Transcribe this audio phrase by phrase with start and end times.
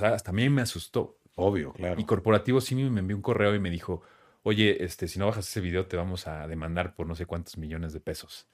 [0.00, 1.18] sea, hasta a mí me asustó.
[1.36, 2.00] Obvio, claro.
[2.00, 4.02] Y Corporativo sí me envió un correo y me dijo,
[4.42, 7.56] oye, este, si no bajas ese video te vamos a demandar por no sé cuántos
[7.56, 8.48] millones de pesos.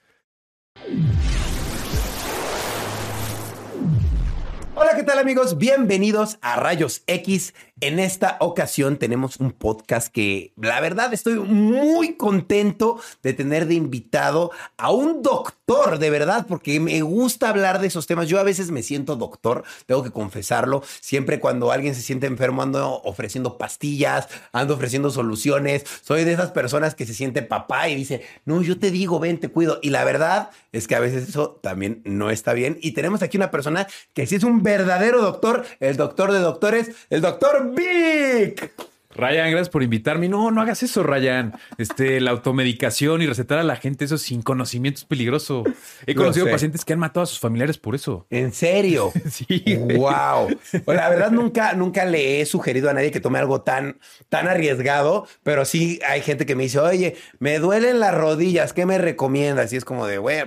[4.97, 5.59] ¿Qué tal amigos?
[5.59, 7.53] Bienvenidos a Rayos X.
[7.79, 13.75] En esta ocasión tenemos un podcast que la verdad estoy muy contento de tener de
[13.75, 18.27] invitado a un doctor, de verdad, porque me gusta hablar de esos temas.
[18.27, 20.81] Yo a veces me siento doctor, tengo que confesarlo.
[20.99, 25.83] Siempre cuando alguien se siente enfermo ando ofreciendo pastillas, ando ofreciendo soluciones.
[26.01, 29.39] Soy de esas personas que se siente papá y dice, no, yo te digo, ven,
[29.39, 29.77] te cuido.
[29.83, 32.79] Y la verdad es que a veces eso también no está bien.
[32.81, 36.91] Y tenemos aquí una persona que sí es un verdadero doctor, el doctor de doctores,
[37.09, 38.71] el doctor Vic.
[39.17, 40.29] Ryan, gracias por invitarme.
[40.29, 41.53] No, no hagas eso, Ryan.
[41.79, 45.63] Este, la automedicación y recetar a la gente eso sin conocimiento es peligroso.
[46.05, 48.27] He conocido pacientes que han matado a sus familiares por eso.
[48.29, 49.11] ¿En serio?
[49.31, 49.63] sí.
[49.97, 50.49] Wow.
[50.85, 53.99] la verdad nunca, nunca le he sugerido a nadie que tome algo tan,
[54.29, 58.85] tan arriesgado, pero sí hay gente que me dice, oye, me duelen las rodillas, ¿qué
[58.85, 59.73] me recomiendas?
[59.73, 60.43] Y es como de, güey,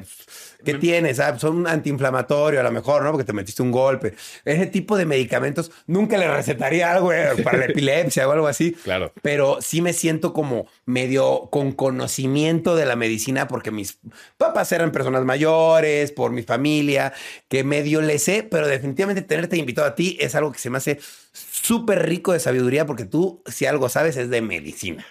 [0.64, 1.20] ¿Qué tienes?
[1.20, 3.10] Ah, son antiinflamatorio a lo mejor, ¿no?
[3.12, 4.14] Porque te metiste un golpe.
[4.44, 8.76] Ese tipo de medicamentos nunca le recetaría algo eh, para la epilepsia o algo así.
[8.90, 9.12] Claro.
[9.22, 13.98] Pero sí me siento como medio con conocimiento de la medicina porque mis
[14.36, 17.12] papás eran personas mayores, por mi familia,
[17.48, 20.78] que medio le sé, pero definitivamente tenerte invitado a ti es algo que se me
[20.78, 20.98] hace
[21.32, 25.06] súper rico de sabiduría porque tú, si algo sabes, es de medicina.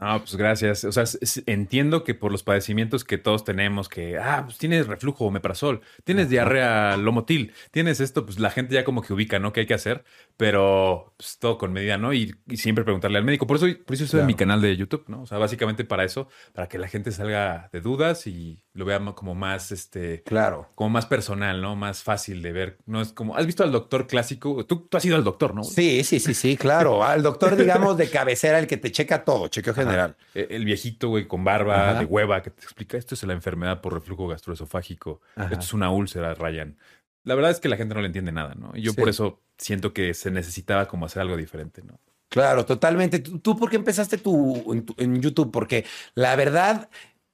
[0.00, 0.84] Ah, pues gracias.
[0.84, 1.04] O sea,
[1.44, 5.82] entiendo que por los padecimientos que todos tenemos, que, ah, pues tienes reflujo o meprazol,
[6.04, 9.52] tienes diarrea lomotil, tienes esto, pues la gente ya como que ubica, ¿no?
[9.52, 10.04] ¿Qué hay que hacer?
[10.38, 12.14] Pero pues, todo con medida, ¿no?
[12.14, 13.46] Y, siempre preguntarle al médico.
[13.46, 15.22] Por eso, por eso estoy en mi canal de YouTube, ¿no?
[15.22, 19.00] O sea, básicamente para eso, para que la gente salga de dudas y lo vea
[19.14, 20.22] como más, este...
[20.22, 20.68] Claro.
[20.74, 21.76] Como más personal, ¿no?
[21.76, 22.78] Más fácil de ver.
[22.86, 24.64] No es como, ¿has visto al doctor clásico?
[24.64, 25.64] Tú, tú has ido al doctor, ¿no?
[25.64, 27.04] Sí, sí, sí, sí, claro.
[27.04, 29.89] Al doctor, digamos, de cabecera, el que te checa todo, chequeo general.
[30.34, 33.80] E, el viejito, güey, con barba, de hueva, que te explica, esto es la enfermedad
[33.80, 35.20] por reflujo gastroesofágico.
[35.36, 36.76] Esto es una úlcera, Ryan.
[37.24, 38.72] La verdad es que la gente no le entiende nada, ¿no?
[38.74, 42.00] Y yo por eso siento que se necesitaba como hacer algo diferente, ¿no?
[42.30, 43.18] Claro, totalmente.
[43.18, 45.50] ¿Tú, por qué empezaste tu, en, YouTube?
[45.50, 46.88] Porque la verdad,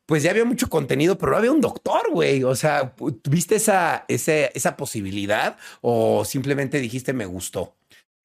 [0.07, 2.43] pues ya había mucho contenido, pero no había un doctor, güey.
[2.45, 2.95] O sea,
[3.29, 7.76] ¿viste esa, esa posibilidad o simplemente dijiste me gustó?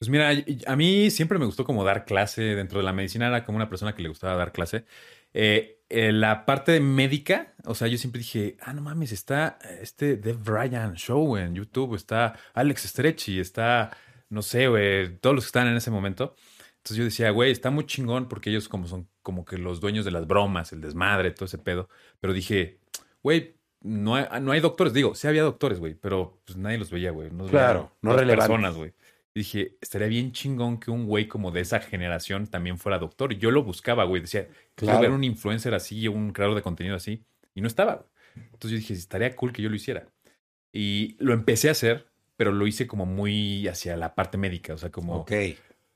[0.02, 0.32] Pues mira,
[0.66, 3.70] a mí siempre me gustó como dar clase dentro de la medicina, era como una
[3.70, 4.84] persona que le gustaba dar clase.
[5.32, 10.16] Eh, eh, la parte médica, o sea, yo siempre dije, ah, no mames, está este
[10.16, 13.96] Dev Ryan Show en YouTube, está Alex Stretchy, está,
[14.30, 16.34] no sé, güey, todos los que están en ese momento.
[16.78, 20.04] Entonces yo decía, güey, está muy chingón porque ellos como son como que los dueños
[20.04, 21.90] de las bromas, el desmadre, todo ese pedo.
[22.20, 22.80] Pero dije,
[23.22, 24.94] güey, no hay, no hay doctores.
[24.94, 27.30] Digo, sí había doctores, güey, pero pues nadie los veía, güey.
[27.30, 28.48] No claro, no relevantes.
[28.48, 28.96] personas, güey
[29.34, 33.34] dije, estaría bien chingón que un güey como de esa generación también fuera doctor.
[33.34, 34.22] Yo lo buscaba, güey.
[34.22, 37.24] Decía, quiero ver un influencer así, un creador de contenido así.
[37.56, 38.06] Y no estaba.
[38.36, 40.08] Entonces yo dije, estaría cool que yo lo hiciera.
[40.74, 44.74] Y lo empecé a hacer, pero lo hice como muy hacia la parte médica.
[44.74, 45.18] O sea, como...
[45.18, 45.32] Ok.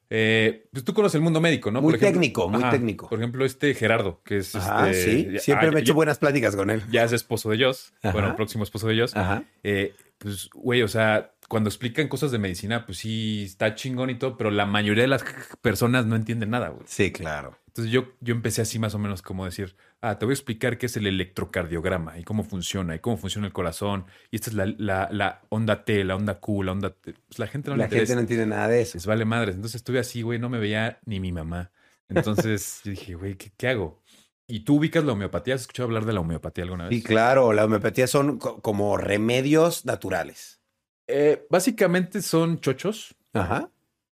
[0.09, 1.81] Eh, pues tú conoces el mundo médico, ¿no?
[1.81, 3.09] Muy técnico, muy técnico.
[3.09, 6.55] Por ejemplo, este Gerardo, que es ajá, este, sí, siempre me he hecho buenas pláticas
[6.55, 6.83] con él.
[6.91, 9.15] Ya es esposo de Joss, bueno, próximo esposo de Joss.
[9.15, 9.43] Ajá.
[9.63, 14.15] Eh, pues, güey, o sea, cuando explican cosas de medicina, pues sí, está chingón y
[14.15, 15.23] todo, pero la mayoría de las
[15.61, 16.83] personas no entienden nada, güey.
[16.87, 17.59] Sí, claro.
[17.67, 20.79] Entonces yo, yo empecé así más o menos como decir, ah, te voy a explicar
[20.79, 24.07] qué es el electrocardiograma y cómo funciona y cómo funciona el corazón.
[24.31, 27.13] Y esta es la, la, la onda T, la onda Q, la onda T.
[27.27, 28.97] Pues la gente no La gente no entiende nada de eso.
[28.97, 29.53] Les vale madres.
[29.53, 31.69] Entonces estuve así, güey, no me veía ni mi mamá.
[32.09, 34.01] Entonces yo dije, güey, ¿qué, ¿qué hago?
[34.47, 35.55] ¿Y tú ubicas la homeopatía?
[35.55, 36.95] ¿Has escuchado hablar de la homeopatía alguna vez?
[36.95, 37.51] Sí, claro.
[37.53, 40.59] La homeopatía son como remedios naturales.
[41.07, 43.15] Eh, básicamente son chochos.
[43.33, 43.69] Ajá.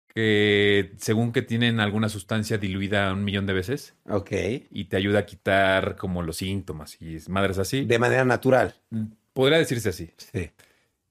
[0.07, 3.95] Que según que tienen alguna sustancia diluida un millón de veces.
[4.09, 4.31] Ok.
[4.71, 7.85] Y te ayuda a quitar como los síntomas y madres así.
[7.85, 8.75] De manera natural.
[8.89, 10.11] Mm, podría decirse así.
[10.17, 10.51] Sí.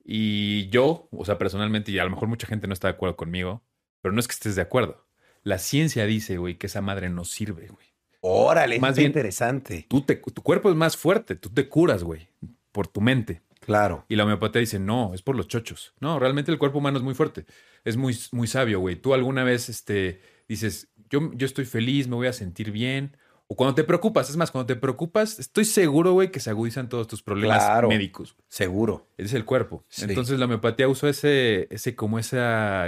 [0.05, 3.17] Y yo, o sea, personalmente, y a lo mejor mucha gente no está de acuerdo
[3.17, 3.63] conmigo,
[4.01, 5.05] pero no es que estés de acuerdo.
[5.45, 7.92] La ciencia dice, güey, que esa madre no sirve, güey.
[8.25, 9.85] Órale, más bien interesante.
[9.89, 12.29] Tú te, tu cuerpo es más fuerte, tú te curas, güey,
[12.71, 13.43] por tu mente.
[13.61, 14.05] Claro.
[14.09, 15.93] Y la homeopatía dice, no, es por los chochos.
[16.01, 17.47] No, realmente el cuerpo humano es muy fuerte.
[17.85, 18.97] Es muy, muy sabio, güey.
[18.97, 23.17] Tú alguna vez este, dices, yo, yo estoy feliz, me voy a sentir bien.
[23.49, 26.89] O cuando te preocupas, es más, cuando te preocupas, estoy seguro, güey, que se agudizan
[26.89, 28.37] todos tus problemas médicos.
[28.49, 29.09] Seguro.
[29.17, 29.85] Es el cuerpo.
[29.99, 32.37] Entonces la homeopatía usó ese, ese, como ese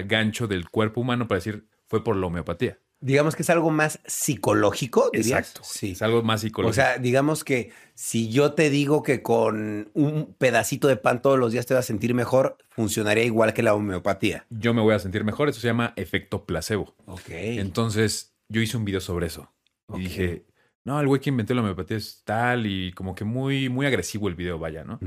[0.06, 2.78] gancho del cuerpo humano para decir, fue por la homeopatía.
[3.04, 5.40] Digamos que es algo más psicológico, dirías.
[5.40, 5.60] Exacto.
[5.62, 5.92] Sí.
[5.92, 6.70] Es algo más psicológico.
[6.70, 11.38] O sea, digamos que si yo te digo que con un pedacito de pan todos
[11.38, 14.46] los días te vas a sentir mejor, funcionaría igual que la homeopatía.
[14.48, 15.50] Yo me voy a sentir mejor.
[15.50, 16.94] Eso se llama efecto placebo.
[17.04, 17.28] Ok.
[17.28, 19.52] Entonces, yo hice un video sobre eso.
[19.94, 20.46] Y dije,
[20.84, 24.28] no, el güey que inventó la homeopatía es tal y como que muy, muy agresivo
[24.28, 24.98] el video, vaya, ¿no?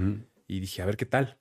[0.47, 1.39] Y dije, a ver qué tal.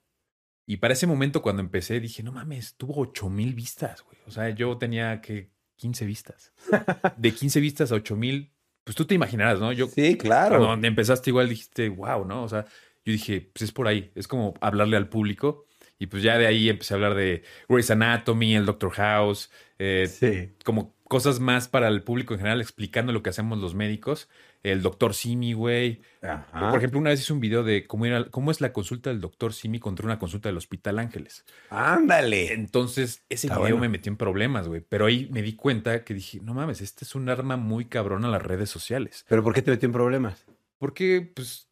[0.65, 4.17] Y para ese momento, cuando empecé, dije, no mames, tuvo 8 mil vistas, güey.
[4.25, 6.51] O sea, yo tenía que 15 vistas.
[7.17, 8.51] De 15 vistas a 8 mil,
[8.83, 9.71] pues tú te imaginarás, ¿no?
[9.71, 10.65] Yo, sí, claro.
[10.65, 12.43] Cuando empezaste igual dijiste, wow, ¿no?
[12.43, 12.65] O sea,
[13.05, 14.11] yo dije, pues es por ahí.
[14.15, 15.65] Es como hablarle al público.
[15.99, 20.07] Y pues ya de ahí empecé a hablar de Grey's Anatomy, el Doctor House, eh,
[20.07, 20.53] sí.
[20.63, 24.29] como cosas más para el público en general, explicando lo que hacemos los médicos.
[24.71, 26.01] El doctor Simi, güey.
[26.21, 29.21] Por ejemplo, una vez hice un video de cómo, era, cómo es la consulta del
[29.21, 31.45] doctor Simi contra una consulta del Hospital Ángeles.
[31.69, 32.53] Ándale.
[32.53, 34.81] Entonces, ese video me metió en problemas, güey.
[34.81, 38.25] Pero ahí me di cuenta que dije, no mames, este es un arma muy cabrón
[38.25, 39.25] a las redes sociales.
[39.29, 40.45] ¿Pero por qué te metió en problemas?
[40.77, 41.69] Porque, pues,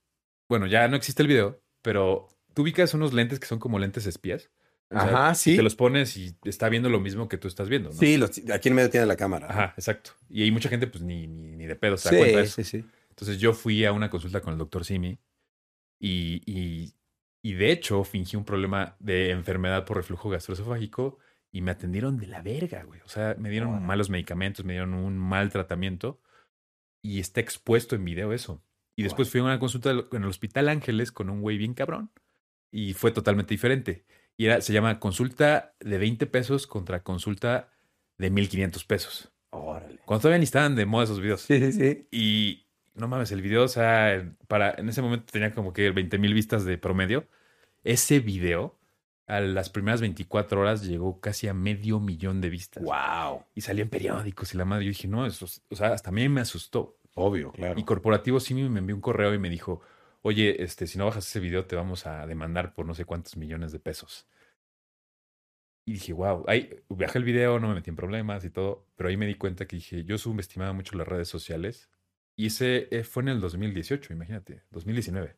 [0.48, 4.06] bueno, ya no existe el video, pero tú ubicas unos lentes que son como lentes
[4.06, 4.50] espías.
[4.90, 5.56] Ajá, sí.
[5.56, 7.96] Te los pones y está viendo lo mismo que tú estás viendo, ¿no?
[7.96, 8.20] Sí,
[8.54, 9.48] aquí en medio tiene la cámara.
[9.50, 10.12] Ajá, exacto.
[10.30, 12.56] Y hay mucha gente, pues, ni, ni, de pedo se da cuenta de eso.
[12.56, 12.86] Sí, sí.
[13.10, 15.18] Entonces yo fui a una consulta con el doctor Simi
[16.00, 16.94] y, y,
[17.42, 21.18] y, de hecho fingí un problema de enfermedad por reflujo gastroesofágico
[21.52, 23.00] y me atendieron de la verga, güey.
[23.06, 26.20] O sea, me dieron malos medicamentos, me dieron un mal tratamiento
[27.02, 28.62] y está expuesto en video eso.
[28.98, 32.12] Y después fui a una consulta en el Hospital Ángeles con un güey bien cabrón
[32.72, 34.06] y fue totalmente diferente.
[34.38, 37.70] Y era, se llama consulta de 20 pesos contra consulta
[38.18, 39.32] de 1500 pesos.
[39.52, 40.00] Órale.
[40.06, 41.42] Cuando todavía ni estaban de moda esos videos.
[41.42, 42.08] Sí, sí, sí.
[42.12, 42.66] Y
[42.96, 46.34] no mames, el video, o sea, para, en ese momento tenía como que 20 mil
[46.34, 47.28] vistas de promedio.
[47.84, 48.78] Ese video,
[49.28, 52.84] a las primeras 24 horas, llegó casi a medio millón de vistas.
[52.84, 53.44] ¡Wow!
[53.54, 54.86] Y salió en periódicos y la madre.
[54.86, 56.98] Yo dije, no, eso, o sea, hasta a mí me asustó.
[57.16, 57.80] Obvio, claro.
[57.80, 59.82] Y Corporativo sí me envió un correo y me dijo,
[60.25, 63.38] oye, este, si no bajas ese video, te vamos a demandar por no sé cuántos
[63.38, 64.27] millones de pesos.
[65.88, 69.10] Y dije, wow, ahí viajé el video, no me metí en problemas y todo, pero
[69.10, 71.92] ahí me di cuenta que dije, yo subestimaba mucho las redes sociales
[72.36, 75.38] y ese eh, fue en el 2018, imagínate, 2019.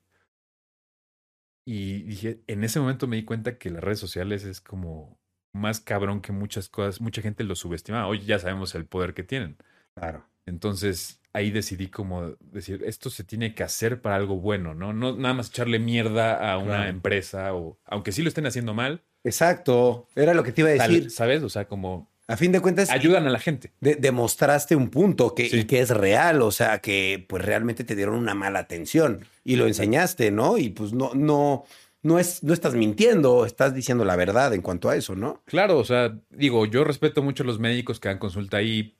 [1.65, 5.19] Y dije, en ese momento me di cuenta que las redes sociales es como
[5.53, 8.07] más cabrón que muchas cosas, mucha gente lo subestima.
[8.07, 9.57] Hoy ya sabemos el poder que tienen.
[9.95, 10.25] Claro.
[10.45, 14.93] Entonces ahí decidí como decir, esto se tiene que hacer para algo bueno, ¿no?
[14.93, 19.03] No nada más echarle mierda a una empresa o aunque sí lo estén haciendo mal.
[19.23, 21.11] Exacto, era lo que te iba a decir.
[21.11, 21.43] ¿Sabes?
[21.43, 22.89] O sea, como a fin de cuentas.
[22.89, 23.71] Ayudan a la gente.
[23.79, 28.35] demostraste un punto que, que es real, o sea, que pues realmente te dieron una
[28.35, 30.57] mala atención y lo enseñaste, ¿no?
[30.57, 31.63] Y pues no, no,
[32.03, 35.41] no, es, no estás mintiendo, estás diciendo la verdad en cuanto a eso, ¿no?
[35.45, 38.97] Claro, o sea, digo, yo respeto mucho a los médicos que dan consulta ahí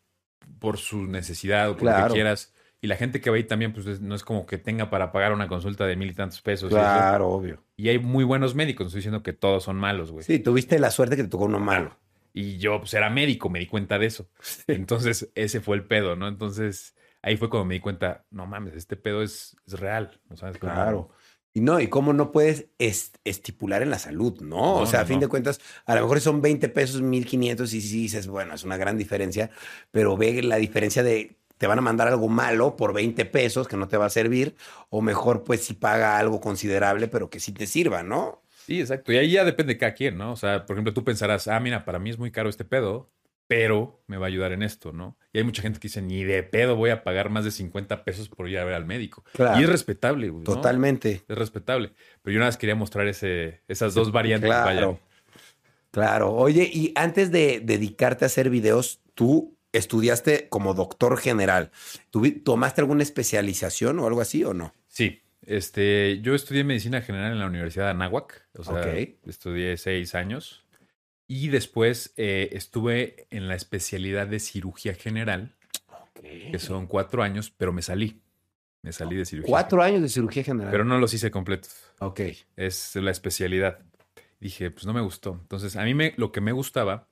[0.60, 2.54] por su necesidad o por lo que quieras.
[2.80, 5.34] Y la gente que va ahí también, pues no es como que tenga para pagar
[5.34, 6.70] una consulta de mil y tantos pesos.
[6.70, 7.64] Claro, obvio.
[7.76, 10.24] Y hay muy buenos médicos, no estoy diciendo que todos son malos, güey.
[10.24, 11.98] Sí, tuviste la suerte que te tocó uno malo.
[12.34, 14.30] Y yo, pues era médico, me di cuenta de eso.
[14.68, 16.28] Entonces, ese fue el pedo, ¿no?
[16.28, 20.38] Entonces, ahí fue cuando me di cuenta, no mames, este pedo es, es real, ¿no
[20.38, 20.60] sabes?
[20.60, 21.10] Claro.
[21.58, 24.76] Y no, y cómo no puedes estipular en la salud, ¿no?
[24.76, 28.02] o sea, a fin de cuentas, a lo mejor son 20 pesos, 1500 y sí
[28.04, 29.50] dices, bueno, es una gran diferencia,
[29.90, 33.76] pero ve la diferencia de te van a mandar algo malo por 20 pesos que
[33.76, 34.56] no te va a servir,
[34.92, 38.44] o mejor pues si paga algo considerable, pero que sí te sirva, ¿no?
[38.68, 39.12] Sí, exacto.
[39.12, 40.34] Y ahí ya depende de cada quien, ¿no?
[40.34, 43.10] O sea, por ejemplo, tú pensarás, ah, mira, para mí es muy caro este pedo,
[43.48, 45.18] pero me va a ayudar en esto, ¿no?
[45.32, 48.04] Y hay mucha gente que dice, ni de pedo voy a pagar más de 50
[48.04, 49.24] pesos por ir a ver al médico.
[49.34, 49.60] Claro.
[49.60, 50.44] Y es respetable, güey.
[50.44, 51.24] Totalmente.
[51.28, 51.94] Es respetable.
[52.22, 54.50] Pero yo nada más quería mostrar ese, esas dos variantes.
[54.50, 55.00] Claro.
[55.92, 56.34] Claro.
[56.34, 61.72] Oye, y antes de dedicarte a hacer videos, tú estudiaste como doctor general.
[62.44, 64.74] ¿Tomaste alguna especialización o algo así o no?
[64.88, 65.22] Sí.
[65.42, 68.46] Este, yo estudié medicina general en la Universidad de Anáhuac.
[68.58, 68.84] O sea,
[69.26, 70.66] estudié seis años.
[71.28, 75.56] Y después eh, estuve en la especialidad de cirugía general,
[76.22, 78.22] que son cuatro años, pero me salí.
[78.82, 79.50] Me salí de cirugía.
[79.50, 80.72] Cuatro años de cirugía general.
[80.72, 81.76] Pero no los hice completos.
[82.00, 82.22] Ok.
[82.56, 83.80] Es la especialidad.
[84.40, 85.38] Dije, pues no me gustó.
[85.42, 87.10] Entonces, a mí me, lo que me gustaba,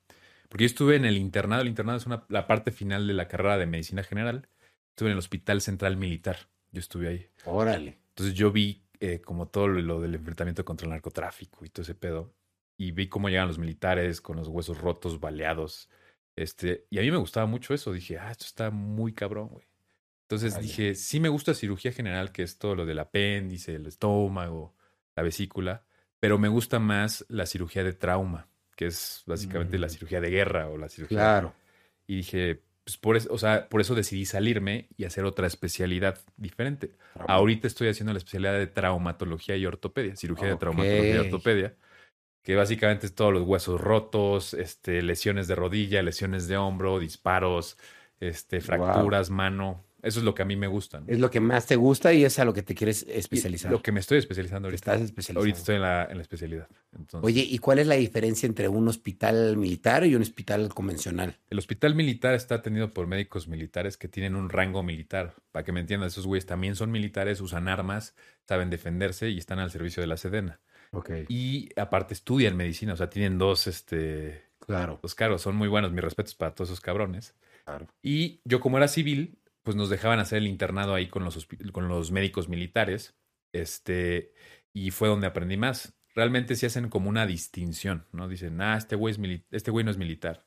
[0.48, 3.28] porque yo estuve en el internado, el internado es una, la parte final de la
[3.28, 4.48] carrera de medicina general.
[4.92, 6.38] Estuve en el Hospital Central Militar.
[6.72, 7.28] Yo estuve ahí.
[7.46, 7.98] Órale.
[8.10, 11.96] Entonces yo vi eh, como todo lo del enfrentamiento contra el narcotráfico y todo ese
[11.96, 12.34] pedo.
[12.78, 15.90] Y vi cómo llegan los militares con los huesos rotos, baleados.
[16.36, 17.94] Este, y a mí me gustaba mucho eso.
[17.94, 19.66] Dije, ah, esto está muy cabrón, güey.
[20.24, 24.74] Entonces dije, sí me gusta cirugía general, que es todo lo del apéndice, el estómago,
[25.16, 25.86] la vesícula,
[26.20, 29.92] pero me gusta más la cirugía de trauma, que es básicamente la mm.
[29.92, 31.18] cirugía de guerra o la cirugía.
[31.18, 31.54] Claro.
[32.08, 36.20] Y dije, pues por eso, o sea, por eso decidí salirme y hacer otra especialidad
[36.38, 36.94] diferente.
[37.28, 41.76] Ahorita estoy haciendo la especialidad de traumatología y ortopedia, cirugía de traumatología y ortopedia,
[42.46, 47.76] que básicamente es todos los huesos rotos, este, lesiones de rodilla, lesiones de hombro, disparos,
[48.20, 49.84] este, fracturas, mano.
[50.04, 51.02] Eso es lo que a mí me gusta.
[51.08, 53.72] Es lo que más te gusta y es a lo que te quieres especializar.
[53.72, 54.94] lo que me estoy especializando ahorita.
[54.94, 55.40] Estás especializado.
[55.40, 56.68] Ahorita estoy en la, en la especialidad.
[57.22, 61.40] Oye, ¿y cuál es la diferencia entre un hospital militar y un hospital convencional?
[61.50, 65.34] El hospital militar está atendido por médicos militares que tienen un rango militar.
[65.52, 68.14] Para que me entiendan, esos güeyes también son militares, usan armas,
[68.48, 70.60] saben defenderse y están al servicio de la Sedena.
[70.98, 71.26] Okay.
[71.28, 74.44] Y aparte estudian medicina, o sea, tienen dos, este...
[74.60, 75.00] Claro.
[75.04, 77.36] Los cargos son muy buenos, mis respetos para todos esos cabrones.
[77.66, 77.88] Claro.
[78.02, 81.88] Y yo como era civil, pues nos dejaban hacer el internado ahí con los, con
[81.88, 83.16] los médicos militares.
[83.52, 84.34] Este,
[84.74, 85.94] y fue donde aprendí más.
[86.16, 88.28] Realmente se hacen como una distinción, ¿no?
[88.28, 90.46] Dicen, ah, este güey, es este güey no es militar.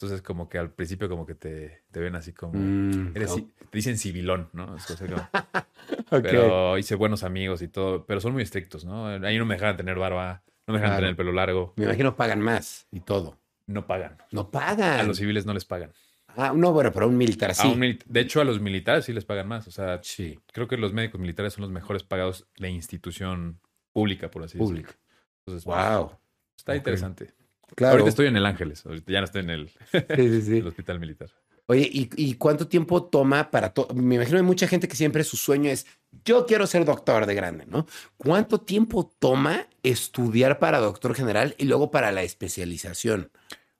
[0.00, 2.54] Entonces, como que al principio, como que te, te ven así como.
[2.54, 3.44] Mm, eres, no.
[3.68, 4.74] Te dicen civilón, ¿no?
[4.74, 5.28] Es como,
[6.06, 6.22] okay.
[6.22, 8.06] Pero hice buenos amigos y todo.
[8.06, 9.08] Pero son muy estrictos, ¿no?
[9.08, 10.96] Ahí no me dejaban tener barba, no me dejaban claro.
[10.96, 11.74] tener el pelo largo.
[11.76, 13.36] Me imagino pagan más y todo.
[13.66, 14.16] No pagan.
[14.32, 15.00] No pagan.
[15.00, 15.92] A los civiles no les pagan.
[16.28, 17.68] Ah, no, bueno, pero a un militar sí.
[17.68, 18.02] Un mil...
[18.06, 19.68] de hecho, a los militares sí les pagan más.
[19.68, 20.40] O sea, sí.
[20.50, 23.60] creo que los médicos militares son los mejores pagados de institución
[23.92, 24.92] pública, por así Pública.
[24.92, 25.06] decirlo.
[25.40, 26.06] Entonces, wow.
[26.06, 26.20] Pues,
[26.56, 26.78] está okay.
[26.78, 27.39] interesante.
[27.74, 27.92] Claro.
[27.92, 30.56] Ahorita estoy en el Ángeles, ahorita ya no estoy en el, sí, sí, sí.
[30.58, 31.30] el hospital militar.
[31.66, 33.94] Oye, ¿y, ¿y, cuánto tiempo toma para todo?
[33.94, 35.86] Me imagino que hay mucha gente que siempre su sueño es,
[36.24, 37.86] yo quiero ser doctor de grande, ¿no?
[38.16, 43.30] ¿Cuánto tiempo toma estudiar para doctor general y luego para la especialización?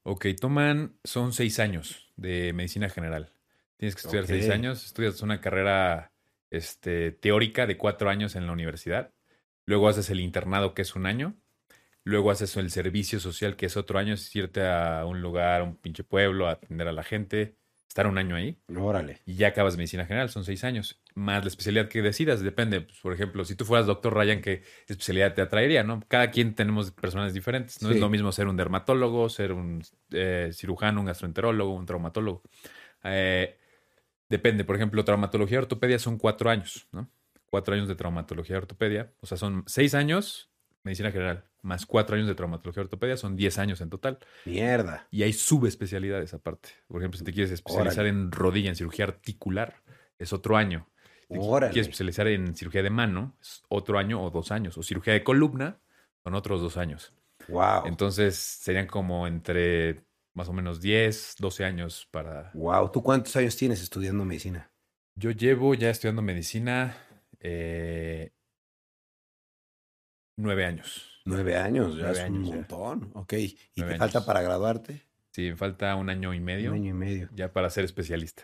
[0.04, 3.32] Ok, toman, son seis años de medicina general.
[3.76, 4.40] Tienes que estudiar okay.
[4.40, 6.12] seis años, estudias una carrera
[6.50, 9.12] este, teórica de cuatro años en la universidad,
[9.66, 11.34] luego haces el internado que es un año,
[12.04, 15.64] luego haces el servicio social que es otro año, es irte a un lugar, a
[15.64, 17.56] un pinche pueblo, a atender a la gente,
[17.88, 18.56] estar un año ahí.
[18.74, 19.20] Órale.
[19.26, 21.02] Y ya acabas medicina general, son seis años.
[21.14, 22.82] Más la especialidad que decidas, depende.
[22.82, 25.82] Pues, por ejemplo, si tú fueras doctor Ryan, ¿qué especialidad te atraería?
[25.82, 26.00] ¿no?
[26.06, 27.82] Cada quien tenemos personas diferentes.
[27.82, 27.96] No sí.
[27.96, 32.42] es lo mismo ser un dermatólogo, ser un eh, cirujano, un gastroenterólogo, un traumatólogo.
[33.02, 33.58] Eh,
[34.28, 34.64] depende.
[34.64, 37.10] Por ejemplo, traumatología y ortopedia son cuatro años, ¿no?
[37.46, 39.12] Cuatro años de traumatología y ortopedia.
[39.20, 40.50] O sea, son seis años
[40.82, 44.18] medicina general, más cuatro años de traumatología y ortopedia, son diez años en total.
[44.44, 45.06] Mierda.
[45.10, 46.70] Y hay subespecialidades aparte.
[46.88, 48.08] Por ejemplo, si te quieres especializar Órale.
[48.10, 49.82] en rodilla, en cirugía articular,
[50.18, 50.88] es otro año.
[51.28, 51.72] Si Órale.
[51.72, 54.76] quieres especializar en cirugía de mano, es otro año o dos años.
[54.78, 55.78] O cirugía de columna,
[56.24, 57.12] son otros dos años.
[57.48, 57.86] Wow.
[57.86, 62.50] Entonces, serían como entre más o menos 10, 12 años para...
[62.54, 62.90] Wow.
[62.90, 64.70] ¿Tú cuántos años tienes estudiando medicina?
[65.14, 66.96] Yo llevo ya estudiando medicina
[67.40, 68.32] eh,
[70.36, 71.09] nueve años.
[71.24, 72.54] Nueve años, ya Nueve es años, un ya.
[72.56, 73.10] montón.
[73.14, 73.32] Ok.
[73.34, 74.26] ¿Y Nueve te falta años.
[74.26, 75.02] para graduarte?
[75.32, 77.28] Sí, me falta un año y medio Un año y medio.
[77.34, 78.42] ya para ser especialista.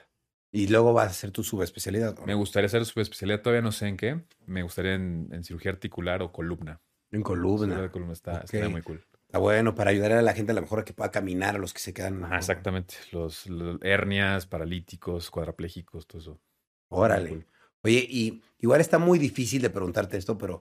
[0.52, 2.18] Y luego vas a hacer tu subespecialidad.
[2.18, 4.24] ¿o Me gustaría hacer subespecialidad, todavía no sé en qué.
[4.46, 6.80] Me gustaría en, en cirugía articular o columna.
[7.10, 7.80] En Cirugía columna.
[7.82, 8.44] de columna está, Ok.
[8.44, 9.04] estaría muy cool.
[9.26, 11.58] Está bueno para ayudar a la gente a lo mejor a que pueda caminar, a
[11.58, 12.24] los que se quedan.
[12.24, 12.94] Ajá, exactamente.
[13.10, 16.40] Los, los hernias, paralíticos, cuadraplégicos, todo eso.
[16.88, 17.30] Órale.
[17.30, 17.46] Cool.
[17.82, 20.60] Oye, y igual está muy difícil de preguntarte esto, pero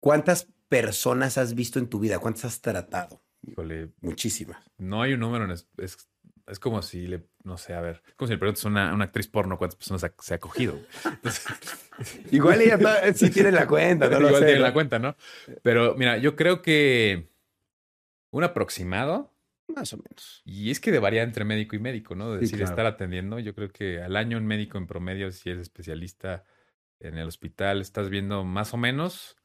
[0.00, 2.18] ¿cuántas personas has visto en tu vida?
[2.18, 3.20] ¿Cuántas has tratado?
[3.46, 4.62] Híjole, Muchísimas.
[4.78, 6.08] no hay un número, en es, es,
[6.46, 8.94] es como si le, no sé, a ver, es como si le preguntas a una,
[8.94, 10.78] una actriz porno cuántas personas ha- se ha cogido.
[11.04, 11.44] Entonces,
[12.30, 14.46] Igual ella ta- sí tiene la cuenta, no lo igual sé.
[14.46, 14.66] tiene ¿no?
[14.66, 15.16] la cuenta, ¿no?
[15.62, 17.28] Pero mira, yo creo que
[18.30, 19.34] un aproximado,
[19.68, 20.42] Más o menos.
[20.44, 22.30] y es que varía entre médico y médico, ¿no?
[22.32, 22.70] De Sí, decir, claro.
[22.72, 23.38] estar atendiendo.
[23.38, 26.44] Yo creo que al año un médico en promedio, si eres especialista
[27.00, 29.36] en el hospital, estás viendo más o menos.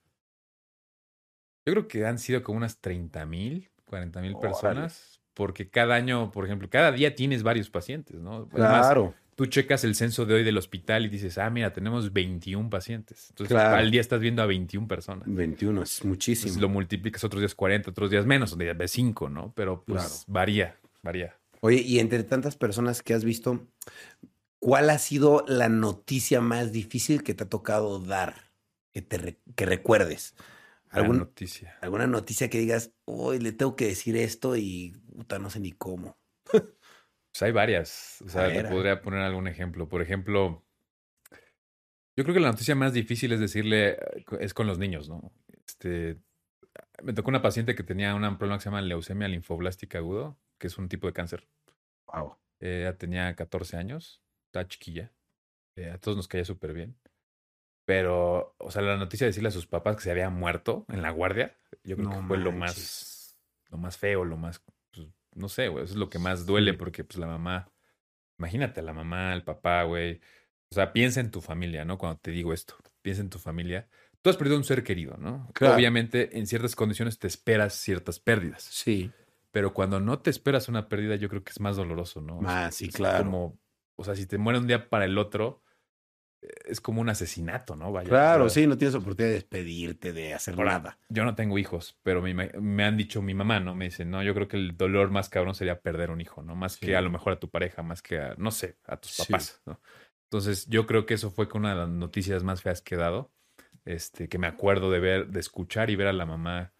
[1.65, 6.31] Yo creo que han sido como unas 30 mil, 40 mil personas, porque cada año,
[6.31, 8.47] por ejemplo, cada día tienes varios pacientes, ¿no?
[8.53, 9.15] Además, Claro.
[9.35, 13.31] tú checas el censo de hoy del hospital y dices, ah, mira, tenemos 21 pacientes.
[13.31, 13.77] Entonces, Claro.
[13.77, 15.23] al día estás viendo a 21 personas.
[15.27, 16.49] 21 es muchísimo.
[16.49, 19.51] Entonces, lo multiplicas otros días 40, otros días menos, ves 5, ¿no?
[19.55, 20.15] Pero pues Claro.
[20.27, 21.35] varía, varía.
[21.61, 23.65] Oye, y entre tantas personas que has visto,
[24.59, 28.51] ¿cuál ha sido la noticia más difícil que te ha tocado dar?
[28.93, 30.35] Que te que recuerdes.
[30.91, 31.77] ¿Algún- noticia.
[31.81, 35.71] alguna noticia que digas, hoy le tengo que decir esto y puta, no sé ni
[35.71, 36.17] cómo.
[36.51, 38.21] Pues hay varias.
[38.25, 39.89] O sea, te podría poner algún ejemplo.
[39.89, 40.63] Por ejemplo,
[42.17, 45.33] yo creo que la noticia más difícil es decirle, eh, es con los niños, ¿no?
[45.67, 46.17] Este,
[47.03, 50.67] me tocó una paciente que tenía un problema que se llama leucemia linfoblástica agudo, que
[50.67, 51.47] es un tipo de cáncer.
[52.07, 52.37] Wow.
[52.61, 55.11] Eh, Ella tenía 14 años, estaba chiquilla.
[55.77, 56.95] eh, a todos nos caía súper bien.
[57.85, 61.01] Pero, o sea, la noticia de decirle a sus papás que se había muerto en
[61.01, 63.37] la guardia, yo creo No que fue lo más,
[63.69, 66.73] lo más feo, lo más, pues, no sé, güey, eso es lo que más duele
[66.73, 67.71] porque pues la mamá
[68.37, 70.19] Imagínate la mamá, el papá, güey.
[70.69, 71.97] O sea, piensa en tu familia, ¿no?
[71.97, 73.87] Cuando te digo esto, piensa en tu familia.
[74.21, 75.49] Tú has perdido un ser querido, ¿no?
[75.53, 75.75] Claro.
[75.75, 78.63] Obviamente, en ciertas condiciones te esperas ciertas pérdidas.
[78.63, 79.11] Sí.
[79.51, 82.41] Pero cuando no te esperas una pérdida, yo creo que es más doloroso, ¿no?
[82.45, 83.23] Ah, sí, claro.
[83.23, 83.59] Como,
[83.95, 85.61] o sea, si te muere un día para el otro,
[86.65, 87.91] es como un asesinato, ¿no?
[87.91, 88.09] Vaya.
[88.09, 90.99] Claro, sí, no tienes oportunidad de despedirte, de hacer Ahora, nada.
[91.09, 93.75] Yo no tengo hijos, pero me, me han dicho mi mamá, ¿no?
[93.75, 96.55] Me dice, no, yo creo que el dolor más cabrón sería perder un hijo, ¿no?
[96.55, 96.85] Más Sí.
[96.87, 99.23] que a lo mejor a tu pareja, más que a, no sé, a tus Sí.
[99.31, 99.79] papás, ¿no?
[100.25, 103.31] Entonces, yo creo que eso fue una de las noticias más feas que he dado,
[103.85, 106.73] este, que me acuerdo de ver, de escuchar y ver a la mamá,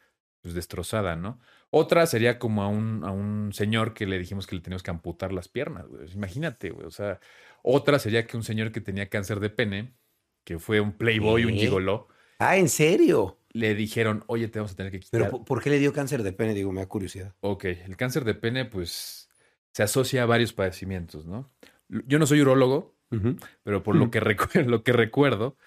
[0.46, 1.40] pues, destrozada, ¿no?
[1.72, 4.92] Otra sería como a un, a un señor que le dijimos que le teníamos que
[4.92, 6.08] amputar las piernas, güey.
[6.14, 6.86] Imagínate, güey.
[6.86, 7.20] O sea,
[7.64, 9.96] otra sería que un señor que tenía cáncer de pene,
[10.44, 13.40] que fue un playboy, un gigoló, Ah, ¿en serio?
[13.54, 15.20] le dijeron, oye, te vamos a tener que quitar.
[15.20, 16.54] ¿Pero por, qué le dio cáncer de pene?
[16.54, 17.34] Digo, me da curiosidad.
[17.40, 19.30] Ok, el cáncer de pene, pues,
[19.72, 21.50] se asocia a varios padecimientos, ¿no?
[21.88, 22.96] Yo no soy urólogo,
[23.64, 24.20] pero por lo, que
[24.68, 25.58] lo que recuerdo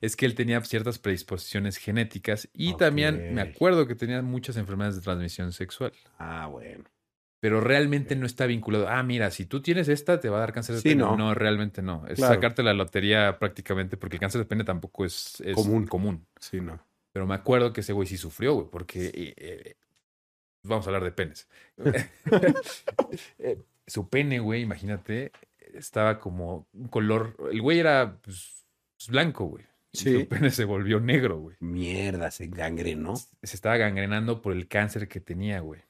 [0.00, 4.96] es que él tenía ciertas predisposiciones genéticas y también me acuerdo que tenía muchas enfermedades
[4.96, 5.92] de transmisión sexual.
[6.18, 6.84] Ah, bueno.
[7.40, 8.88] Pero realmente no está vinculado.
[8.88, 11.02] Ah, mira, si tú tienes esta, te va a dar cáncer de Sí, pene.
[11.02, 11.34] no.
[11.34, 12.04] realmente no.
[12.08, 12.34] Es Claro.
[12.34, 15.86] sacarte la lotería prácticamente porque el cáncer de pene tampoco es, es Común.
[15.86, 16.26] común.
[16.40, 16.80] Sí, no.
[17.12, 19.74] Pero me acuerdo que ese güey sí sufrió, güey, porque eh, eh,
[20.64, 21.48] vamos a hablar de penes.
[23.86, 25.32] Su pene, güey, imagínate,
[25.74, 27.36] estaba como un color.
[27.50, 28.66] El güey era pues,
[29.08, 29.64] blanco, güey.
[30.06, 30.22] Y.
[30.22, 31.56] Su pene se volvió negro, güey.
[31.60, 33.16] Mierda, se gangrenó.
[33.16, 35.82] Se estaba gangrenando por el cáncer que tenía, güey.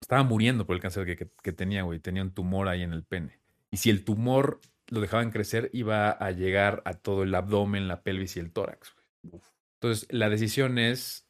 [0.00, 2.00] Estaba muriendo por el cáncer que, que- que tenía, güey.
[2.00, 3.40] Tenía un tumor ahí en el pene.
[3.70, 8.02] Y si el tumor lo dejaban crecer, iba a llegar a todo el abdomen, la
[8.02, 8.92] pelvis y el tórax,
[9.30, 9.42] güey.
[9.80, 11.28] Entonces, la decisión es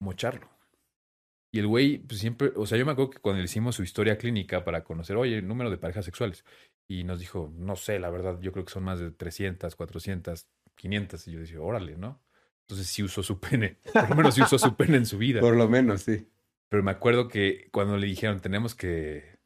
[0.00, 0.48] mocharlo.
[1.50, 3.82] Y el güey, pues siempre, o sea, yo me acuerdo que cuando le hicimos su
[3.82, 6.44] historia clínica para conocer, oye, el número de parejas sexuales,
[6.86, 10.46] y nos dijo, no sé, la verdad, yo creo que son más de 300, 400,
[10.78, 12.20] 500, y yo decía, órale, ¿no?
[12.62, 15.40] Entonces sí usó su pene, por lo menos sí usó su pene en su vida.
[15.40, 16.26] Por lo menos, sí.
[16.70, 19.38] Pero me acuerdo que cuando le dijeron, tenemos que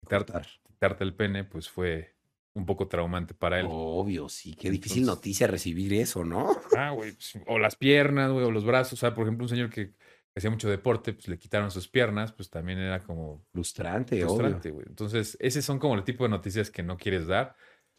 [0.00, 2.14] quitarte, el pene, pues fue
[2.54, 3.66] un poco traumante para él.
[3.68, 4.54] Obvio, sí.
[4.54, 6.56] Qué difícil Entonces- noticia recibir eso, ¿no?
[6.76, 7.12] Ah, güey.
[7.12, 8.94] pues, O las piernas, güey, o los brazos.
[8.94, 9.92] O sea, por ejemplo, un señor que
[10.34, 14.86] hacía mucho deporte, pues le quitaron sus piernas, pues también era como Frustrante, frustrante, güey.
[14.88, 17.54] Entonces, esos son como el tipo de noticias que no quieres dar,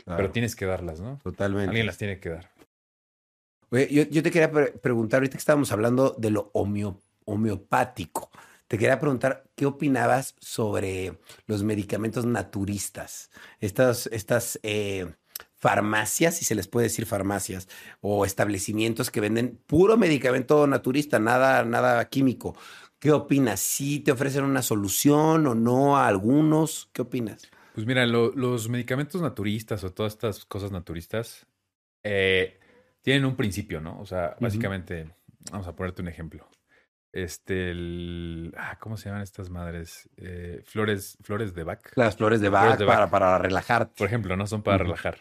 [0.06, 1.20] pero tienes que darlas, ¿no?
[1.24, 1.70] Totalmente.
[1.70, 2.52] Alguien las tiene que dar.
[3.70, 8.30] Oye, yo, yo te quería pre- preguntar, ahorita que estábamos hablando de lo homeo- homeopático,
[8.68, 15.14] te quería preguntar qué opinabas sobre los medicamentos naturistas, estas, estas eh,
[15.56, 17.68] farmacias, si se les puede decir farmacias,
[18.02, 22.56] o establecimientos que venden puro medicamento naturista, nada, nada químico.
[23.00, 23.60] ¿Qué opinas?
[23.60, 26.90] ¿Sí te ofrecen una solución o no a algunos?
[26.94, 27.50] ¿Qué opinas?
[27.74, 31.46] Pues mira, lo- los medicamentos naturistas o todas estas cosas naturistas
[32.04, 32.60] eh,
[33.02, 34.00] tienen un principio, ¿no?
[34.00, 35.10] O sea, básicamente,
[35.52, 36.48] vamos a ponerte un ejemplo.
[37.14, 40.10] Este, el, ah, ¿cómo se llaman estas madres?
[40.18, 41.82] Eh, flores, flores de Bach.
[41.96, 42.96] Las flores de Flores Bach de Bach.
[42.96, 43.96] para, para relajarte.
[43.98, 45.18] Por ejemplo, no son para relajar.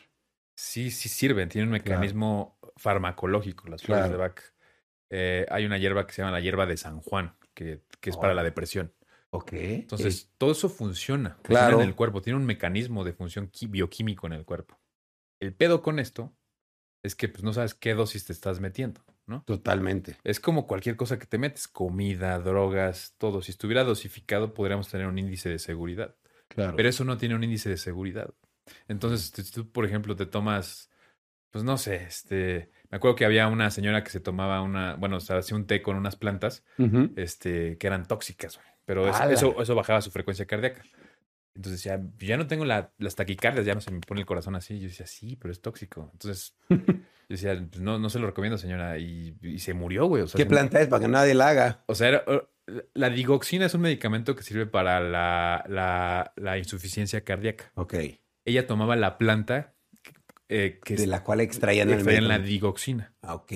[0.57, 2.01] Sí, sí sirven, tienen un Claro.
[2.01, 4.13] mecanismo farmacológico, las flores Claro.
[4.23, 4.41] de Bach.
[5.11, 8.17] Eh, hay una hierba que se llama la hierba de San Juan, que, que es
[8.17, 8.93] para la depresión.
[9.33, 9.53] Ok.
[9.53, 11.81] Entonces, todo eso funciona, funciona Claro.
[11.83, 14.81] en el cuerpo, tiene un mecanismo de función bioquímico en el cuerpo.
[15.41, 16.33] El pedo con esto
[17.03, 19.43] es que pues, no sabes qué dosis te estás metiendo, ¿no?
[19.47, 20.17] Totalmente.
[20.25, 23.41] Es como cualquier cosa que te metes, comida, drogas, todo.
[23.41, 26.17] Si estuviera dosificado, podríamos tener un índice de seguridad.
[26.49, 26.75] Claro.
[26.77, 28.35] Pero eso no tiene un índice de seguridad.
[28.89, 30.91] Entonces, si tú, por ejemplo, te tomas,
[31.51, 35.17] pues no sé, este, me acuerdo que había una señora que se tomaba una, bueno,
[35.17, 36.65] o sea, hacía un té con unas plantas,
[37.17, 38.67] este, que eran tóxicas, güey.
[38.85, 40.83] Pero eso, eso bajaba su frecuencia cardíaca.
[41.55, 44.55] Entonces ya, ya no tengo la- las taquicardias, ya no se me pone el corazón
[44.57, 44.79] así.
[44.79, 46.09] Yo decía, sí, pero es tóxico.
[46.13, 48.99] Entonces, yo decía, "Pues no, no se lo recomiendo, señora.
[48.99, 50.23] Y, y se murió, güey.
[50.23, 51.85] O sea, ¿Qué planta es para que nadie la haga?
[51.87, 52.25] o sea, era-
[52.95, 57.73] la digoxina es un medicamento que sirve para la, la, la insuficiencia cardíaca.
[57.75, 57.95] Ok.
[58.45, 59.75] Ella tomaba la planta
[60.49, 63.13] eh, que De la cual extraían el extraían la digoxina.
[63.23, 63.53] Ah, Ok.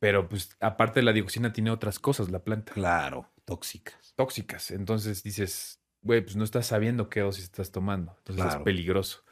[0.00, 3.30] Pero pues aparte de la digoxina tiene otras cosas la planta, Claro.
[3.44, 4.05] Tóxicas.
[4.16, 4.70] Tóxicas.
[4.70, 8.14] Entonces dices, güey, pues no estás sabiendo qué dosis estás tomando.
[8.18, 8.58] Entonces Claro.
[8.58, 9.22] es peligroso.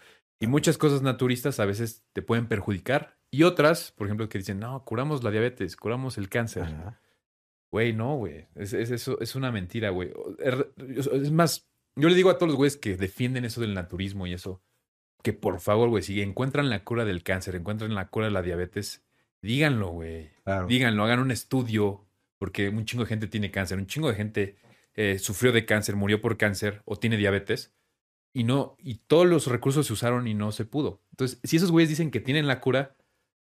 [0.41, 3.17] Y muchas cosas naturistas a veces te pueden perjudicar.
[3.31, 6.67] Y otras, por ejemplo, que dicen, no, curamos la diabetes, curamos el cáncer.
[7.73, 8.47] Güey, no, güey.
[8.55, 10.13] Es, es, eso, es una mentira, güey.
[10.39, 11.67] Es, es más,
[11.97, 14.63] yo le digo a todos los güeyes que defienden eso del naturismo y eso,
[15.23, 18.43] que por favor, güey, si encuentran la cura del cáncer, encuentran la cura de la
[18.43, 19.03] diabetes,
[19.43, 20.31] díganlo, güey.
[20.45, 20.67] Claro.
[20.69, 22.07] Díganlo, hagan un estudio,
[22.39, 24.57] porque un chingo de gente tiene cáncer, un chingo de gente
[24.95, 27.73] eh, sufrió de cáncer, murió por cáncer o tiene diabetes.
[28.37, 31.01] y no, y todos los recursos se usaron y no se pudo.
[31.13, 32.97] Entonces, si esos güeyes dicen que tienen la cura,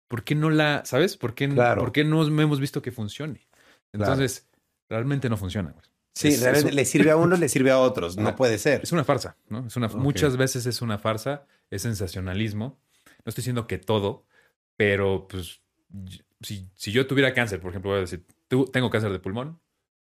[0.07, 1.17] ¿por qué no la, sabes?
[1.17, 1.81] ¿Por qué, Claro.
[1.81, 3.49] ¿por qué no hemos visto que funcione?
[3.93, 4.49] Entonces,
[4.89, 5.85] realmente no funciona, güey.
[6.15, 8.17] Sí, Es- realmente le sirve a unos, le sirve a otros.
[8.17, 8.81] No puede ser.
[8.85, 9.67] Es una farsa, ¿no?
[9.67, 9.89] Es una.
[9.89, 12.79] Muchas veces es una farsa, es sensacionalismo.
[13.25, 14.25] No estoy diciendo que todo,
[14.77, 15.63] pero pues
[16.43, 19.61] si, si yo tuviera cáncer, por ejemplo, voy a decir, "Tú- tengo cáncer de pulmón,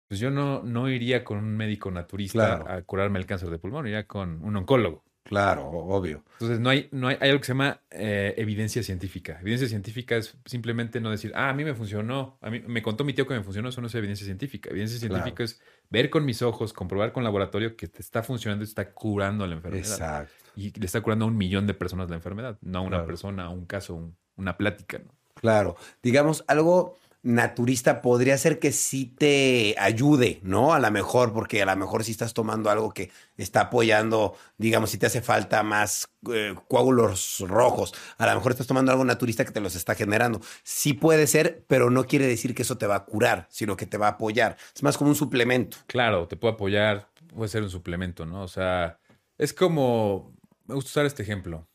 [0.09, 2.69] pues yo no, no iría con un médico naturista Claro.
[2.69, 5.03] a curarme el cáncer de pulmón, iría con un oncólogo.
[5.23, 6.23] Claro, obvio.
[6.33, 9.37] Entonces no hay, no hay, hay algo que se llama eh, evidencia científica.
[9.39, 13.03] Evidencia científica es simplemente no decir, ah, a mí me funcionó, a mí me contó
[13.03, 14.71] mi tío que me funcionó, eso no es evidencia científica.
[14.71, 15.43] Evidencia científica Claro.
[15.45, 19.45] es ver con mis ojos, comprobar con laboratorio que te está funcionando y está curando
[19.45, 19.85] la enfermedad.
[19.87, 20.33] Exacto.
[20.55, 23.05] Y le está curando a un millón de personas la enfermedad, no a una Claro.
[23.05, 24.97] persona, a un caso, un- una plática.
[24.97, 25.11] ¿no?
[25.35, 25.75] Claro.
[26.01, 30.73] Digamos, algo naturista podría ser que sí te ayude, ¿no?
[30.73, 34.91] A lo mejor, porque a lo mejor si estás tomando algo que está apoyando, digamos,
[34.91, 39.43] si te hace falta más eh, coágulos rojos, a lo mejor estás tomando algo naturista
[39.43, 40.39] que te los está generando.
[40.63, 43.85] Sí puede ser, pero no quiere decir que eso te va a curar, sino que
[43.85, 44.57] te va a apoyar.
[44.73, 45.77] Es más como un suplemento.
[45.87, 48.43] Claro, te puede apoyar, puede ser un suplemento, ¿no?
[48.43, 48.97] O sea,
[49.37, 50.33] es como,
[50.65, 51.67] me gusta usar este ejemplo.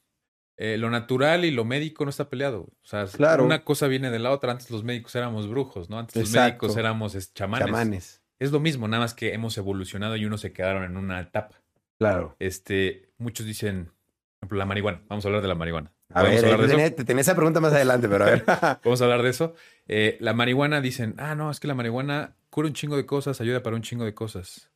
[0.57, 2.61] Eh, lo natural y lo médico no está peleado.
[2.63, 2.71] güey.
[2.83, 3.45] O sea, Claro.
[3.45, 4.53] una cosa viene de la otra.
[4.53, 5.99] Antes los médicos éramos brujos, ¿no?
[5.99, 7.67] Antes los médicos éramos es, chamanes.
[7.67, 8.23] Chamanes.
[8.39, 11.61] Es lo mismo, nada más que hemos evolucionado y unos se quedaron en una etapa.
[11.99, 12.37] Claro.
[12.39, 15.03] Este, muchos dicen, por ejemplo, la marihuana.
[15.09, 15.93] Vamos a hablar de la marihuana.
[16.11, 17.05] A ¿Podemos ver, hablar de eso?
[17.05, 18.45] tenía esa pregunta más adelante, pero a ver.
[18.85, 19.55] Vamos a hablar de eso.
[19.89, 23.41] Eh, la marihuana dicen, ah, no, es que la marihuana cura un chingo de cosas,
[23.41, 24.71] ayuda para un chingo de cosas.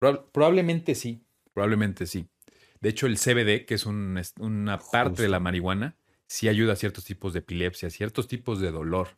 [0.00, 2.26] Proba- probablemente sí, probablemente sí.
[2.82, 5.22] De hecho, el CBD, que es un- es una parte Justo.
[5.22, 9.08] de la marihuana, sí ayuda a ciertos tipos de epilepsia, ciertos tipos de dolor.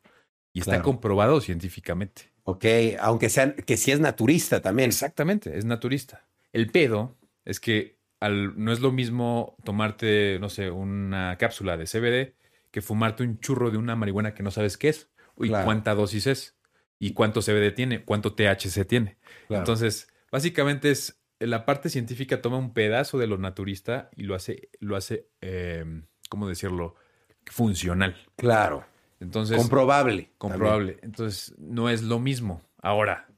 [0.53, 0.85] Y está Claro.
[0.85, 2.31] comprobado científicamente.
[2.47, 2.65] ok,
[3.01, 4.89] aunque sean, que sí es naturista también.
[4.91, 6.27] Exactamente, es naturista.
[6.53, 11.87] El pedo es que al- no es lo mismo tomarte, no sé, una cápsula de
[11.87, 12.35] CBD
[12.71, 15.65] que fumarte un churro de una marihuana que no sabes qué es y Claro.
[15.65, 16.55] cuánta dosis es
[16.99, 19.17] y cuánto CBD tiene, cuánto THC tiene.
[19.49, 19.63] Claro.
[19.63, 24.69] Entonces, básicamente es la parte científica toma un pedazo de lo naturista y lo hace,
[24.81, 25.85] lo hace, eh,
[26.29, 26.95] ¿cómo decirlo?
[27.47, 28.17] Funcional.
[28.37, 28.85] claro.
[29.21, 30.33] Entonces, comprobable.
[30.37, 30.99] comprobable.
[31.03, 32.61] Entonces, no es lo mismo.
[32.83, 33.29] Ahora,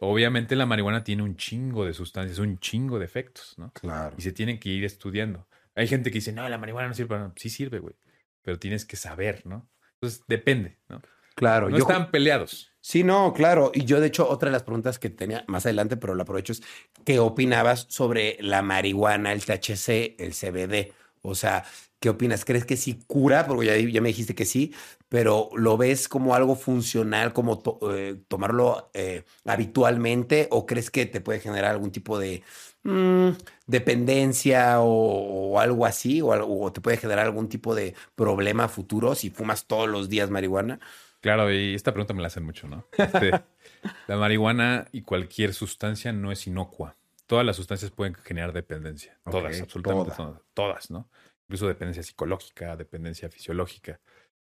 [0.00, 3.70] obviamente la marihuana tiene un chingo de sustancias, un chingo de efectos, ¿no?
[3.72, 4.16] Claro.
[4.18, 5.46] Y se tienen que ir estudiando.
[5.76, 7.32] Hay gente que dice, no, la marihuana no sirve para nada.
[7.36, 7.94] Sí sirve, güey.
[8.42, 9.68] Pero tienes que saber, ¿no?
[9.94, 11.00] Entonces, depende, ¿no?
[11.36, 11.68] Claro.
[11.68, 12.72] No yo- están peleados.
[12.88, 13.72] Sí, no, claro.
[13.74, 16.52] Y yo, de hecho, otra de las preguntas que tenía más adelante, pero la aprovecho,
[16.52, 16.62] es
[17.04, 20.92] ¿qué opinabas sobre la marihuana, el THC, el CBD?
[21.20, 21.64] O sea,
[21.98, 22.44] ¿qué opinas?
[22.44, 23.44] ¿Crees que sí cura?
[23.48, 24.72] Porque ya, ya me dijiste que sí,
[25.08, 30.46] pero ¿lo ves como algo funcional, como eh, tomarlo eh, habitualmente?
[30.52, 32.44] ¿O crees que te puede generar algún tipo de
[32.84, 33.30] mm,
[33.66, 36.22] dependencia o, algo así?
[36.22, 40.30] O, o te puede generar algún tipo de problema futuro si fumas todos los días
[40.30, 40.78] marihuana?
[41.26, 42.86] Claro, y esta pregunta me la hacen mucho, ¿no?
[42.96, 43.32] Este,
[44.06, 46.96] la marihuana y cualquier sustancia no es inocua.
[47.26, 49.18] Todas las sustancias pueden generar dependencia.
[49.28, 50.16] Todas, absolutamente toda.
[50.16, 50.42] todas.
[50.54, 51.10] Todas, ¿no?
[51.48, 53.98] Incluso dependencia psicológica, dependencia fisiológica.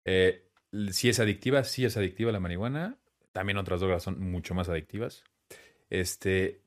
[0.07, 0.49] Eh,
[0.93, 2.97] si es adictiva, sí es adictiva la marihuana.
[3.33, 5.25] También otras drogas son mucho más adictivas.
[5.91, 6.63] Este,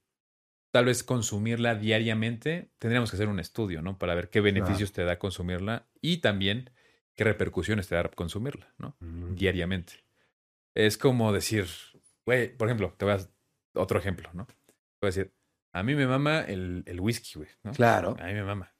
[0.69, 3.97] tal vez consumirla diariamente, tendríamos que hacer un estudio, ¿no?
[3.97, 6.69] Para ver qué beneficios te da consumirla y también
[7.15, 8.95] qué repercusiones te da consumirla, ¿no?
[8.99, 10.03] diariamente.
[10.73, 11.65] Es como decir,
[12.25, 13.27] güey, por ejemplo, te voy a dar
[13.73, 14.45] otro ejemplo, ¿no?
[15.01, 15.33] Voy a decir,
[15.71, 17.71] a mí me mama el, el whisky, güey, ¿no?
[17.71, 18.15] Claro.
[18.19, 18.73] A mí me mama.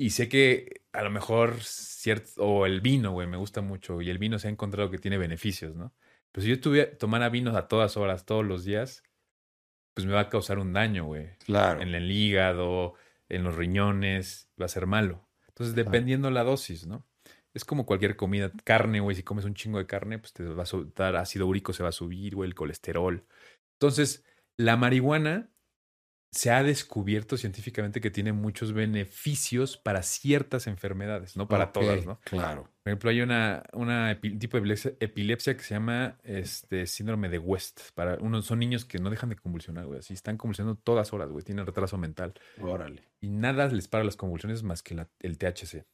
[0.00, 4.10] Y sé que a lo mejor cierto, o el vino, güey, me gusta mucho y
[4.10, 5.92] el vino se ha encontrado que tiene beneficios, ¿no?
[6.30, 9.02] Pero si yo tuviera, tomara vinos a todas horas, todos los días,
[9.94, 11.30] pues me va a causar un daño, güey.
[11.44, 11.80] Claro.
[11.80, 12.94] En el hígado,
[13.28, 15.28] en los riñones, va a ser malo.
[15.48, 15.90] Entonces, Claro.
[15.90, 17.04] dependiendo la dosis, ¿no?
[17.54, 20.62] Es como cualquier comida, carne, güey, si comes un chingo de carne, pues te va
[20.62, 23.24] a soltar ácido úrico, se va a subir, güey, el colesterol.
[23.80, 24.24] Entonces,
[24.58, 25.50] la marihuana
[26.30, 32.20] se ha descubierto científicamente que tiene muchos beneficios para ciertas enfermedades, no para todas, ¿no?
[32.20, 32.64] Claro.
[32.84, 37.30] Por ejemplo, hay una, una epi- tipo de epilepsia, epilepsia que se llama este, síndrome
[37.30, 37.80] de West.
[37.94, 40.00] Para unos, son niños que no dejan de convulsionar, güey.
[40.00, 41.44] Así están convulsionando todas horas, güey.
[41.44, 42.34] Tienen retraso mental.
[42.60, 43.02] Órale.
[43.22, 45.86] Y nada les para las convulsiones más que la- el THC.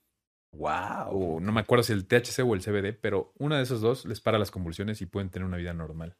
[0.56, 1.36] Wow.
[1.36, 4.04] O no me acuerdo si el THC o el CBD, pero una de esos dos
[4.04, 6.16] les para las convulsiones y pueden tener una vida normal.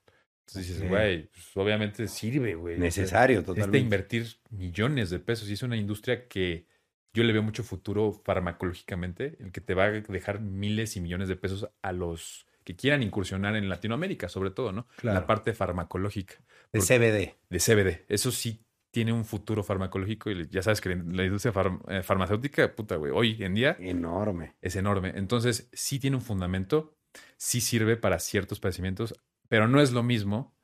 [0.46, 2.74] Entonces dices, güey, pues, obviamente sirve, güey.
[2.74, 3.78] O sea, Necesario, es de totalmente.
[3.78, 6.66] invertir millones de pesos y es una industria que
[7.14, 11.28] yo le veo mucho futuro farmacológicamente, el que te va a dejar miles y millones
[11.28, 14.86] de pesos a los que quieran incursionar en Latinoamérica, sobre todo, ¿no?
[14.96, 15.20] Claro.
[15.20, 16.34] La parte farmacológica
[16.72, 17.34] El CBD.
[17.50, 18.04] de CBD.
[18.08, 18.63] Eso sí
[18.94, 21.52] tiene un futuro farmacológico y ya sabes que la industria
[21.88, 23.76] eh, farmacéutica, puta, güey, hoy en día...
[23.80, 24.54] Enorme.
[24.62, 25.12] Es enorme.
[25.16, 26.94] Entonces, sí tiene un fundamento,
[27.36, 30.54] sí sirve para ciertos padecimientos, pero no es lo mismo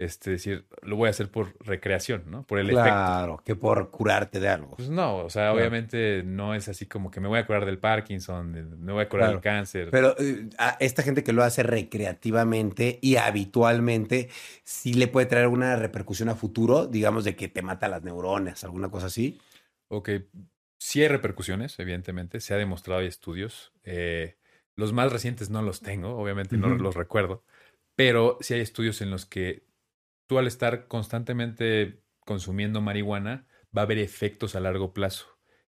[0.00, 2.42] este, decir, lo voy a hacer por recreación, ¿no?
[2.44, 2.84] Por el efecto.
[2.84, 4.76] Claro, que por curarte de algo.
[4.76, 7.78] Pues no, o sea, obviamente no es así como que me voy a curar del
[7.78, 8.50] Parkinson,
[8.82, 9.90] me voy a curar del cáncer.
[9.90, 14.30] Pero eh, a esta gente que lo hace recreativamente y habitualmente,
[14.64, 18.64] sí le puede traer una repercusión a futuro, digamos, de que te mata las neuronas,
[18.64, 19.38] alguna cosa así.
[19.88, 20.08] Ok,
[20.78, 23.74] sí hay repercusiones, evidentemente, se ha demostrado, hay estudios.
[23.84, 24.38] Eh,
[24.76, 27.44] los más recientes no los tengo, obviamente no los recuerdo,
[27.96, 29.68] pero sí hay estudios en los que
[30.30, 35.26] tú al estar constantemente consumiendo marihuana, va a haber efectos a largo plazo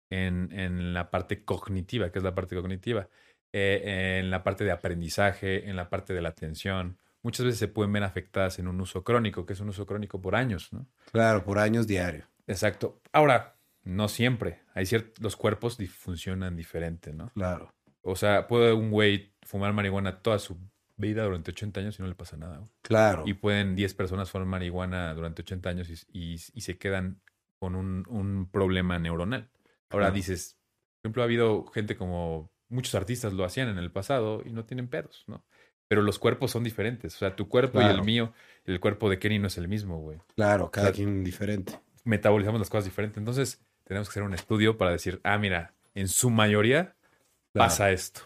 [0.09, 3.11] en, en la parte cognitiva, que es la parte cognitiva,
[3.53, 6.97] eh, en la parte de aprendizaje, en la parte de la atención.
[7.23, 10.23] Muchas veces se pueden ver afectadas en un uso crónico, que es un uso crónico
[10.23, 10.88] por años, ¿no?
[11.12, 12.25] Claro, por años diario.
[12.47, 13.03] Exacto.
[13.12, 14.62] Ahora, no siempre.
[14.73, 17.29] Hay ciertos, los cuerpos funcionan diferente, ¿no?
[17.35, 17.75] Claro.
[18.01, 20.59] O sea, puede un güey fumar marihuana toda su
[20.96, 22.66] vida durante 80 años y no le pasa nada.
[22.82, 23.24] Claro.
[23.26, 27.20] Y pueden 10 personas fumar marihuana durante 80 años y, y, se quedan
[27.59, 29.50] con un, un problema neuronal.
[29.90, 30.56] Ahora dices,
[31.00, 34.64] por ejemplo, ha habido gente como muchos artistas lo hacían en el pasado y no
[34.64, 35.44] tienen pedos, ¿no?
[35.88, 37.14] Pero los cuerpos son diferentes.
[37.14, 38.32] O sea, tu cuerpo y el mío,
[38.64, 40.18] el cuerpo de Kenny no es el mismo, güey.
[40.35, 41.78] Claro, cada quien diferente.
[42.02, 43.18] Metabolizamos las cosas diferentes.
[43.18, 46.96] Entonces, tenemos que hacer un estudio para decir, ah, mira, en su mayoría
[47.52, 48.22] pasa esto.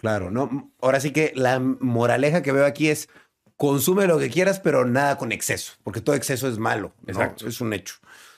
[0.00, 0.72] Claro, no.
[0.80, 3.10] Ahora sí que la moraleja que veo aquí es
[3.56, 6.94] consume lo que quieras, pero nada con exceso, porque todo exceso es malo.
[7.06, 7.46] Exacto.
[7.46, 7.96] Es un hecho.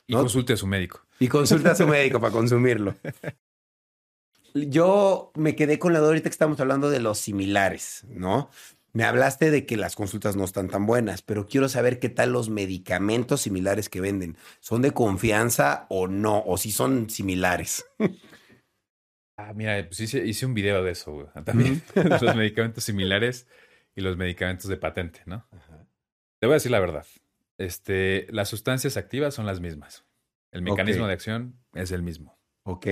[0.08, 1.00] Y consulte a su médico.
[1.20, 2.96] Y consulte a su médico para consumirlo.
[4.54, 8.50] Yo me quedé con la duda ahorita que estamos hablando de los similares, ¿no?
[8.92, 12.32] Me hablaste de que las consultas no están tan buenas, pero quiero saber qué tal
[12.32, 14.36] los medicamentos similares que venden.
[14.58, 16.42] ¿Son de confianza o no?
[16.44, 17.86] ¿O si son similares?
[19.36, 23.46] Ah, mira, pues hice, un video de eso, También, los medicamentos similares
[23.94, 25.46] y los medicamentos de patente, ¿no?
[26.38, 27.06] Te voy a decir la verdad.
[27.58, 30.04] Este, las sustancias activas son las mismas.
[30.50, 32.38] El mecanismo de acción es el mismo.
[32.64, 32.86] Ok.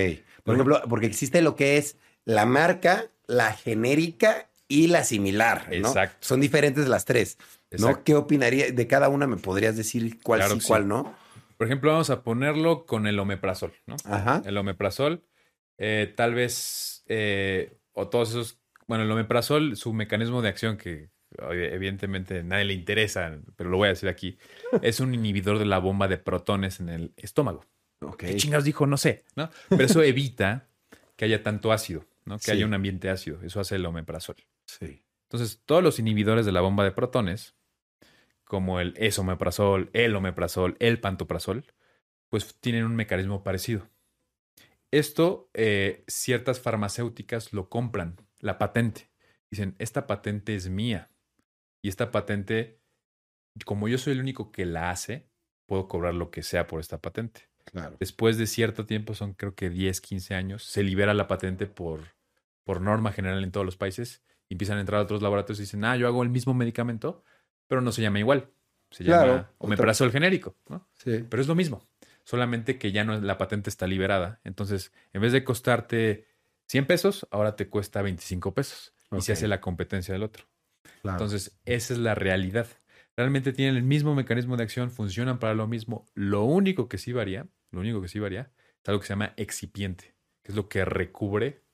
[0.44, 5.66] Por ejemplo, porque existe lo que es la marca, la genérica y la similar.
[5.68, 5.88] ¿no?
[5.88, 6.18] Exacto.
[6.20, 7.38] Son diferentes las tres.
[7.78, 8.04] ¿no?
[8.04, 9.26] ¿Qué opinaría de cada una?
[9.26, 11.14] ¿Me podrías decir cuál sí, cuál no?
[11.56, 13.96] Por ejemplo, vamos a ponerlo con el omeprazol, ¿no?
[14.04, 14.42] Ajá.
[14.46, 15.24] El omeprazol
[15.82, 21.08] eh, tal vez, eh, o todos esos, bueno, el omeprazol, su mecanismo de acción que
[21.50, 24.36] evidentemente nadie le interesa, pero lo voy a decir aquí,
[24.82, 27.64] es un inhibidor de la bomba de protones en el estómago.
[28.18, 28.86] ¿Qué chingados dijo?
[28.86, 29.50] No sé, ¿no?
[29.70, 30.68] Pero eso evita
[31.16, 32.38] que haya tanto ácido, ¿no?
[32.38, 33.40] Que haya un ambiente ácido.
[33.42, 34.36] Eso hace el omeprazol.
[34.66, 35.02] Sí.
[35.24, 37.54] Entonces, todos los inhibidores de la bomba de protones,
[38.44, 41.64] como el esomeprazol, el omeprazol, el pantoprazol,
[42.28, 43.88] pues tienen un mecanismo parecido.
[44.90, 49.10] Esto, eh, ciertas farmacéuticas lo compran, la patente.
[49.50, 51.10] Dicen, esta patente es mía.
[51.82, 52.80] Y esta patente,
[53.64, 55.28] como yo soy el único que la hace,
[55.66, 57.48] puedo cobrar lo que sea por esta patente.
[57.64, 57.96] Claro.
[58.00, 62.00] Después de cierto tiempo, son creo que 10, 15 años, se libera la patente por,
[62.64, 64.22] por norma general en todos los países.
[64.48, 67.22] Y empiezan a entrar a otros laboratorios y dicen, ah, yo hago el mismo medicamento,
[67.68, 68.50] pero no se llama igual.
[68.90, 70.88] Se llama omeprazol genérico, ¿no?
[70.94, 71.24] Sí.
[71.28, 71.89] Pero es lo mismo
[72.24, 74.40] solamente que ya no la patente está liberada.
[74.44, 76.26] Entonces, en vez de costarte
[76.68, 80.46] 100 pesos, ahora te cuesta 25 pesos y se hace la competencia del otro.
[81.04, 82.66] Entonces, esa es la realidad.
[83.16, 86.06] Realmente tienen el mismo mecanismo de acción, funcionan para lo mismo.
[86.14, 88.52] Lo único que sí varía, lo único que sí varía,
[88.82, 91.64] es algo que se llama excipiente, que es lo que recubre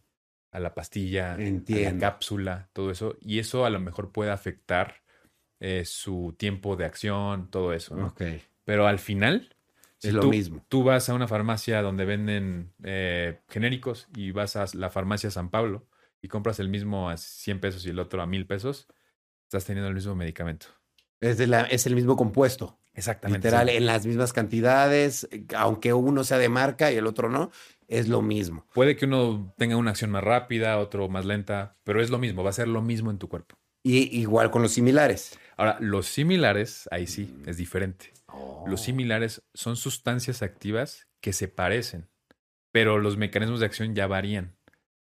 [0.51, 3.17] a la pastilla, a la cápsula, todo eso.
[3.21, 5.03] Y eso a lo mejor puede afectar
[5.61, 8.15] eh, su tiempo de acción, todo eso.
[8.65, 9.56] Pero al final,
[10.03, 10.65] es lo mismo.
[10.69, 15.51] Tú vas a una farmacia donde venden eh, genéricos y vas a la farmacia San
[15.51, 15.87] Pablo
[16.23, 18.89] y compras el mismo a 100 pesos y el otro a 1000 pesos,
[19.45, 20.67] estás teniendo el mismo medicamento.
[21.21, 22.79] Es, de la, es el mismo compuesto.
[22.95, 23.49] Exactamente.
[23.49, 27.51] Literal, en las mismas cantidades, aunque uno sea de marca y el otro no,
[27.89, 28.67] es lo mismo.
[28.73, 32.43] Puede que uno tenga una acción más rápida, otro más lenta, pero es lo mismo,
[32.43, 33.57] va a ser lo mismo en tu cuerpo.
[33.83, 35.39] Y igual con los similares.
[35.57, 38.13] Ahora, los similares, ahí sí, es diferente.
[38.69, 38.85] Los oh.
[38.85, 42.09] similares son sustancias activas que se parecen,
[42.73, 44.57] pero los mecanismos de acción ya varían.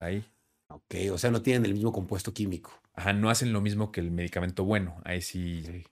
[0.00, 0.24] Ahí.
[0.68, 2.72] Ok, o sea, no tienen el mismo compuesto químico.
[2.94, 5.00] Ajá, no hacen lo mismo que el medicamento bueno.
[5.04, 5.84] Ahí sí,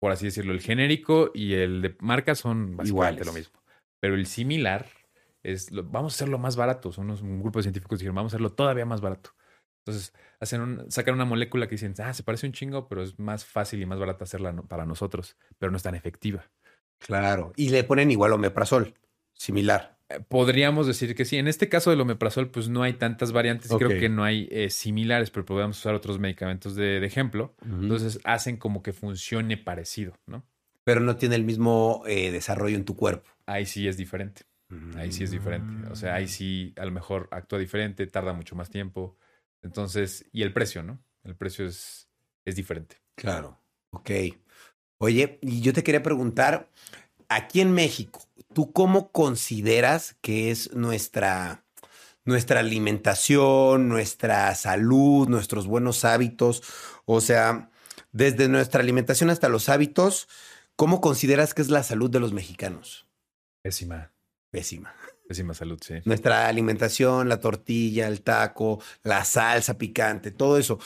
[0.00, 3.60] por así decirlo, el genérico y el de marca son básicamente lo mismo.
[4.00, 4.86] Pero el similar
[5.42, 6.92] es, vamos a hacerlo más barato.
[6.92, 9.30] Son un grupo de científicos que dijeron, vamos a hacerlo todavía más barato.
[9.84, 13.18] Entonces, hacen un, sacan una molécula que dicen, ah, se parece un chingo, pero es
[13.18, 16.50] más fácil y más barata hacerla para nosotros, pero no es tan efectiva.
[16.98, 17.52] Claro.
[17.56, 18.94] Y le ponen igual omeprazol,
[19.34, 19.98] similar.
[20.08, 21.36] Eh, Podríamos decir que sí.
[21.36, 24.70] En este caso del omeprazol, pues no hay tantas variantes creo que no hay eh,
[24.70, 27.54] similares, pero podemos usar otros medicamentos de, de ejemplo.
[27.62, 30.44] Entonces hacen como que funcione parecido, ¿no?
[30.84, 33.28] Pero no tiene el mismo eh, desarrollo en tu cuerpo.
[33.46, 34.42] Ahí sí es diferente.
[34.96, 35.90] Ahí sí es diferente.
[35.90, 39.16] O sea, ahí sí a lo mejor actúa diferente, tarda mucho más tiempo.
[39.62, 41.02] Entonces, y el precio, ¿no?
[41.24, 42.08] El precio es,
[42.44, 42.96] es diferente.
[43.14, 43.58] Claro.
[43.90, 44.10] Ok.
[44.98, 46.68] Oye, y yo te quería preguntar,
[47.28, 48.20] aquí en México,
[48.52, 51.64] ¿tú cómo consideras que es nuestra,
[52.24, 56.64] nuestra alimentación, nuestra salud, nuestros buenos hábitos?
[57.04, 57.70] O sea,
[58.10, 60.28] desde nuestra alimentación hasta los hábitos,
[60.74, 63.06] ¿cómo consideras que es la salud de los mexicanos?
[63.62, 64.12] Pésima,
[64.50, 64.94] Pésima.
[65.28, 65.94] pésima salud, sí.
[66.06, 70.80] Nuestra alimentación, la tortilla, el taco, la salsa picante, todo eso.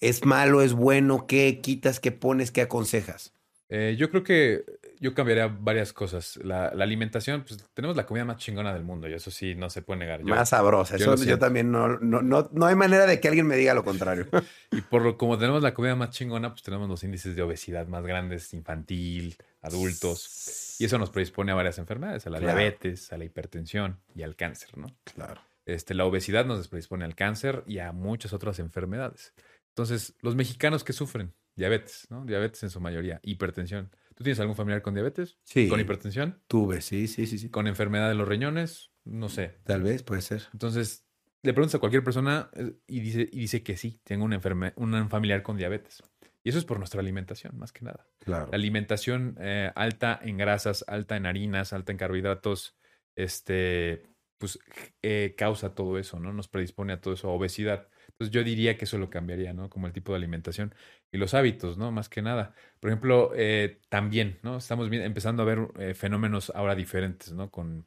[0.00, 1.26] ¿Es malo, es bueno?
[1.26, 3.32] ¿Qué quitas, qué pones, qué aconsejas?
[3.70, 4.64] Eh, yo creo que
[4.98, 6.38] yo cambiaría varias cosas.
[6.42, 9.68] La, la alimentación, pues tenemos la comida más chingona del mundo y eso sí no
[9.68, 10.20] se puede negar.
[10.20, 10.96] Yo- Más sabrosa.
[10.96, 13.74] yo Eso yo, también no, no, no, no hay manera de que alguien me diga
[13.74, 14.26] lo contrario.
[14.72, 17.86] Y por lo como tenemos la comida más chingona, pues tenemos los índices de obesidad
[17.88, 20.76] más grandes, infantil, adultos.
[20.78, 22.58] Y eso nos predispone a varias enfermedades, a la Claro.
[22.58, 24.86] diabetes, a la hipertensión y al cáncer, ¿no?
[25.14, 25.40] Claro.
[25.66, 29.34] Este, la obesidad nos predispone al cáncer y a muchas otras enfermedades.
[29.70, 32.24] Entonces, los mexicanos que sufren diabetes, ¿no?
[32.24, 33.90] Diabetes en su mayoría, hipertensión.
[34.14, 35.38] ¿Tú tienes algún familiar con diabetes?
[35.44, 35.68] Sí.
[35.68, 36.40] ¿Con hipertensión?
[36.48, 37.50] Tuve, sí, sí, sí, sí.
[37.50, 38.90] ¿Con enfermedad de los riñones?
[39.04, 39.58] No sé.
[39.64, 40.44] Tal vez, puede ser.
[40.52, 41.04] Entonces,
[41.42, 44.72] le preguntas a cualquier persona eh, y dice, y dice que sí, tengo una enferme-
[44.76, 46.02] un familiar con diabetes.
[46.42, 48.06] Y eso es por nuestra alimentación, más que nada.
[48.20, 48.48] Claro.
[48.50, 52.76] La alimentación eh, alta en grasas, alta en harinas, alta en carbohidratos,
[53.16, 54.02] este,
[54.38, 54.58] pues
[55.02, 56.32] eh, causa todo eso, ¿no?
[56.32, 57.88] Nos predispone a todo eso, a obesidad.
[58.08, 59.68] Entonces yo diría que eso lo cambiaría, ¿no?
[59.68, 60.74] Como el tipo de alimentación
[61.12, 61.90] y los hábitos, ¿no?
[61.92, 62.54] Más que nada.
[62.80, 64.56] Por ejemplo, eh, también, ¿no?
[64.56, 67.50] Estamos bien- empezando a ver eh, fenómenos ahora diferentes, ¿no?
[67.50, 67.86] Con,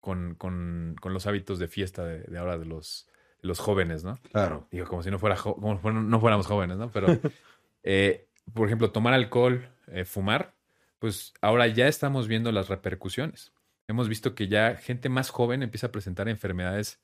[0.00, 3.08] con, con, con los hábitos de fiesta de, de ahora de los,
[3.42, 4.18] de los jóvenes, ¿no?
[4.32, 4.66] Claro.
[4.70, 6.90] Digo, como si no, fuera como fuera- no fuéramos jóvenes, ¿no?
[6.92, 7.08] Pero,
[7.82, 10.54] eh, por ejemplo, tomar alcohol, eh, fumar,
[10.98, 13.52] pues ahora ya estamos viendo las repercusiones.
[13.88, 17.00] Hemos visto que ya gente más joven empieza a presentar enfermedades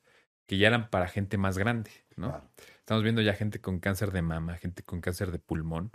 [0.47, 2.29] que ya eran para gente más grande, ¿no?
[2.29, 2.51] Claro.
[2.79, 5.91] Estamos viendo ya gente con cáncer de mama, gente con cáncer de pulmón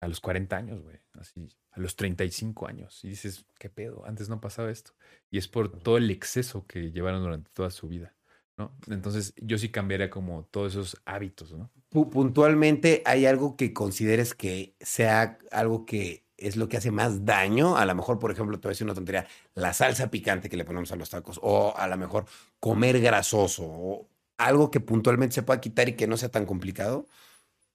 [0.00, 3.02] a los 40 años, güey, así, a los 35 años.
[3.04, 4.04] Y dices, ¿qué pedo?
[4.04, 4.92] Antes no pasaba esto.
[5.30, 8.14] Y es por todo el exceso que llevaron durante toda su vida,
[8.58, 8.76] ¿no?
[8.88, 11.72] Entonces, yo sí cambiaría como todos esos hábitos, ¿no?
[11.90, 17.24] Pu- Puntualmente, ¿hay algo que consideres que sea algo que es lo que hace más
[17.24, 17.76] daño?
[17.76, 20.56] A lo mejor, por ejemplo, te voy a decir una tontería, la salsa picante que
[20.56, 22.26] le ponemos a los tacos, o a lo mejor
[22.60, 27.06] comer grasoso, o algo que puntualmente se pueda quitar y que no sea tan complicado.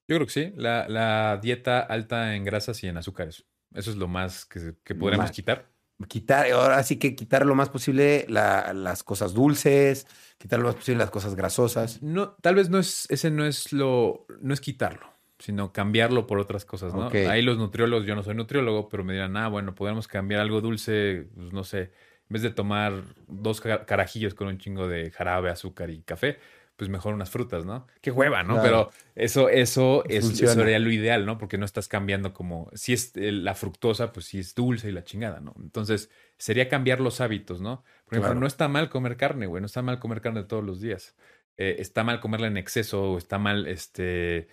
[0.07, 0.53] Yo creo que sí.
[0.55, 3.45] La, la dieta alta en grasas y en azúcares.
[3.73, 5.69] Eso es lo más que, que podremos quitar.
[6.07, 10.75] Quitar, ahora sí que quitar lo más posible la- las cosas dulces, quitar lo más
[10.75, 12.01] posible las cosas grasosas.
[12.01, 16.37] No, tal vez no es, ese no es lo, no es quitarlo, sino cambiarlo por
[16.39, 17.09] otras cosas, ¿no?
[17.29, 20.61] Ahí los nutriólogos, yo no soy nutriólogo, pero me dirán, ah, bueno, podemos cambiar algo
[20.61, 21.89] dulce, pues, no sé, en
[22.33, 26.37] vez de tomar dos ca- carajillos con un chingo de jarabe, azúcar y café,
[26.75, 27.87] pues mejor unas frutas, ¿no?
[28.01, 28.53] Qué hueva, ¿no?
[28.53, 28.63] Claro.
[28.63, 31.37] Pero eso, eso, es, eso sería lo ideal, ¿no?
[31.37, 34.91] Porque no estás cambiando como, si es eh, la fructosa, pues sí es dulce y
[34.93, 35.53] la chingada, ¿no?
[35.61, 37.83] Entonces, sería cambiar los hábitos, ¿no?
[38.05, 38.39] Por ejemplo, Claro.
[38.39, 41.15] no está mal comer carne, güey, no está mal comer carne todos los días.
[41.57, 44.47] Eh, está mal comerla en exceso o está mal, este,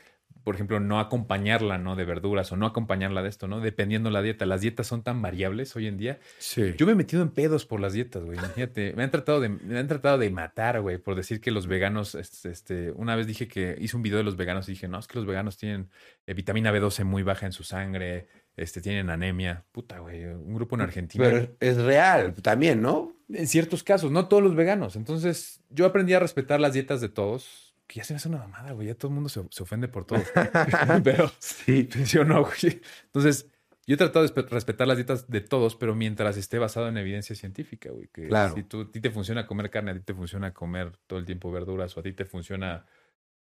[0.47, 1.97] por ejemplo, no acompañarla, ¿no?
[1.97, 3.59] De verduras o no acompañarla de esto, ¿no?
[3.59, 4.47] Dependiendo la dieta.
[4.47, 6.21] Las dietas son tan variables hoy en día.
[6.39, 6.73] Sí.
[6.79, 8.39] Yo me he metido en pedos por las dietas, güey.
[8.39, 11.67] Imagínate, me han tratado de, me han tratado de matar, güey, por decir que los
[11.67, 14.87] veganos, este, este, una vez dije que hice un video de los veganos y dije,
[14.87, 15.91] no, es que los veganos tienen
[16.29, 19.65] eh, vitamina B12 muy baja en su sangre, este, tienen anemia.
[19.73, 21.25] Puta, güey, un grupo en Argentina.
[21.25, 23.17] Pero es real también, ¿no?
[23.29, 24.95] En ciertos casos, no todos los veganos.
[24.95, 28.39] Entonces, yo aprendí a respetar las dietas de todos, que ya se me hace una
[28.39, 28.89] mamada, güey.
[28.89, 30.19] Ya todo el mundo se, se ofende por todo.
[31.05, 31.89] pero, Sí.
[32.05, 32.81] ¿sí o no, güey?
[33.05, 33.49] Entonces,
[33.87, 36.97] yo he tratado de espe- respetar las dietas de todos, pero mientras esté basado en
[36.97, 38.09] evidencia científica, güey.
[38.13, 38.55] Que Claro.
[38.55, 41.25] si tú, a ti te funciona comer carne, a ti te funciona comer todo el
[41.25, 42.85] tiempo verduras, o a ti te funciona,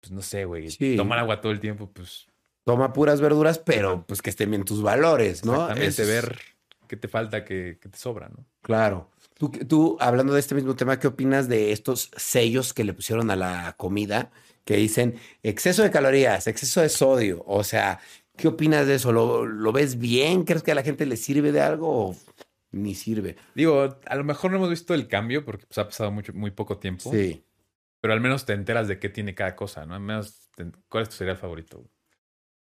[0.00, 0.96] pues no sé, güey, Sí.
[0.96, 2.26] tomar agua todo el tiempo, pues
[2.64, 5.53] Toma puras verduras, pero pues que estén bien tus valores, ¿no?
[5.55, 6.38] exactamente, Es- ver
[6.88, 8.44] qué te falta, qué, qué te sobra, ¿no?
[8.62, 9.11] Claro.
[9.39, 13.30] Tú, tú, hablando de este mismo tema, ¿qué opinas de estos sellos que le pusieron
[13.30, 14.30] a la comida
[14.64, 17.45] que dicen exceso de calorías, exceso de sodio?
[17.47, 18.01] O sea,
[18.37, 19.12] ¿qué opinas de eso?
[19.12, 20.45] ¿Lo, lo ves bien?
[20.45, 22.16] ¿Crees que a la gente le sirve de algo o
[22.72, 23.37] ni sirve?
[23.55, 26.51] Digo, a lo mejor no hemos visto el cambio porque pues, ha pasado mucho, muy
[26.51, 27.12] poco tiempo.
[27.12, 27.45] Sí.
[28.01, 29.95] Pero al menos te enteras de qué tiene cada cosa, ¿no?
[29.95, 31.84] Al menos, te- ¿cuál es tu cereal favorito?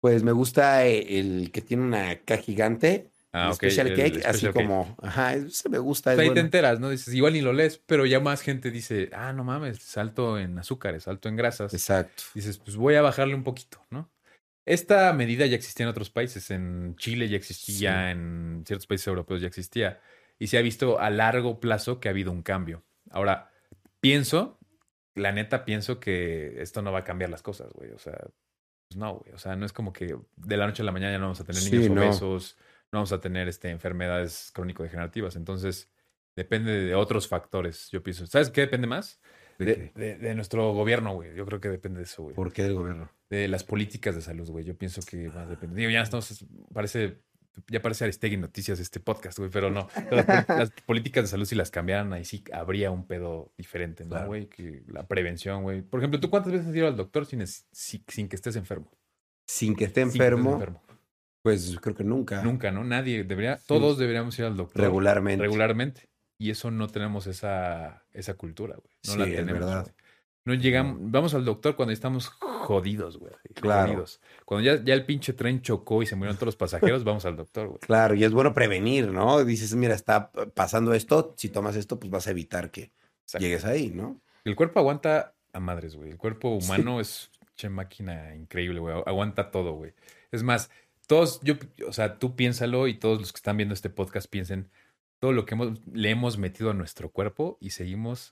[0.01, 3.95] Pues me gusta eh, el que tiene una K gigante Ah, el ok, special el
[3.97, 4.65] cake, así special cake.
[4.65, 6.13] como, ajá, ese me gusta.
[6.13, 6.89] es Ahí te enteras, ¿no?
[6.89, 10.57] Dices, igual ni lo lees, pero ya más gente dice, ah, no mames, salto en
[10.57, 11.73] azúcares, salto en grasas.
[11.73, 12.23] Exacto.
[12.33, 14.09] Dices, pues voy a bajarle un poquito, ¿no?
[14.65, 16.49] Esta medida ya existía en otros países.
[16.49, 19.99] En Chile ya existía, en ciertos países europeos ya existía.
[20.39, 22.83] Y se ha visto a largo plazo que ha habido un cambio.
[23.11, 23.51] Ahora,
[23.99, 24.57] pienso,
[25.13, 27.91] la neta pienso que esto no va a cambiar las cosas, güey.
[27.91, 28.17] O sea,
[28.87, 29.33] pues no, güey.
[29.33, 31.41] O sea, no es como que de la noche a la mañana ya no vamos
[31.41, 35.35] a tener Sí, niños obesos, no vamos a tener este, enfermedades crónico-degenerativas.
[35.35, 35.89] Entonces,
[36.35, 38.25] depende de otros factores, yo pienso.
[38.27, 39.19] ¿Sabes qué depende más?
[39.57, 41.33] ¿De De, de- de nuestro gobierno, güey.
[41.35, 42.35] Yo creo que depende de eso, güey.
[42.35, 43.09] ¿Por qué del gobierno?
[43.29, 44.65] De las políticas de salud, güey.
[44.65, 45.75] Yo pienso que más depende.
[45.77, 47.21] Digo, ya estamos, parece,
[47.69, 49.87] ya parece Aristegui Noticias este podcast, güey, pero no.
[50.11, 54.03] Las, pol- las políticas de salud, si las cambiaran, ahí sí habría un pedo diferente,
[54.03, 54.27] ¿no, Claro.
[54.27, 54.47] güey?
[54.47, 55.81] Que la prevención, güey.
[55.83, 58.91] Por ejemplo, ¿tú cuántas veces has ido al doctor sin, sin que estés enfermo?
[59.47, 60.83] Sin que esté Sin que estés enfermo,
[61.45, 62.41] pues creo que nunca.
[62.41, 62.83] Nunca, ¿no?
[62.83, 64.81] Nadie debería, todos deberíamos ir al doctor.
[64.81, 65.43] Regularmente.
[65.43, 66.09] Regularmente.
[66.39, 68.91] Y eso no tenemos esa, esa cultura, güey.
[69.05, 69.59] No Sí, la es tenemos.
[69.59, 69.81] verdad.
[69.83, 69.93] güey.
[70.45, 73.31] No llegamos, vamos al doctor cuando estamos jodidos, güey.
[73.53, 73.89] Claro.
[73.89, 74.21] Jodidos.
[74.43, 77.35] Cuando ya, ya el pinche tren chocó y se murieron todos los pasajeros, vamos al
[77.35, 77.79] doctor, güey.
[77.79, 79.43] Claro, y es bueno prevenir, ¿no?
[79.45, 82.91] Dices, mira, está pasando esto, si tomas esto, pues vas a evitar que
[83.23, 83.43] Exacto.
[83.43, 84.19] llegues ahí, ¿no?
[84.43, 86.09] El cuerpo aguanta a madres, güey.
[86.09, 88.95] El cuerpo humano es che máquina increíble, güey.
[89.05, 89.93] Aguanta todo, güey.
[90.31, 90.69] Es más,
[91.07, 91.55] todos, yo,
[91.87, 94.69] o sea, tú piénsalo y todos los que están viendo este podcast piensen
[95.19, 98.31] todo lo que hemos, le hemos metido a nuestro cuerpo y seguimos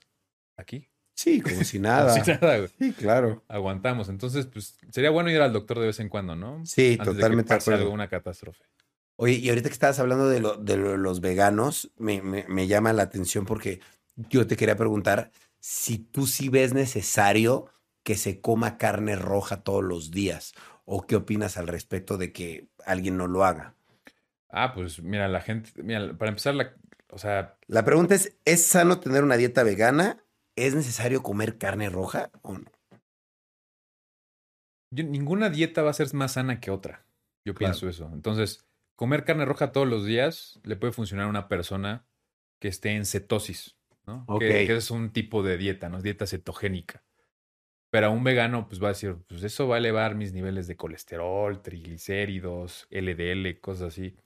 [0.56, 0.88] aquí.
[1.16, 2.12] Sí, como si nada.
[2.12, 2.70] Sin nada, güey.
[2.78, 3.44] Sí, claro.
[3.48, 4.08] Aguantamos.
[4.08, 6.64] Entonces, pues, sería bueno ir al doctor de vez en cuando, ¿no?
[6.66, 8.64] Sí, Antes totalmente de que pase algo, una catástrofe.
[9.16, 12.66] Oye, y ahorita que estabas hablando de, lo- de lo- los veganos, me, me- me
[12.66, 13.80] llama la atención porque
[14.16, 17.66] yo te quería preguntar si tú sí ves necesario
[18.02, 20.52] que se coma carne roja todos los días
[20.84, 23.74] o qué opinas al respecto de que alguien no lo haga.
[24.48, 26.74] Ah, pues mira, la gente, mira, para empezar, la,
[27.10, 30.24] o sea, La pregunta es, ¿es sano tener una dieta vegana?
[30.56, 32.70] ¿Es necesario comer carne roja o no?
[34.90, 37.04] yo- ninguna dieta va a ser más sana que otra.
[37.44, 37.72] Yo Claro.
[37.72, 38.10] pienso eso.
[38.12, 38.64] Entonces,
[38.96, 42.06] comer carne roja todos los días le puede funcionar a una persona
[42.60, 43.76] que esté en cetosis,
[44.06, 44.24] ¿no?
[44.38, 45.98] Que, que es un tipo de dieta, ¿no?
[45.98, 47.02] Es dieta cetogénica.
[47.94, 50.66] Pero a un vegano, pues va a decir, pues eso va a elevar mis niveles
[50.66, 54.16] de colesterol, triglicéridos, LDL, cosas así.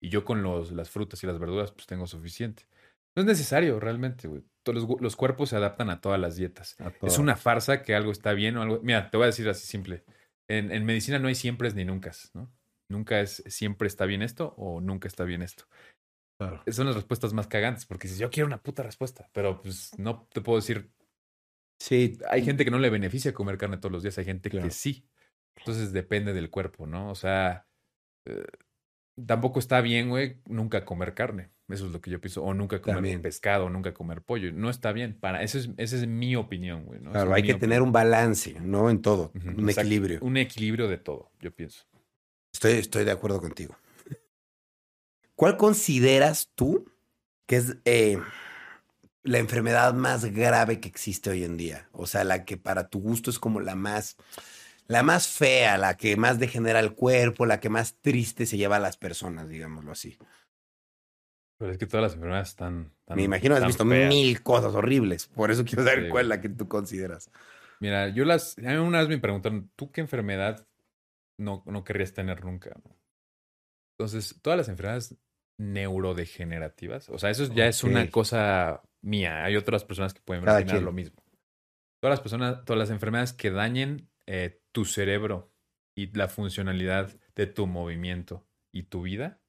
[0.00, 2.68] Y yo con los, las frutas y las verduras, pues tengo suficiente.
[3.16, 4.44] No es necesario realmente, güey.
[4.66, 6.76] Los, los cuerpos se adaptan a todas las dietas.
[7.02, 8.78] Es una farsa que algo está bien o algo.
[8.84, 10.04] Mira, te voy a decir así simple.
[10.48, 12.48] En, en medicina no hay siempre ni nunca, ¿no?
[12.88, 15.64] Nunca es siempre está bien esto o nunca está bien esto.
[16.38, 16.62] Claro.
[16.70, 20.28] Son las respuestas más cagantes porque dices, yo quiero una puta respuesta, pero pues no
[20.32, 20.92] te puedo decir.
[21.78, 24.66] Sí, Hay gente que no le beneficia comer carne todos los días, hay gente Claro.
[24.66, 25.06] que sí.
[25.56, 27.10] Entonces depende del cuerpo, ¿no?
[27.10, 27.66] O sea,
[28.24, 28.44] eh,
[29.26, 31.50] tampoco está bien, güey, nunca comer carne.
[31.68, 32.44] Eso es lo que yo pienso.
[32.44, 33.22] O nunca comer También.
[33.22, 34.52] pescado, nunca comer pollo.
[34.52, 35.18] No está bien.
[35.18, 37.00] Para, esa es, esa es mi opinión, güey.
[37.00, 37.10] ¿no?
[37.10, 38.88] Claro, es hay que tener un balance, ¿no?
[38.88, 39.80] En todo, un exacto.
[39.80, 40.18] equilibrio.
[40.22, 41.84] Un equilibrio de todo, yo pienso.
[42.52, 43.76] Estoy, estoy de acuerdo contigo.
[45.34, 46.90] ¿Cuál consideras tú
[47.46, 48.18] que es eh,
[49.26, 51.88] la enfermedad más grave que existe hoy en día?
[51.92, 54.16] O sea, la que para tu gusto es como la más,
[54.88, 58.76] la más fea, la que más degenera el cuerpo, la que más triste se lleva
[58.76, 60.18] a las personas, digámoslo así.
[61.58, 62.92] Pero es que todas las enfermedades están.
[63.00, 64.08] están Me imagino has visto feas.
[64.08, 65.26] mil cosas horribles.
[65.28, 67.30] Por eso quiero saber Sí, cuál es la que tú consideras.
[67.80, 68.58] Mira, yo las.
[68.58, 70.66] A mí una vez me preguntaron, ¿tú qué enfermedad
[71.38, 72.74] no, no querrías tener nunca?
[73.98, 75.16] Entonces, todas las enfermedades
[75.58, 79.44] neurodegenerativas, o sea, eso ya es una cosa mía.
[79.44, 80.84] Hay otras personas que pueden quien.
[80.84, 81.22] lo mismo.
[82.00, 85.52] Todas las personas, todas las enfermedades que dañen eh, tu cerebro
[85.96, 89.40] y la funcionalidad de tu movimiento y tu vida,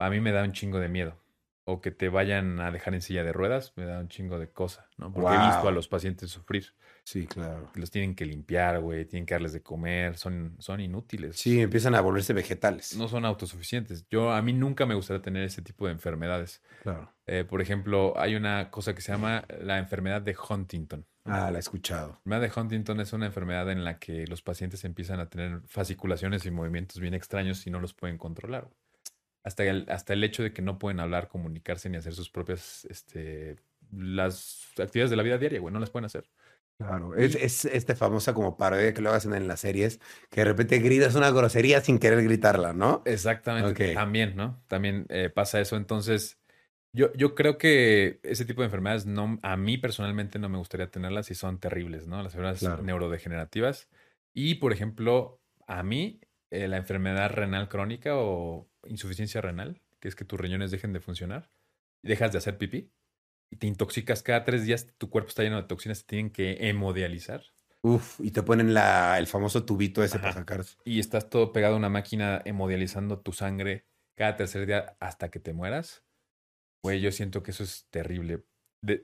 [0.00, 1.23] a mí me da un chingo de miedo.
[1.66, 4.50] O que te vayan a dejar en silla de ruedas, me da un chingo de
[4.50, 5.12] cosa, ¿no?
[5.12, 5.68] Porque he visto Wow.
[5.68, 6.74] a los pacientes sufrir.
[7.04, 7.70] Sí, claro.
[7.74, 11.36] Los tienen que limpiar, güey, tienen que darles de comer, son, son inútiles.
[11.36, 12.96] Sí, empiezan a volverse vegetales.
[12.96, 14.06] No son autosuficientes.
[14.10, 16.62] Yo, a mí nunca me gustaría tener ese tipo de enfermedades.
[16.82, 17.12] Claro.
[17.26, 21.06] Eh, por ejemplo, hay una cosa que se llama la enfermedad de Huntington.
[21.26, 22.20] Ah, la he escuchado.
[22.24, 25.62] La enfermedad de Huntington es una enfermedad en la que los pacientes empiezan a tener
[25.66, 28.68] fasciculaciones y movimientos bien extraños y no los pueden controlar.
[29.44, 32.86] Hasta el, hasta el hecho de que no pueden hablar, comunicarse ni hacer sus propias,
[32.86, 33.56] este,
[33.92, 36.24] las actividades de la vida diaria, güey, no las pueden hacer.
[36.78, 40.46] Claro, es, es esta famosa como parodia que lo hacen en las series, que de
[40.46, 43.02] repente gritas una grosería sin querer gritarla, ¿no?
[43.04, 43.90] Exactamente.
[43.90, 43.94] Ok.
[43.94, 44.60] También, ¿no?
[44.66, 45.76] También eh, pasa eso.
[45.76, 46.40] Entonces,
[46.92, 50.90] yo, yo creo que ese tipo de enfermedades no, a mí personalmente no me gustaría
[50.90, 52.16] tenerlas y son terribles, ¿no?
[52.22, 52.82] Las enfermedades Claro.
[52.82, 53.88] neurodegenerativas.
[54.32, 56.20] Y, por ejemplo, a mí,
[56.54, 61.00] eh, la enfermedad renal crónica o insuficiencia renal, que es que tus riñones dejen de
[61.00, 61.50] funcionar
[62.02, 62.90] y dejas de hacer pipí
[63.50, 66.68] y te intoxicas cada tres días, tu cuerpo está lleno de toxinas, te tienen que
[66.68, 67.42] hemodializar.
[67.82, 70.64] Uf, y te ponen la, el famoso tubito ese para sacar.
[70.84, 73.84] Y estás todo pegado a una máquina hemodializando tu sangre
[74.16, 76.02] cada tercer día hasta que te mueras.
[76.82, 78.44] Güey, yo siento que eso es terrible.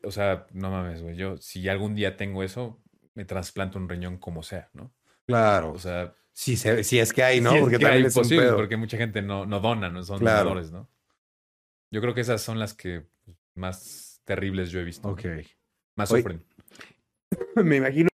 [0.03, 1.17] o sea, no mames, güey.
[1.17, 2.83] Yo, si algún día tengo eso,
[3.15, 4.93] me trasplanto un riñón como sea, ¿no?
[5.27, 5.73] Claro.
[5.73, 6.15] O sea.
[6.33, 7.55] Si, si es que hay, ¿no?
[7.61, 10.89] porque también es posible, porque mucha gente no, no dona, no son donadores, ¿no?
[11.91, 13.05] Yo creo que esas son las que
[13.55, 15.09] más terribles yo he visto.
[15.09, 15.25] Ok.
[15.97, 16.43] Más sufren.
[17.57, 18.11] Me imagino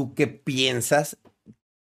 [0.00, 1.18] ¿tú qué piensas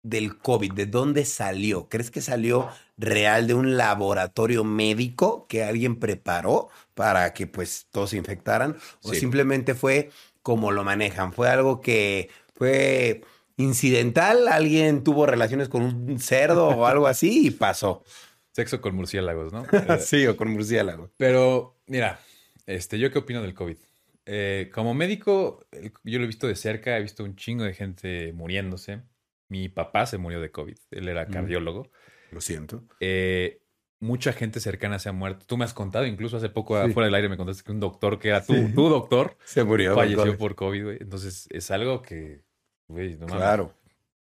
[0.02, 0.74] del COVID?
[0.74, 1.88] ¿De dónde salió?
[1.88, 8.10] ¿Crees que salió real de un laboratorio médico que alguien preparó para que pues todos
[8.12, 8.78] se infectaran?
[9.04, 10.10] ¿O simplemente fue
[10.42, 11.32] como lo manejan?
[11.32, 13.22] ¿Fue algo que fue
[13.58, 14.48] incidental?
[14.48, 18.04] ¿Alguien tuvo relaciones con un cerdo o algo así y pasó?
[18.52, 19.66] Sexo con murciélagos, ¿no?
[20.00, 21.12] sí, o con murciélagos.
[21.18, 22.20] Pero mira,
[22.66, 23.78] este, ¿yo qué opino del COVID?
[24.26, 25.66] Eh, como médico,
[26.04, 29.02] yo lo he visto de cerca, he visto un chingo de gente muriéndose.
[29.50, 31.32] Mi papá se murió de COVID, él era mm.
[31.32, 31.92] cardiólogo.
[32.32, 32.84] Lo siento.
[33.00, 33.62] Eh,
[34.00, 35.46] mucha gente cercana se ha muerto.
[35.46, 38.20] Tú me has contado, incluso hace poco afuera del aire me contaste que un doctor
[38.20, 39.96] que era tu, doctor se murió.
[39.96, 40.98] Falleció por COVID, güey.
[41.00, 42.44] Entonces es algo que,
[42.88, 43.36] güey, no mames.
[43.36, 43.74] Claro.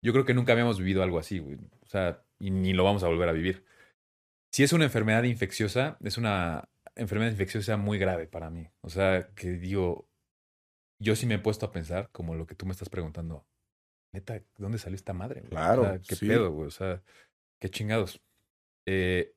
[0.03, 1.59] Yo creo que nunca habíamos vivido algo así, güey.
[1.83, 3.65] O sea, y ni lo vamos a volver a vivir.
[4.53, 8.67] Si es una enfermedad infecciosa, es una enfermedad infecciosa muy grave para mí.
[8.81, 10.09] O sea, que digo,
[10.99, 13.47] yo sí me he puesto a pensar, como lo que tú me estás preguntando,
[14.13, 15.43] neta, ¿dónde salió esta madre?
[15.43, 15.83] Claro.
[15.83, 16.69] O sea, ¿Qué pedo, güey?
[16.69, 17.03] O sea,
[17.61, 18.21] qué chingados.
[18.87, 19.35] Eh,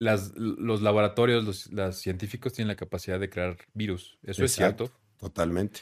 [0.00, 4.18] las, los laboratorios, los, los, científicos tienen la capacidad de crear virus.
[4.22, 4.90] Eso es cierto.
[5.18, 5.80] Totalmente.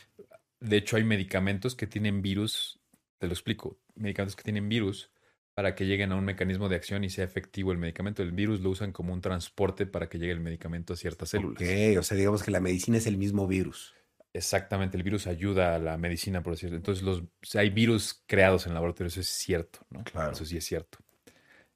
[0.61, 2.81] De hecho, hay medicamentos que tienen virus,
[3.19, 5.11] te lo explico, medicamentos que tienen virus
[5.55, 8.23] para que lleguen a un mecanismo de acción y sea efectivo el medicamento.
[8.23, 11.61] El virus lo usan como un transporte para que llegue el medicamento a ciertas células.
[11.61, 13.95] Ok, o sea, digamos que la medicina es el mismo virus.
[14.33, 16.77] Exactamente, el virus ayuda a la medicina, por decirlo.
[16.77, 17.23] Entonces, los,
[17.55, 20.05] hay virus creados en laboratorios, eso es cierto, ¿no?
[20.05, 20.33] Claro.
[20.33, 20.99] Eso sí es cierto.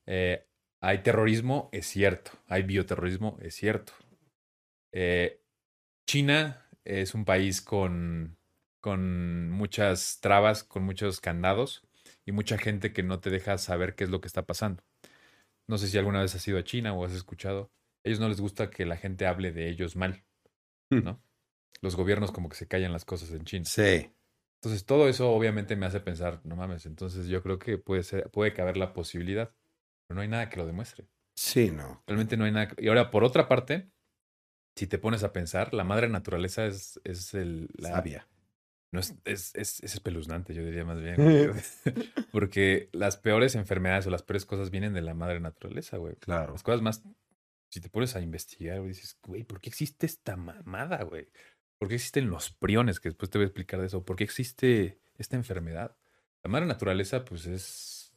[0.07, 0.47] Eh,
[0.80, 2.30] hay terrorismo, es cierto.
[2.47, 3.93] Hay bioterrorismo, es cierto.
[4.93, 5.43] Eh,
[6.07, 8.37] China es un país con,
[8.85, 11.87] con muchas trabas, con muchos candados
[12.26, 14.82] y mucha gente que no te deja saber qué es lo que está pasando.
[15.66, 17.70] No sé si alguna vez has ido a China o has escuchado.
[18.05, 20.22] A ellos no les gusta que la gente hable de ellos mal,
[20.91, 21.03] hmm.
[21.03, 21.22] ¿no?
[21.80, 23.64] Los gobiernos como que se callan las cosas en China.
[23.64, 24.12] Sí.
[24.57, 28.30] Entonces todo eso obviamente me hace pensar, no mames, entonces yo creo que puede ser,
[28.32, 29.51] puede caber la posibilidad,
[30.07, 31.07] pero no hay nada que lo demuestre.
[31.35, 32.03] Sí, no.
[32.07, 32.68] Realmente no hay nada.
[32.76, 33.89] Y ahora, por otra parte,
[34.76, 38.28] si te pones a pensar, la madre naturaleza es, es el, la, Sabia.
[38.95, 41.17] No es, es, es, espeluznante, yo diría más bien.
[42.33, 46.15] Porque las peores enfermedades o las peores cosas vienen de la madre naturaleza, güey.
[46.15, 46.53] Claro.
[46.53, 47.03] Las cosas más.
[47.71, 51.29] Si te pones a investigar, güey, dices, güey, ¿por qué existe esta mamada, güey?
[51.77, 53.01] ¿Por qué existen los priones?
[53.01, 54.05] Que después te voy a explicar de eso.
[54.05, 55.97] ¿Por qué existe esta enfermedad?
[56.45, 58.15] La madre naturaleza, pues es.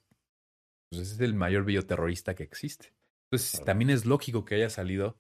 [0.92, 2.94] Pues es el mayor bioterrorista que existe.
[3.32, 5.20] Entonces, también es lógico que haya salido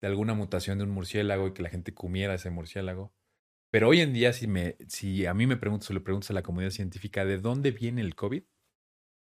[0.00, 3.14] de alguna mutación de un murciélago y que la gente comiera ese murciélago
[3.76, 6.32] pero hoy en día, si, me, si a mí me preguntas o le preguntas a
[6.32, 8.42] la comunidad científica de dónde viene el COVID,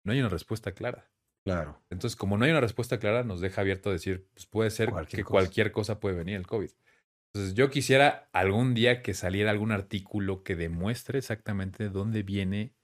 [0.05, 1.11] no hay una respuesta clara.
[1.45, 1.83] Claro.
[1.91, 4.93] Entonces, como no hay una respuesta clara, nos deja abierto a decir, pues puede ser
[5.09, 6.71] que cualquier cosa puede venir el COVID.
[7.33, 12.77] Entonces, yo quisiera algún día que saliera algún artículo que demuestre exactamente dónde viene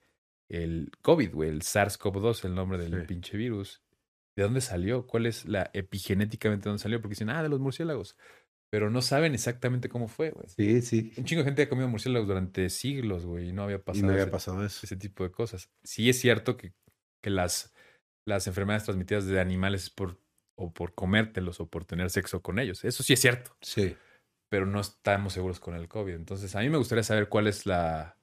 [0.48, 3.80] el COVID, güey, el SARS-CoV-2, el nombre del pinche virus.
[4.34, 5.06] ¿De dónde salió?
[5.06, 7.00] ¿Cuál es la epigenéticamente dónde salió?
[7.00, 8.16] Porque dicen, ah, de los murciélagos
[8.70, 10.48] pero no saben exactamente cómo fue, güey.
[10.48, 11.12] Sí, sí.
[11.16, 14.12] Un chingo de gente ha comido murciélagos durante siglos, güey, y no había pasado, no
[14.12, 14.80] había pasado eso.
[14.84, 15.70] ese tipo de cosas.
[15.82, 16.72] Sí es cierto que,
[17.20, 17.74] que las,
[18.26, 20.20] las enfermedades transmitidas de animales es por,
[20.54, 22.84] o por comértelos o por tener sexo con ellos.
[22.84, 23.56] Eso sí es cierto.
[23.60, 23.96] Sí.
[24.48, 26.14] Pero no estamos seguros con el COVID.
[26.14, 28.16] Entonces, a mí me gustaría saber cuál es la,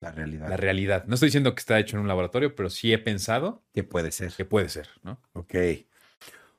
[0.00, 0.48] la realidad.
[0.48, 1.04] La realidad.
[1.06, 3.62] No estoy diciendo que está hecho en un laboratorio, pero sí he pensado.
[3.74, 4.32] Que puede ser.
[4.32, 5.20] Que puede ser, ¿no?
[5.34, 5.54] Ok.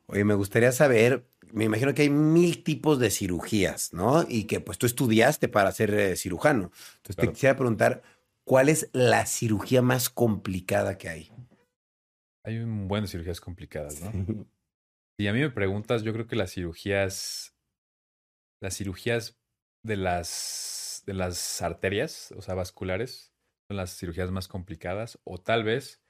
[0.08, 4.26] Oye, me gustaría saber me imagino que hay mil tipos de cirugías, ¿no?
[4.28, 6.72] Y que pues tú estudiaste para ser eh, cirujano.
[6.98, 8.02] Entonces te quisiera preguntar,
[8.44, 11.32] ¿cuál es la cirugía más complicada que hay?
[12.44, 14.46] Hay un buen de cirugías complicadas, ¿no?
[15.18, 17.56] Y a mí me preguntas, yo creo que las cirugías,
[18.60, 19.40] las cirugías
[19.84, 23.32] de las, de las arterias, o sea, vasculares,
[23.68, 26.02] son las cirugías más complicadas, o tal vez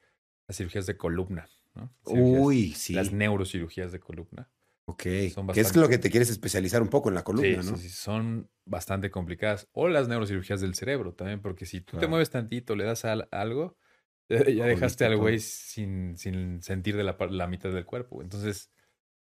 [0.47, 1.93] las cirugías de columna, ¿no?
[2.05, 2.93] Uy, sí.
[2.93, 4.49] Las neurocirugías de columna.
[4.85, 5.03] Ok.
[5.03, 7.77] ¿Qué es lo que te quieres especializar un poco en la columna, ¿no?
[7.77, 9.67] Sí, son bastante complicadas.
[9.73, 13.77] O las neurocirugías del cerebro también, porque si tú te mueves tantito, le das algo,
[14.29, 18.21] ya dejaste al güey sin, sin sentir de la, la, mitad del cuerpo.
[18.21, 18.71] Entonces,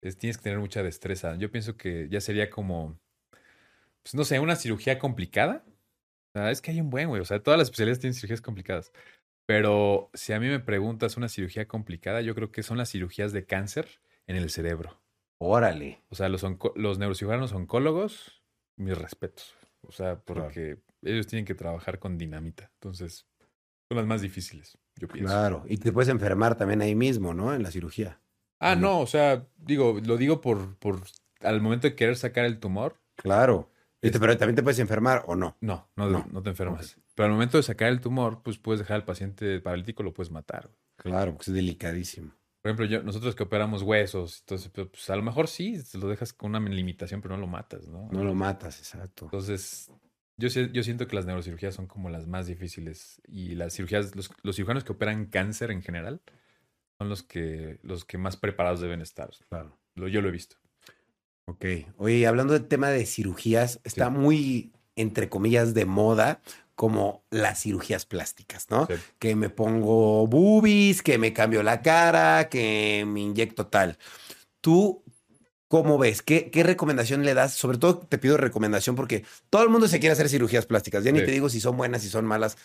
[0.01, 1.35] es- tienes que tener mucha destreza.
[1.35, 2.99] Yo pienso que ya sería como,
[4.01, 5.65] pues no sé, una cirugía complicada.
[6.35, 7.21] O sea, es que hay un buen, güey.
[7.21, 8.91] O sea, todas las especialidades tienen cirugías complicadas.
[9.45, 13.33] Pero si a mí me preguntas una cirugía complicada, yo creo que son las cirugías
[13.33, 15.02] de cáncer en el cerebro.
[15.45, 16.01] Órale.
[16.09, 18.43] O sea, los, los neurocirujanos oncólogos,
[18.77, 19.55] mis respetos.
[19.81, 22.71] O sea, porque ellos tienen que trabajar con dinamita.
[22.75, 23.27] Entonces,
[23.89, 25.31] son las más difíciles, yo pienso.
[25.31, 25.63] Claro.
[25.67, 27.53] Y te puedes enfermar también ahí mismo, ¿no?
[27.53, 28.19] En la cirugía.
[28.59, 28.81] Ah, ¿O no?
[28.81, 31.01] no, o sea, digo, lo digo por, por
[31.41, 33.69] al momento de querer sacar el tumor, Claro.
[33.99, 35.55] Pero también te puedes enfermar o no.
[35.61, 36.27] no, no, No.
[36.29, 36.97] no, te enfermas.
[37.15, 40.29] Pero al momento de sacar el tumor, pues puedes dejar al paciente paralítico, lo puedes
[40.31, 40.69] matar.
[40.97, 42.33] Claro, porque es delicadísimo.
[42.63, 46.31] Por ejemplo, yo, nosotros que operamos huesos, entonces, pues a lo mejor sí, lo dejas
[46.31, 48.07] con una limitación, pero no lo matas, ¿no?
[48.09, 49.25] No lo matas, exacto.
[49.25, 49.91] Entonces,
[50.37, 54.31] yo, yo siento que las neurocirugías son como las más difíciles y las cirugías, los,
[54.43, 56.21] los cirujanos que operan cáncer en general
[56.97, 59.29] son los que, los que más preparados deben estar.
[59.49, 59.77] Claro.
[59.95, 60.55] Lo, yo lo he visto.
[61.45, 61.65] Ok.
[61.97, 64.11] Oye, hablando del tema de cirugías, está Sí.
[64.17, 66.41] muy, entre comillas, de moda
[66.83, 68.87] como las cirugías plásticas, ¿no?
[68.87, 68.95] Sí.
[69.17, 73.97] Que me pongo boobies, que me cambio la cara, que me inyecto tal.
[74.59, 75.01] ¿Tú
[75.69, 76.21] cómo ves?
[76.21, 77.53] ¿Qué, qué recomendación le das?
[77.53, 81.05] Sobre todo te pido recomendación porque todo el mundo se quiere hacer cirugías plásticas.
[81.05, 82.57] Ya ni te digo si son buenas, si son malas.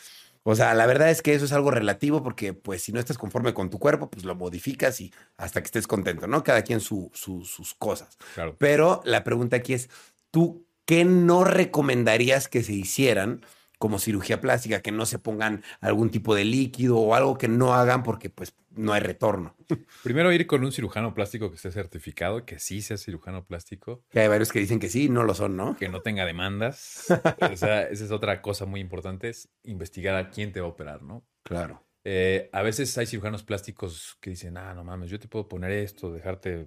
[0.42, 3.18] O sea, la verdad es que eso es algo relativo porque, pues, si no estás
[3.18, 6.42] conforme con tu cuerpo, pues lo modificas y hasta que estés contento, ¿no?
[6.42, 8.18] Cada quien su- su- sus cosas.
[8.34, 8.56] Claro.
[8.58, 9.88] Pero la pregunta aquí es,
[10.32, 13.46] ¿tú qué no recomendarías que se hicieran
[13.78, 14.80] como cirugía plástica?
[14.80, 18.54] Que no se pongan algún tipo de líquido o algo que no hagan porque pues
[18.70, 19.56] no hay retorno.
[20.02, 24.20] Primero ir con un cirujano plástico que esté certificado, que sí sea cirujano plástico, Que
[24.20, 25.76] hay varios que dicen que sí, no lo son, ¿no?
[25.76, 27.06] que no tenga demandas.
[27.52, 30.70] o sea, esa es otra cosa muy importante, es investigar a quién te va a
[30.70, 31.24] operar, ¿no?
[31.42, 31.84] Claro.
[32.04, 35.72] Eh, a veces hay cirujanos plásticos que dicen, ah, no mames, yo te puedo poner
[35.72, 36.66] esto, dejarte,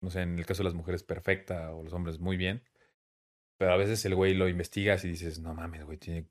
[0.00, 2.62] no sé, en el caso de las mujeres perfecta o los hombres muy bien.
[3.56, 6.26] Pero a veces el güey lo investigas y dices, no mames, güey, tiene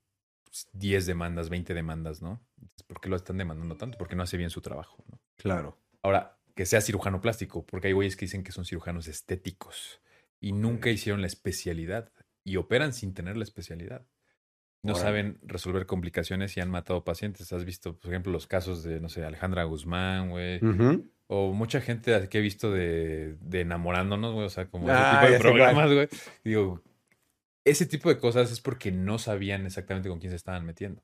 [0.72, 2.40] 10 demandas, 20 demandas, ¿no?
[2.86, 3.98] ¿Por qué lo están demandando tanto?
[3.98, 5.20] Porque no hace bien su trabajo, ¿no?
[5.36, 5.78] Claro.
[6.02, 10.00] Ahora, que sea cirujano plástico, porque hay güeyes que dicen que son cirujanos estéticos
[10.40, 12.12] y nunca hicieron la especialidad
[12.44, 14.06] y operan sin tener la especialidad.
[14.84, 17.52] No saben resolver complicaciones y han matado pacientes.
[17.52, 20.60] Has visto, por ejemplo, los casos de, no sé, Alejandra Guzmán, güey.
[21.28, 24.44] O mucha gente que he visto de, de enamorándonos, güey.
[24.44, 26.08] O sea, como ese Ah, tipo ya de programas, güey.
[26.42, 26.82] Digo,
[27.64, 31.02] ese tipo de cosas es porque no sabían exactamente con quién se estaban metiendo.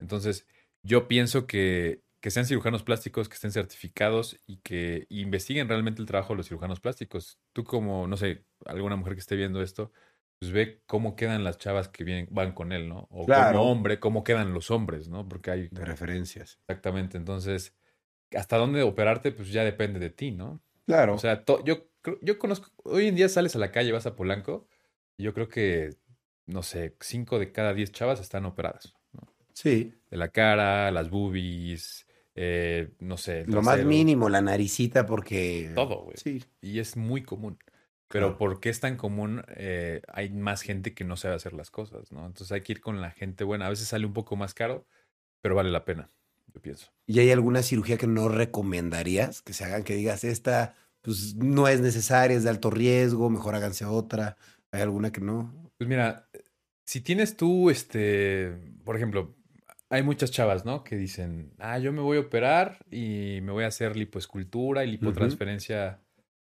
[0.00, 0.46] Entonces,
[0.82, 6.06] yo pienso que, que sean cirujanos plásticos, que estén certificados y que investiguen realmente el
[6.08, 7.38] trabajo de los cirujanos plásticos.
[7.52, 9.92] Tú como, no sé, alguna mujer que esté viendo esto,
[10.40, 13.06] pues ve cómo quedan las chavas que vienen, van con él, ¿no?
[13.10, 13.58] O Claro.
[13.58, 15.26] como hombre, cómo quedan los hombres, ¿no?
[15.28, 15.68] Porque hay...
[15.70, 16.58] De referencias.
[16.68, 17.16] Exactamente.
[17.16, 17.74] Entonces,
[18.36, 20.62] hasta dónde operarte, pues ya depende de ti, ¿no?
[20.86, 21.14] Claro.
[21.14, 21.88] O sea, yo,
[22.20, 24.66] yo conozco, hoy en día sales a la calle, vas a Polanco,
[25.18, 25.90] yo creo que,
[26.46, 28.94] no sé, cinco de cada diez chavas están operadas.
[29.12, 29.22] ¿no?
[29.52, 29.94] sí.
[30.10, 33.44] De la cara, las boobies, eh, no sé.
[33.46, 35.72] Lo más mínimo, la naricita, porque...
[35.74, 36.16] Todo, güey.
[36.16, 36.44] Sí.
[36.60, 37.58] Y es muy común.
[38.08, 38.38] Pero Claro.
[38.38, 39.42] ¿por qué es tan común?
[39.56, 42.26] Eh, hay más gente que no sabe hacer las cosas, ¿no?
[42.26, 43.66] Entonces hay que ir con la gente buena.
[43.66, 44.86] A veces sale un poco más caro,
[45.40, 46.10] pero vale la pena,
[46.52, 46.92] yo pienso.
[47.06, 51.68] ¿Y hay alguna cirugía que no recomendarías que se hagan que digas esta pues no
[51.68, 54.36] es necesaria, es de alto riesgo, mejor háganse otra?
[54.74, 55.70] ¿Hay alguna que no?
[55.78, 56.28] Pues mira,
[56.84, 58.52] si tienes tú, este,
[58.84, 59.36] por ejemplo,
[59.90, 60.82] hay muchas chavas, ¿no?
[60.84, 64.90] Que dicen, ah, yo me voy a operar y me voy a hacer lipoescultura y
[64.90, 66.00] lipotransferencia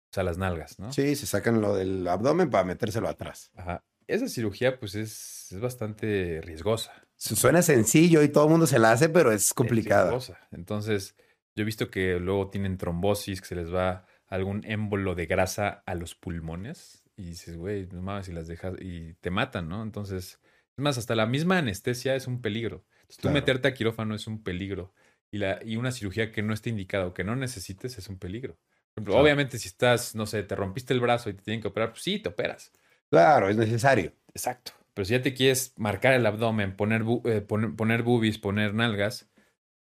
[0.10, 0.92] pues, a las nalgas, ¿no?
[0.92, 3.52] Sí, se sacan lo del abdomen para metérselo atrás.
[3.56, 3.84] Ajá.
[4.08, 6.92] Esa cirugía, pues, es, es bastante riesgosa.
[7.16, 10.18] Su- Suena sencillo y todo el mundo se la hace, pero es es complicada.
[10.52, 11.16] Entonces,
[11.56, 15.84] yo he visto que luego tienen trombosis, que se les va algún émbolo de grasa
[15.86, 19.84] a los pulmones y dices, güey, no mames, y las dejas y te matan, ¿no?
[19.84, 20.40] Entonces,
[20.78, 22.86] es más, hasta la misma anestesia es un peligro.
[23.02, 24.94] Entonces, tú meterte a quirófano es un peligro.
[25.32, 28.20] Y, la, y una cirugía que no esté indicada o que no necesites es un
[28.20, 28.54] peligro.
[28.94, 29.24] Por ejemplo, Claro.
[29.24, 32.04] obviamente, si estás, no sé, te rompiste el brazo y te tienen que operar, pues
[32.04, 32.72] sí, te operas.
[33.10, 34.14] Claro, es necesario.
[34.34, 34.74] Exacto.
[34.94, 38.74] Pero si ya te quieres marcar el abdomen, poner, bu- eh, poner, poner boobies, poner
[38.74, 39.30] nalgas,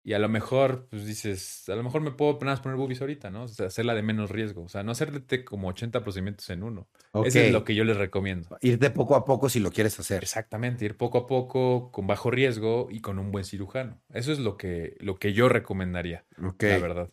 [0.08, 3.32] y a lo mejor, pues dices, a lo mejor me puedo apenas poner boobies ahorita,
[3.32, 3.46] ¿no?
[3.46, 4.62] O sea, hacerla de menos riesgo.
[4.62, 6.88] O sea, no hacerte como 80 procedimientos en uno.
[7.12, 7.26] Ok.
[7.26, 8.56] Eso es lo que yo les recomiendo.
[8.62, 10.22] Irte poco a poco si lo quieres hacer.
[10.22, 14.00] Exactamente, ir poco a poco, con bajo riesgo y con un buen cirujano.
[14.14, 16.62] Eso es lo que, lo que yo recomendaría, Ok.
[16.62, 17.10] la verdad.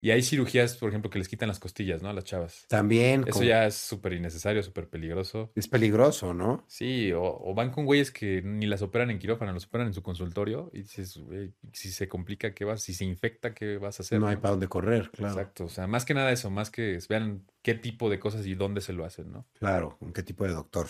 [0.00, 2.10] Y hay cirugías, por ejemplo, que les quitan las costillas, ¿no?
[2.10, 2.66] A las chavas.
[2.68, 3.22] También.
[3.22, 5.50] Eso como- ya es súper innecesario, súper peligroso.
[5.54, 6.64] Es peligroso, ¿no?
[6.68, 9.94] Sí, o, o van con güeyes que ni las operan en quirófano, las operan en
[9.94, 12.82] su consultorio y dices, güey, si se complica, ¿qué vas?
[12.82, 14.20] Si se infecta, ¿qué vas a hacer?
[14.20, 14.42] no hay no?
[14.42, 15.34] para dónde correr, claro.
[15.34, 18.54] Exacto, o sea, más que nada eso, más que vean qué tipo de cosas y
[18.54, 19.46] dónde se lo hacen, ¿no?
[19.58, 20.86] Claro, ¿con qué tipo de doctor?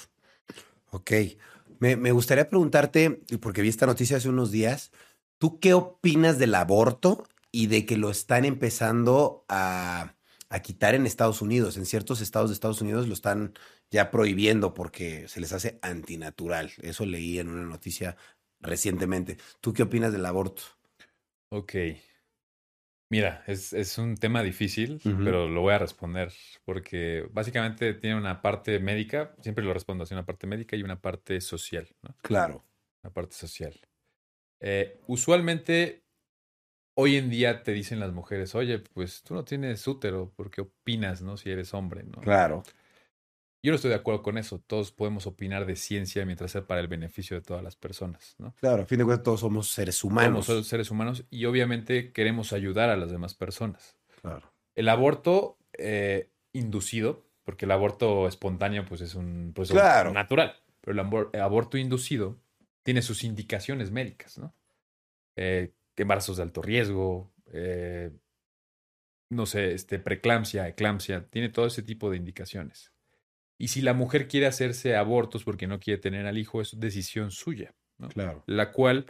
[0.91, 1.13] Ok.
[1.79, 4.93] Me, me gustaría preguntarte, porque vi esta noticia hace unos días,
[5.39, 7.25] ¿tú qué opinas del aborto
[7.57, 10.15] y de que lo están empezando a,
[10.51, 11.79] a quitar en Estados Unidos?
[11.79, 13.55] En ciertos estados de Estados Unidos lo están
[13.91, 16.71] ya prohibiendo porque se les hace antinatural.
[16.83, 18.19] Eso leí en una noticia
[18.61, 19.39] recientemente.
[19.63, 20.65] ¿Tú qué opinas del aborto?
[21.49, 21.75] Ok.
[23.09, 26.35] Mira, es, es un tema difícil, pero lo voy a responder
[26.67, 31.01] porque básicamente tiene una parte médica, siempre lo respondo así, una parte médica y una
[31.01, 32.15] parte social, ¿no?
[32.21, 32.67] Claro.
[33.03, 33.81] Una parte social.
[34.61, 36.06] Eh, usualmente,
[36.99, 40.63] hoy en día te dicen las mujeres, oye, pues tú no tienes útero, ¿por qué
[40.63, 41.37] opinas, no?
[41.37, 42.21] Si eres hombre, ¿no?
[42.23, 42.63] Claro.
[43.63, 44.61] Yo no estoy de acuerdo con eso.
[44.61, 48.55] Todos podemos opinar de ciencia mientras sea para el beneficio de todas las personas, ¿no?
[48.61, 50.47] Claro, a fin de cuentas todos somos seres humanos.
[50.47, 53.97] Somos seres humanos y obviamente queremos ayudar a las demás personas.
[54.23, 54.53] Claro.
[54.75, 60.13] El aborto eh, inducido, porque el aborto espontáneo pues es un proceso Claro.
[60.13, 62.39] natural, pero el, abor- el aborto inducido
[62.85, 64.55] tiene sus indicaciones médicas, ¿no?
[65.35, 65.73] Eh,
[66.03, 68.11] embarazos de alto riesgo, eh,
[69.31, 72.93] no sé, este, preeclampsia, eclampsia, tiene todo ese tipo de indicaciones.
[73.59, 77.31] Y si la mujer quiere hacerse abortos porque no quiere tener al hijo, es decisión
[77.31, 78.09] suya, ¿no?
[78.09, 78.45] Claro.
[78.47, 79.07] la cual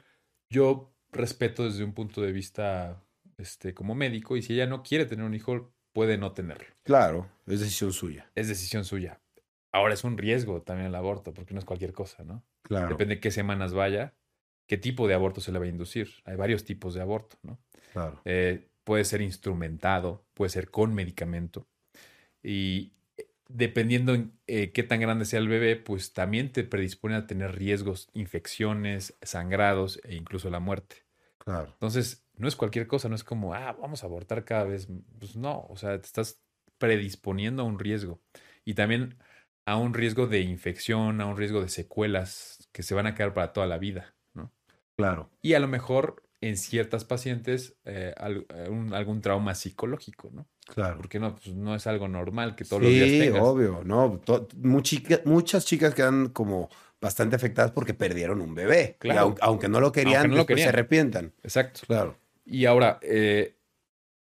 [0.48, 3.02] yo respeto desde un punto de vista
[3.38, 6.68] este, como médico, y si ella no quiere tener un hijo, puede no tenerlo.
[6.84, 8.30] Claro, es decisión suya.
[8.34, 9.20] Es decisión suya.
[9.72, 12.44] Ahora es un riesgo también el aborto, porque no es cualquier cosa, ¿no?
[12.62, 12.88] Claro.
[12.88, 14.14] Depende de qué semanas vaya,
[14.66, 16.10] qué tipo de aborto se le va a inducir.
[16.24, 17.58] Hay varios tipos de aborto, ¿no?
[17.92, 18.20] Claro.
[18.24, 21.66] Eh, puede ser instrumentado, puede ser con medicamento.
[22.42, 27.16] Y eh, dependiendo en eh, qué tan grande sea el bebé, pues también te predispone
[27.16, 31.04] a tener riesgos, infecciones, sangrados e incluso la muerte.
[31.38, 31.70] Claro.
[31.72, 34.88] Entonces, no es cualquier cosa, no es como, ah, vamos a abortar cada vez.
[35.18, 36.40] Pues no, o sea, te estás
[36.78, 38.20] predisponiendo a un riesgo.
[38.64, 39.16] Y también
[39.64, 43.34] a un riesgo de infección, a un riesgo de secuelas que se van a quedar
[43.34, 44.15] para toda la vida.
[44.96, 45.30] Claro.
[45.42, 48.14] Y a lo mejor en ciertas pacientes eh,
[48.70, 50.46] un- algún trauma psicológico, ¿no?
[50.66, 50.96] Claro.
[50.98, 53.42] Porque no, pues no es algo normal que todos los días Sí, tengas.
[53.42, 54.20] obvio, no,
[55.24, 56.68] muchas chicas quedan como
[57.00, 58.96] bastante afectadas porque perdieron un bebé.
[58.98, 59.20] Claro.
[59.20, 60.74] aun- aunque no lo querían, Aunque no lo después se querían.
[60.74, 61.32] arrepientan.
[61.42, 61.80] Exacto.
[61.86, 62.16] Claro.
[62.44, 63.56] Y ahora, eh,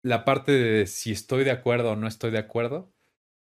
[0.03, 2.93] la parte de si estoy de acuerdo o no estoy de acuerdo,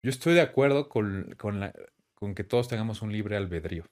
[0.02, 1.72] yo estoy de acuerdo con, con, la-
[2.14, 3.84] con que todos tengamos un libre albedrío.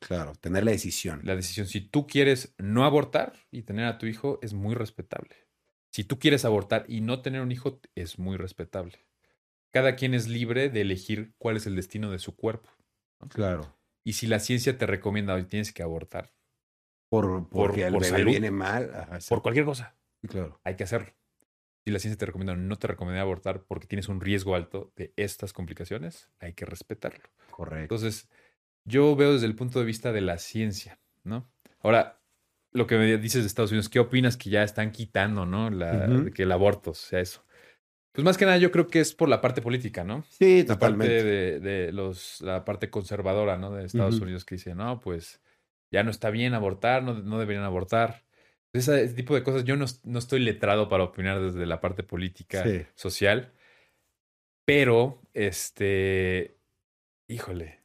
[0.00, 1.20] Claro, tener la decisión.
[1.24, 5.36] La decisión, si tú quieres no abortar y tener a tu hijo, es muy respetable.
[5.90, 9.06] Si tú quieres abortar y no tener un hijo, es muy respetable.
[9.70, 12.70] Cada quien es libre de elegir cuál es el destino de su cuerpo.
[13.28, 13.76] Claro.
[14.04, 16.32] Y si la ciencia te recomienda hoy tienes que abortar
[17.10, 18.30] Por, porque el por bebé salud.
[18.30, 18.90] viene mal.
[18.94, 19.96] Ajá, por cualquier cosa,
[20.26, 20.60] Claro.
[20.64, 21.12] hay que hacerlo.
[21.84, 25.12] Si la ciencia te recomienda no te recomienda abortar porque tienes un riesgo alto de
[25.16, 27.24] estas complicaciones, hay que respetarlo.
[27.50, 27.82] Correcto.
[27.94, 28.28] Entonces,
[28.88, 31.48] yo veo desde el punto de vista de la ciencia, ¿no?
[31.80, 32.20] Ahora,
[32.72, 35.70] lo que me dices de Estados Unidos, ¿qué opinas que ya están quitando, ¿no?
[35.70, 37.44] La, que el aborto sea eso.
[38.12, 40.24] Pues más que nada yo creo que es por la parte política, ¿no?
[40.28, 41.24] Sí, La parte totalmente.
[41.24, 43.70] de, de los, la parte conservadora, ¿no?
[43.70, 44.20] De Estados.
[44.20, 45.40] Unidos que dice, no, pues
[45.92, 48.24] ya no está bien abortar, no, no deberían abortar.
[48.72, 52.02] Ese, ese tipo de cosas, yo no, no estoy letrado para opinar desde la parte
[52.02, 52.82] política, Sí.
[52.94, 53.52] social,
[54.64, 56.56] pero, este,
[57.28, 57.77] híjole,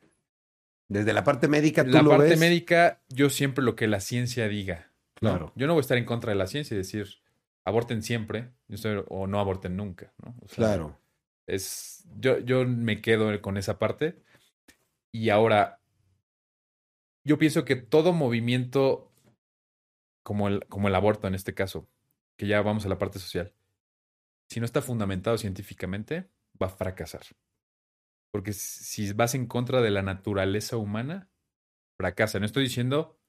[0.89, 2.39] Desde la parte médica, tú la lo parte ves.
[2.39, 4.91] médica, yo siempre lo que la ciencia diga.
[5.21, 5.29] ¿no?
[5.29, 5.53] Claro.
[5.55, 7.07] Yo no voy a estar en contra de la ciencia y decir,
[7.65, 8.49] aborten siempre,
[9.07, 10.35] o no aborten nunca, ¿no?
[10.41, 10.99] O sea, Claro.
[11.47, 14.21] es yo, yo me quedo con esa parte.
[15.11, 15.79] Y ahora,
[17.23, 19.11] yo pienso que todo movimiento,
[20.23, 21.87] como el, como el aborto en este caso,
[22.37, 23.53] que ya vamos a la parte social,
[24.49, 26.27] si no está fundamentado científicamente,
[26.61, 27.21] va a fracasar.
[28.33, 31.29] Porque si vas en contra de la naturaleza humana,
[31.99, 32.39] fracasa.
[32.39, 33.19] No estoy diciendo,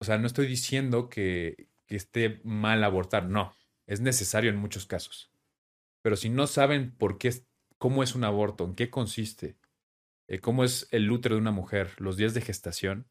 [0.00, 3.54] o sea, no estoy diciendo que, que esté mal abortar, no.
[3.86, 5.32] Es necesario en muchos casos.
[6.02, 7.46] Pero si no saben por qué, es-
[7.78, 9.58] cómo es un aborto, en qué consiste,
[10.28, 13.08] eh, cómo es el útero de una mujer, los días de gestación,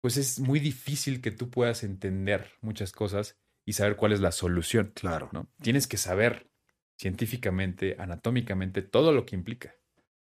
[0.00, 4.32] pues es muy difícil que tú puedas entender muchas cosas y saber cuál es la
[4.32, 4.92] solución.
[4.94, 5.30] Claro.
[5.32, 5.50] ¿no?
[5.62, 6.50] Tienes que saber
[6.98, 9.74] científicamente, anatómicamente, todo lo que implica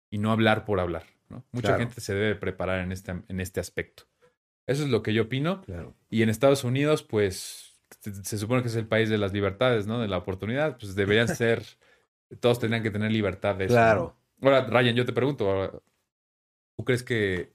[0.10, 1.04] y no hablar por hablar.
[1.30, 1.46] ¿no?
[1.52, 1.80] Mucha Claro.
[1.84, 4.04] gente se debe preparar en este, en este aspecto.
[4.68, 5.62] Eso es lo que yo opino.
[5.62, 5.96] Claro.
[6.10, 9.88] Y en Estados Unidos, pues se, se supone que es el país de las libertades,
[9.88, 10.00] ¿no?
[10.00, 11.64] De la oportunidad, pues deberían ser,
[12.40, 13.74] todos tendrían que tener libertad de eso.
[13.74, 14.18] Claro.
[14.40, 14.50] ¿no?
[14.50, 15.84] Ahora, Ryan, yo te pregunto,
[16.78, 17.54] ¿tú crees que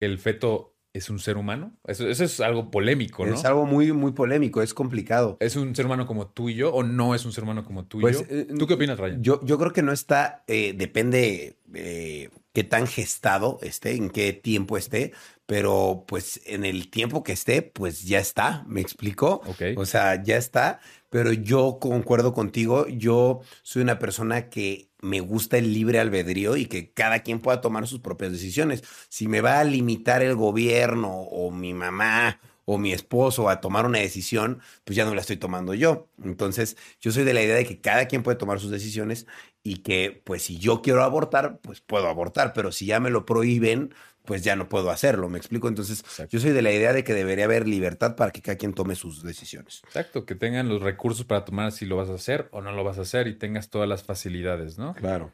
[0.00, 1.72] el feto es un ser humano?
[1.86, 3.34] Eso, eso es algo polémico, ¿no?
[3.34, 5.36] Es algo muy, muy polémico, es complicado.
[5.40, 7.84] ¿Es un ser humano como tú y yo o no es un ser humano como
[7.84, 8.24] tú y Pues, yo?
[8.28, 9.22] eh, ¿Tú qué opinas, Ryan?
[9.22, 14.32] Yo, yo creo que no está, eh, depende eh, qué tan gestado esté, en qué
[14.32, 15.12] tiempo esté,
[15.46, 19.42] pero pues en el tiempo que esté, pues ya está, ¿me explico?
[19.76, 20.80] O sea, ya está,
[21.10, 26.66] pero yo concuerdo contigo, yo soy una persona que me gusta el libre albedrío y
[26.66, 28.82] que cada quien pueda tomar sus propias decisiones.
[29.08, 33.86] Si me va a limitar el gobierno o mi mamá o mi esposo a tomar
[33.86, 36.08] una decisión, pues ya no la estoy tomando yo.
[36.22, 39.26] Entonces, yo soy de la idea de que cada quien puede tomar sus decisiones
[39.62, 43.26] y que, pues, si yo quiero abortar, pues puedo abortar, pero si ya me lo
[43.26, 43.94] prohíben,
[44.24, 45.28] pues ya no puedo hacerlo.
[45.28, 45.66] ¿Me explico?
[45.66, 46.30] Entonces, Exacto.
[46.30, 48.94] yo soy de la idea de que debería haber libertad para que cada quien tome
[48.94, 49.80] sus decisiones.
[49.86, 52.84] Exacto, que tengan los recursos para tomar si lo vas a hacer o no lo
[52.84, 54.94] vas a hacer y tengas todas las facilidades, ¿no?
[54.94, 55.32] Claro.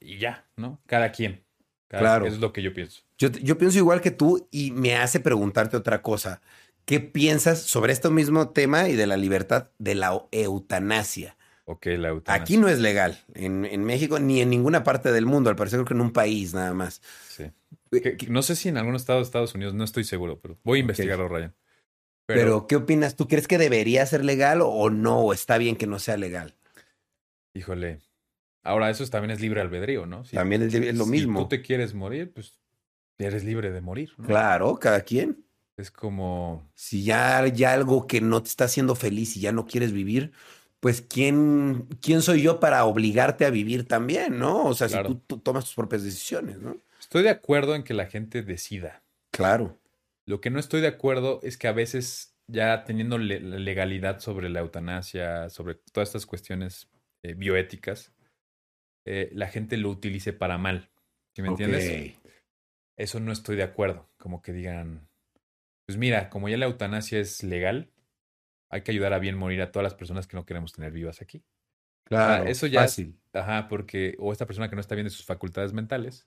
[0.00, 0.80] Y ya, ¿no?
[0.86, 1.42] Cada quien.
[1.88, 2.26] Cada- Claro.
[2.26, 3.02] Eso es lo que yo pienso.
[3.18, 6.40] Yo, yo pienso igual que tú y me hace preguntarte otra cosa.
[6.86, 11.36] ¿Qué piensas sobre este mismo tema y de la libertad de la eutanasia?
[11.64, 12.42] Ok, la eutanasia.
[12.42, 15.78] Aquí no es legal, en, en México ni en ninguna parte del mundo, al parecer
[15.78, 17.02] creo que en un país nada más.
[17.28, 17.50] Sí.
[17.90, 20.58] Que- que no sé si en algún estado de Estados Unidos, no estoy seguro, pero
[20.62, 21.54] voy a investigarlo, Ryan.
[22.26, 23.14] Pero, ¿qué opinas?
[23.16, 25.20] ¿Tú crees que debería ser legal o no?
[25.20, 26.54] ¿O está bien que no sea legal?
[27.54, 28.00] híjole.
[28.62, 30.24] Ahora, eso también es libre albedrío, ¿no?
[30.24, 31.42] Si- También es, es lo si mismo.
[31.42, 32.60] tú te quieres morir, pues
[33.18, 34.26] eres libre de morir, ¿no?
[34.26, 35.45] Claro, cada quien.
[35.76, 39.66] Es como, Si ya, ya algo que no te está haciendo feliz y ya no
[39.66, 40.32] quieres vivir,
[40.80, 44.64] pues ¿quién, quién soy yo para obligarte a vivir también, ¿no?
[44.64, 45.08] O sea, Claro.
[45.10, 46.78] si tú, tú tomas tus propias decisiones, ¿no?
[46.98, 49.02] estoy de acuerdo en que la gente decida.
[49.30, 49.78] Claro.
[50.26, 54.18] Lo que no estoy de acuerdo es que a veces ya teniendo le- la legalidad
[54.18, 56.88] sobre la eutanasia, sobre todas estas cuestiones
[57.22, 58.12] eh, bioéticas,
[59.04, 60.90] eh, la gente lo utilice para mal.
[61.34, 62.16] ¿Sí me entiendes?
[62.96, 64.08] Eso no estoy de acuerdo.
[64.18, 65.06] Como que digan,
[65.86, 67.90] pues mira, como ya la eutanasia es legal,
[68.70, 71.22] hay que ayudar a bien morir a todas las personas que no queremos tener vivas
[71.22, 71.44] aquí.
[72.04, 72.44] Claro.
[72.46, 73.18] Eso ya es- fácil.
[73.32, 76.26] Ajá, porque, o esta persona que no está bien de sus facultades mentales,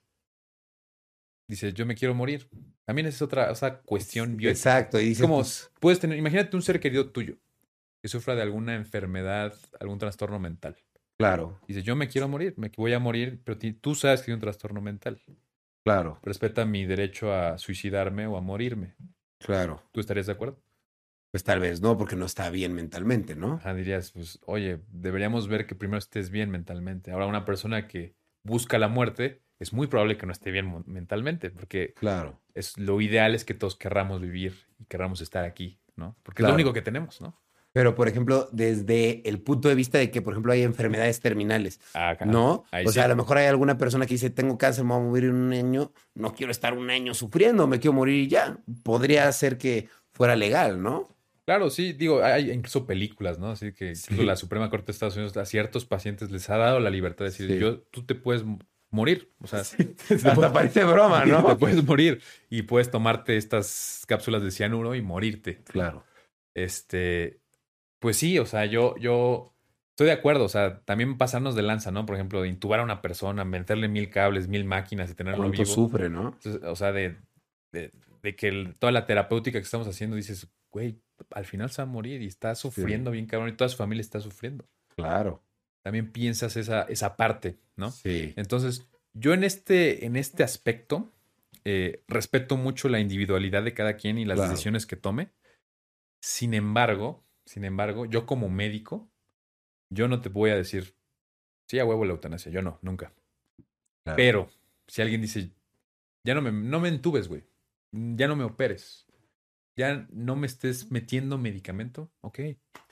[1.48, 2.48] dice, yo me quiero morir.
[2.86, 4.78] También es otra, otra cuestión bioética.
[4.78, 5.00] Exacto.
[5.00, 7.36] Y como, pues, puedes tener, imagínate un ser querido tuyo
[8.02, 10.76] que sufra de alguna enfermedad, algún trastorno mental.
[11.18, 14.36] claro, Dice, yo me quiero morir, me voy a morir, pero tú sabes que tiene
[14.36, 15.20] un trastorno mental.
[15.84, 18.94] claro, Respeta mi derecho a suicidarme o a morirme.
[19.40, 19.82] Claro.
[19.92, 20.62] ¿Tú estarías de acuerdo?
[21.32, 23.54] Pues tal vez no, porque no está bien mentalmente, ¿no?
[23.54, 27.12] Ajá, dirías, pues, oye, deberíamos ver que primero estés bien mentalmente.
[27.12, 31.50] Ahora, una persona que busca la muerte, es muy probable que no esté bien mentalmente,
[31.50, 32.40] porque Claro.
[32.54, 36.16] es, lo ideal es que todos querramos vivir y querramos estar aquí, ¿no?
[36.22, 37.40] Porque es lo único que tenemos, ¿no?
[37.72, 41.80] Pero, por ejemplo, desde el punto de vista de que, por ejemplo, hay enfermedades terminales,
[41.94, 42.24] Acá.
[42.26, 42.64] ¿no?
[42.72, 43.04] ahí o sea, sí.
[43.04, 45.34] a lo mejor hay alguna persona que dice, tengo cáncer, me voy a morir en
[45.36, 48.58] un año, no quiero estar un año sufriendo, me quiero morir y ya.
[48.82, 51.16] Podría ser que fuera legal, ¿no?
[51.46, 53.50] Claro, sí, digo, hay incluso películas, ¿no?
[53.50, 54.26] Así que incluso Sí.
[54.26, 57.30] la Suprema Corte de Estados Unidos a ciertos pacientes les ha dado la libertad de
[57.30, 57.58] decir, Sí.
[57.58, 58.44] yo, tú te puedes
[58.90, 59.60] morir, o sea,
[60.44, 61.56] Hasta parece broma, te ¿no?
[61.56, 65.62] puedes morir y puedes tomarte estas cápsulas de cianuro y morirte.
[65.64, 66.04] Claro.
[66.54, 67.40] Este,
[68.00, 69.54] pues sí, o sea, yo, yo
[69.90, 72.04] estoy de acuerdo, o sea, también pasarnos de lanza, ¿no?
[72.06, 75.62] Por ejemplo, de intubar a una persona, meterle mil cables, mil máquinas y tenerlo ¿Cuánto
[75.62, 75.72] vivo.
[75.74, 76.30] sufre, no?
[76.32, 77.18] Entonces, o sea, de,
[77.72, 77.92] de,
[78.22, 81.00] de que el- toda la terapéutica que estamos haciendo, dices, güey,
[81.32, 84.00] al final se va a morir y está sufriendo bien cabrón y toda su familia
[84.00, 84.66] está sufriendo.
[84.96, 85.42] Claro.
[85.82, 87.90] También piensas esa, esa parte, ¿no?
[87.90, 88.32] Sí.
[88.36, 91.12] Entonces, yo en este, en este aspecto
[91.64, 94.50] eh, respeto mucho la individualidad de cada quien y las Claro.
[94.52, 95.30] decisiones que tome.
[96.22, 99.10] Sin embargo, sin embargo, yo como médico,
[99.92, 100.94] yo no te voy a decir,
[101.66, 103.12] sí, a huevo la eutanasia, yo no, nunca.
[104.04, 104.16] Claro.
[104.16, 104.50] Pero
[104.86, 105.50] si alguien dice,
[106.22, 107.42] ya no me, no me entubes, güey,
[107.90, 109.04] ya no me operes,
[109.76, 112.38] ya no me estés metiendo medicamento, ok,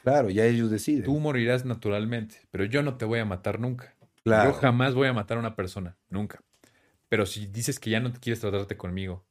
[0.03, 1.05] Claro, ya ellos deciden.
[1.05, 3.95] tú morirás naturalmente, pero yo no te voy a matar nunca.
[4.25, 4.51] claro.
[4.51, 6.43] Yo jamás voy a matar a una persona, nunca.
[7.09, 9.25] Pero si dices que ya no te quieres tratarte conmigo,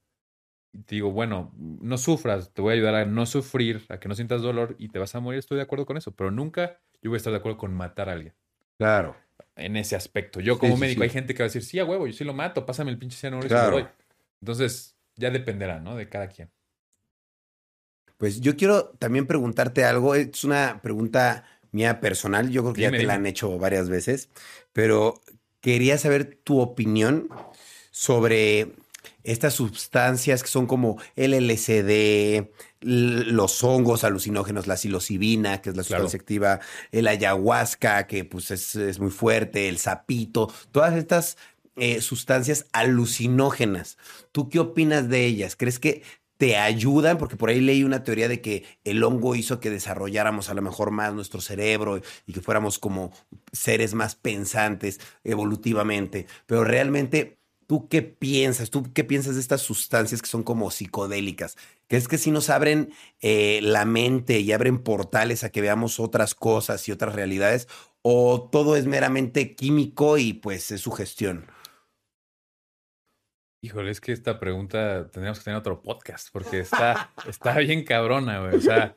[0.86, 4.16] te digo, bueno, no sufras, te voy a ayudar a no sufrir, a que no
[4.16, 7.10] sientas dolor y te vas a morir, estoy de acuerdo con eso, pero nunca yo
[7.10, 8.34] voy a estar de acuerdo con matar a alguien.
[8.78, 9.16] Claro.
[9.56, 10.40] En ese aspecto.
[10.40, 11.04] Yo como sí, médico, sí.
[11.04, 13.00] hay gente que va a decir, sí, a huevo, yo sí lo mato, pásame el
[13.00, 13.72] pinche cianuro y Claro.
[13.72, 13.88] lo doy.
[14.42, 15.96] Entonces, ya dependerá, ¿no?
[15.96, 16.52] De cada quien.
[18.18, 20.16] Pues yo quiero también preguntarte algo.
[20.16, 22.50] Es una pregunta mía personal.
[22.50, 24.30] Yo creo que ya Dime, te la han hecho varias veces,
[24.74, 25.22] pero
[25.62, 27.30] quería saber tu opinión
[27.92, 28.74] sobre
[29.24, 32.50] estas sustancias que son como el LSD,
[32.82, 36.60] los hongos alucinógenos, la psilocibina, que es la sustancia activa,
[36.92, 41.38] el ayahuasca, que pues es, muy fuerte, el sapito, todas estas
[41.76, 43.98] eh, sustancias alucinógenas.
[44.32, 45.56] ¿Tú qué opinas de ellas?
[45.56, 46.04] ¿Crees que
[46.38, 50.50] te ayudan, porque por ahí leí una teoría de que el hongo hizo que desarrolláramos
[50.50, 53.12] a lo mejor más nuestro cerebro y que fuéramos como
[53.52, 57.37] seres más pensantes evolutivamente, pero realmente
[57.68, 58.70] ¿Tú qué piensas?
[58.70, 61.58] ¿Tú qué piensas de estas sustancias que son como psicodélicas?
[61.88, 66.34] ¿Crees que si nos abren eh, la mente y abren portales a que veamos otras
[66.34, 67.68] cosas y otras realidades?
[68.02, 71.46] ¿O todo es meramente químico y pues es su gestión?
[73.62, 78.40] Híjole, es que esta pregunta tendríamos que tener otro podcast porque está, está bien cabrona,
[78.40, 78.56] güey.
[78.56, 78.96] O sea,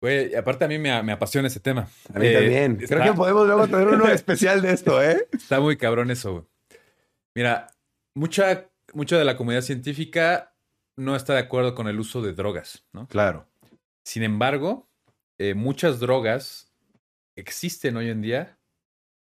[0.00, 1.88] güey, aparte a mí me, apasiona ese tema.
[2.14, 2.78] A mí también.
[2.80, 5.26] Eh, Creo que podemos luego tener uno especial de esto, ¿eh?
[5.32, 6.51] Está muy cabrón eso, güey.
[7.34, 7.68] Mira,
[8.14, 10.54] mucha, mucha de la comunidad científica
[10.96, 13.08] no está de acuerdo con el uso de drogas, ¿no?
[13.08, 13.48] Claro.
[14.04, 14.88] Sin embargo,
[15.38, 16.72] eh, muchas drogas
[17.36, 18.58] existen hoy en día.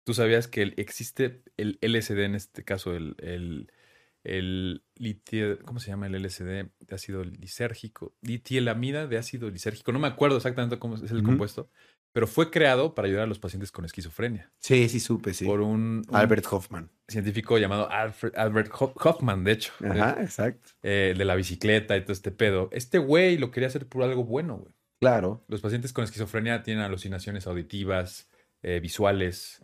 [0.05, 3.71] Tú sabías que existe el LSD en este caso, el, el,
[4.25, 4.83] el
[5.65, 8.15] ¿cómo se llama el LSD de ácido lisérgico?
[8.23, 9.93] Litielamida de ácido lisérgico.
[9.93, 11.71] No me acuerdo exactamente cómo es el compuesto,
[12.19, 14.51] pero fue creado para ayudar a los pacientes con esquizofrenia.
[14.59, 15.45] Sí, sí, supe, sí.
[15.45, 16.91] Por un, Albert Hoffman.
[17.07, 19.73] Científico llamado Albert Hoffman, de hecho.
[19.89, 20.73] Ajá, exacto.
[20.83, 22.71] Eh, de la bicicleta y todo este pedo.
[22.73, 24.75] Este güey lo quería hacer por algo bueno, güey.
[24.99, 25.45] Claro.
[25.47, 28.29] Los pacientes con esquizofrenia tienen alucinaciones auditivas,
[28.63, 29.63] eh, visuales,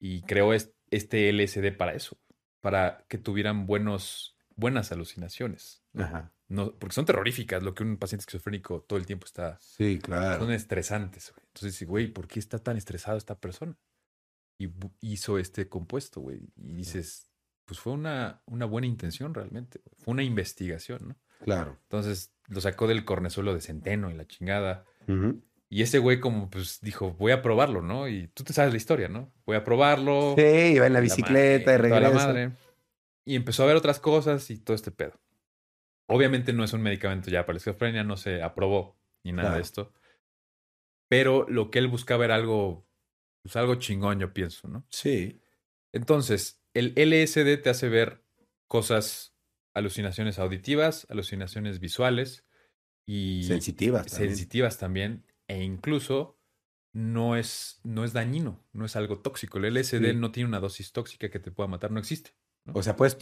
[0.00, 2.18] y creó este LSD para eso,
[2.60, 5.84] para que tuvieran buenos, buenas alucinaciones.
[5.94, 6.32] Ajá.
[6.52, 9.58] No, porque son terroríficas lo que un paciente esquizofrénico todo el tiempo está.
[9.62, 10.38] Sí, claro.
[10.38, 11.32] Son estresantes.
[11.34, 11.46] Güey.
[11.46, 13.74] Entonces, güey, ¿por qué está tan estresado esta persona?
[14.58, 14.68] Y
[15.00, 16.52] hizo este compuesto, güey.
[16.56, 17.30] Y dices,
[17.64, 19.80] pues fue una, una buena intención realmente.
[19.96, 21.16] Fue una investigación, ¿no?
[21.42, 21.78] Claro.
[21.84, 24.84] Entonces lo sacó del cornezuelo de centeno y la chingada.
[25.70, 28.08] Y ese güey como pues dijo, voy a probarlo, ¿no?
[28.08, 29.32] Y tú te sabes la historia, ¿no?
[29.46, 30.34] Voy a probarlo.
[30.36, 31.88] Sí, iba en la bicicleta y.
[31.88, 32.52] La madre.
[33.24, 35.21] Y empezó a ver otras cosas y todo este pedo.
[36.12, 39.62] Obviamente no es un medicamento ya para la esquizofrenia, no se aprobó ni nada de
[39.62, 39.92] esto.
[41.08, 42.86] Pero lo que él buscaba era algo,
[43.42, 44.86] pues algo chingón, yo pienso, ¿no?
[44.90, 45.40] Sí.
[45.92, 48.22] Entonces, el LSD te hace ver
[48.68, 49.34] cosas,
[49.74, 52.44] alucinaciones auditivas, alucinaciones visuales
[53.06, 54.30] y sensitivas también.
[54.30, 56.38] sensitivas también e incluso
[56.92, 59.58] no es, no es dañino, no es algo tóxico.
[59.58, 62.34] El LSD no tiene una dosis tóxica que te pueda matar, no existe.
[62.74, 63.16] O sea, pues,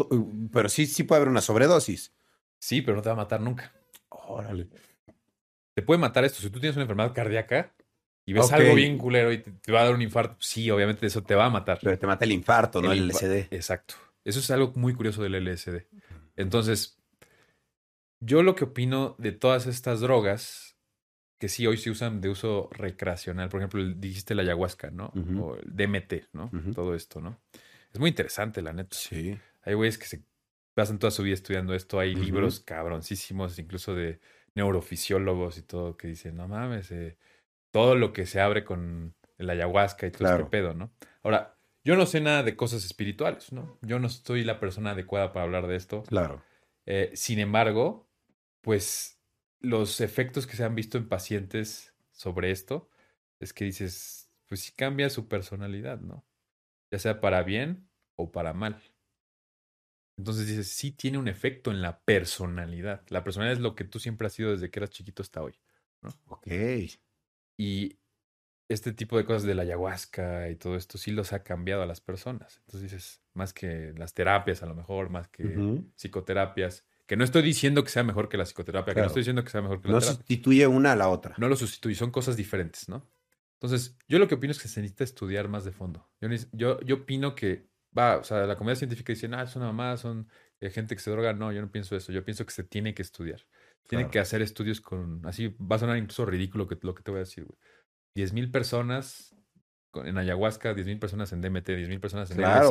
[0.53, 2.15] pero sí, sí puede haber una sobredosis.
[2.61, 3.73] Sí, pero no te va a matar nunca.
[4.11, 4.69] Órale.
[5.75, 6.41] Te puede matar esto.
[6.41, 7.73] Si tú tienes una enfermedad cardíaca
[8.27, 11.23] y ves algo bien culero y te, va a dar un infarto, sí, obviamente eso
[11.23, 11.79] te va a matar.
[11.83, 13.53] Pero te mata el infarto, no el LSD.
[13.53, 13.95] Exacto.
[14.25, 15.87] Eso es algo muy curioso del LSD.
[16.37, 17.01] Entonces,
[18.21, 20.77] yo lo que opino de todas estas drogas,
[21.39, 25.13] que sí hoy se usan de uso recreacional, por ejemplo, dijiste la ayahuasca, ¿no?
[25.41, 26.51] O el DMT, ¿no?
[26.75, 27.41] Todo esto, ¿no?
[27.93, 28.97] Es muy interesante, la neta.
[28.97, 29.39] Sí.
[29.63, 30.23] Hay güeyes que se
[30.81, 32.01] pasan toda su vida estudiando esto.
[32.01, 34.19] Hay libros cabroncísimos, incluso de
[34.55, 37.19] neurofisiólogos y todo, que dicen, no mames, eh,
[37.71, 40.91] todo lo que se abre con el ayahuasca y todo este pedo, ¿no?
[41.23, 43.79] Ahora, yo no sé nada de cosas espirituales, ¿no?
[43.83, 46.03] Yo no estoy la persona adecuada para hablar de esto.
[46.05, 46.43] Claro.
[46.87, 48.09] Eh, sin embargo,
[48.63, 49.21] pues
[49.59, 52.89] los efectos que se han visto en pacientes sobre esto
[53.39, 56.25] es que dices, pues sí cambia su personalidad, ¿no?
[56.91, 58.81] Ya sea para bien o para mal.
[60.21, 63.03] Entonces dices, sí tiene un efecto en la personalidad.
[63.09, 65.55] La personalidad es lo que tú siempre has sido desde que eras chiquito hasta hoy.
[66.03, 66.11] ¿no?
[66.29, 66.47] Ok.
[67.57, 67.97] Y
[68.69, 71.87] este tipo de cosas de la ayahuasca y todo esto sí los ha cambiado a
[71.87, 72.59] las personas.
[72.67, 77.41] Entonces dices, más que las terapias a lo mejor, más que psicoterapias, que no estoy
[77.41, 79.89] diciendo que sea mejor que la psicoterapia, que no estoy diciendo que sea mejor que
[79.89, 80.13] la no terapia.
[80.13, 81.35] No sustituye una a la otra.
[81.39, 83.11] No lo sustituye, son cosas diferentes, ¿no?
[83.55, 86.09] Entonces, yo lo que opino es que se necesita estudiar más de fondo.
[86.21, 89.67] Yo, yo, yo opino que va, o sea, la comunidad científica dice, ah, es una
[89.67, 90.29] mamá, son
[90.61, 91.33] eh, gente que se droga.
[91.33, 92.13] No, yo no pienso eso.
[92.13, 93.47] Yo pienso que se tiene que estudiar.
[93.89, 97.11] Tiene que hacer estudios con, así va a sonar incluso ridículo que, lo que te
[97.11, 97.59] voy a decir, güey.
[98.15, 99.35] 10 mil personas
[99.95, 102.71] en ayahuasca, 10 mil personas en DMT, 10 mil personas en claro.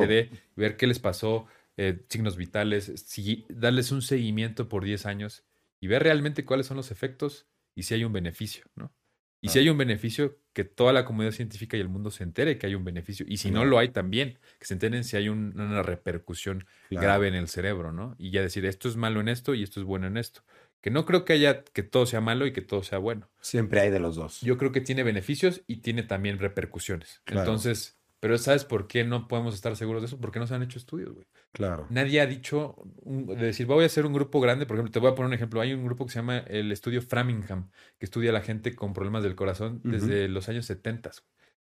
[0.55, 5.45] ver qué les pasó, eh, signos vitales, si, darles un seguimiento por 10 años
[5.82, 8.93] y ver realmente cuáles son los efectos y si hay un beneficio, ¿no?
[9.41, 12.57] Y si hay un beneficio, que toda la comunidad científica y el mundo se entere
[12.57, 13.25] que hay un beneficio.
[13.29, 17.35] Y si no lo hay también, que se enteren si hay una repercusión grave en
[17.35, 18.15] el cerebro, ¿no?
[18.17, 20.43] Y ya decir, esto es malo en esto y esto es bueno en esto.
[20.81, 23.29] Que no creo que haya que todo sea malo y que todo sea bueno.
[23.41, 24.41] Siempre hay de los dos.
[24.41, 27.21] Yo creo que tiene beneficios y tiene también repercusiones.
[27.25, 30.20] Entonces, Pero ¿sabes por qué no podemos estar seguros de eso?
[30.20, 31.26] Porque no se han hecho estudios, güey.
[31.53, 31.88] Claro.
[31.89, 34.65] Nadie ha dicho un- de decir, voy a hacer un grupo grande.
[34.65, 35.61] Por ejemplo, te voy a poner un ejemplo.
[35.61, 38.93] Hay un grupo que se llama el Estudio Framingham, que estudia a la gente con
[38.93, 41.11] problemas del corazón desde los años 70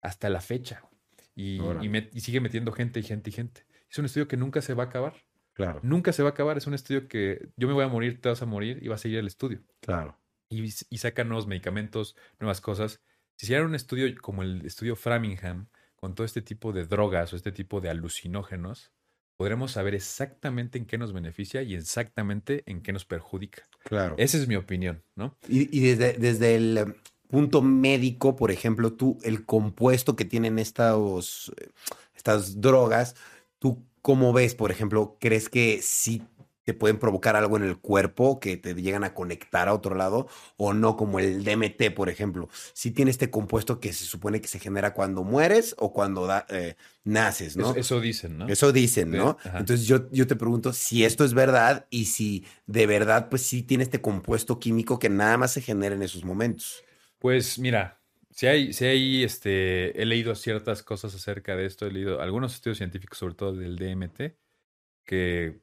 [0.01, 0.83] hasta la fecha.
[1.35, 1.85] Y, Órale.
[1.85, 3.65] y met- y sigue metiendo gente y gente y gente.
[3.89, 5.13] Es un estudio que nunca se va a acabar.
[5.53, 5.79] Claro.
[5.83, 6.57] Nunca se va a acabar.
[6.57, 8.95] Es un estudio que yo me voy a morir, te vas a morir y va
[8.95, 9.61] a seguir el estudio.
[9.79, 10.17] Claro.
[10.49, 13.01] Y, y sacan nuevos medicamentos, nuevas cosas.
[13.37, 15.67] Si hicieran un estudio como el estudio Framingham,
[16.01, 18.91] con todo este tipo de drogas o este tipo de alucinógenos,
[19.37, 23.63] podremos saber exactamente en qué nos beneficia y exactamente en qué nos perjudica.
[23.83, 24.15] Claro.
[24.17, 25.37] Esa es mi opinión, ¿no?
[25.47, 26.95] Y, y desde, desde el
[27.27, 31.69] punto médico, por ejemplo, tú, el compuesto que tienen estos, eh,
[32.15, 33.15] estas drogas,
[33.59, 35.17] ¿tú cómo ves, por ejemplo?
[35.19, 36.23] ¿Crees que sí
[36.63, 40.27] te pueden provocar algo en el cuerpo, que te llegan a conectar a otro lado,
[40.57, 42.49] o no, como el DMT, por ejemplo?
[42.73, 46.45] ¿Sí tiene este compuesto que se supone que se genera cuando mueres o cuando da-
[46.49, 47.71] eh, naces, ¿no?
[47.71, 48.47] Eso, eso dicen, ¿no?
[48.47, 49.37] Eso dicen, ¿no?
[49.59, 53.63] Entonces yo, yo te pregunto si esto es verdad y si de verdad pues sí
[53.63, 56.83] tiene este compuesto químico que nada más se genera en esos momentos.
[57.19, 61.91] Pues mira, si hay, si hay, este, he leído ciertas cosas acerca de esto, he
[61.91, 64.37] leído algunos estudios científicos, sobre todo del DMT,
[65.05, 65.59] que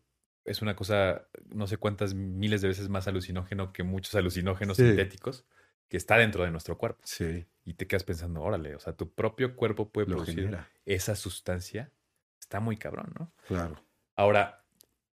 [0.48, 4.86] es una cosa, no sé cuántas miles de veces más alucinógeno que muchos alucinógenos Sí.
[4.86, 5.46] sintéticos,
[5.88, 7.00] que está dentro de nuestro cuerpo.
[7.04, 10.68] Sí, Y te quedas pensando, órale, o sea, tu propio cuerpo puede lo producir genera.
[10.86, 11.92] esa sustancia.
[12.40, 13.32] Está muy cabrón, ¿no?
[13.46, 13.82] Claro.
[14.16, 14.64] Ahora,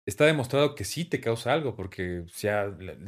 [0.05, 2.49] está demostrado que sí te causa algo, porque si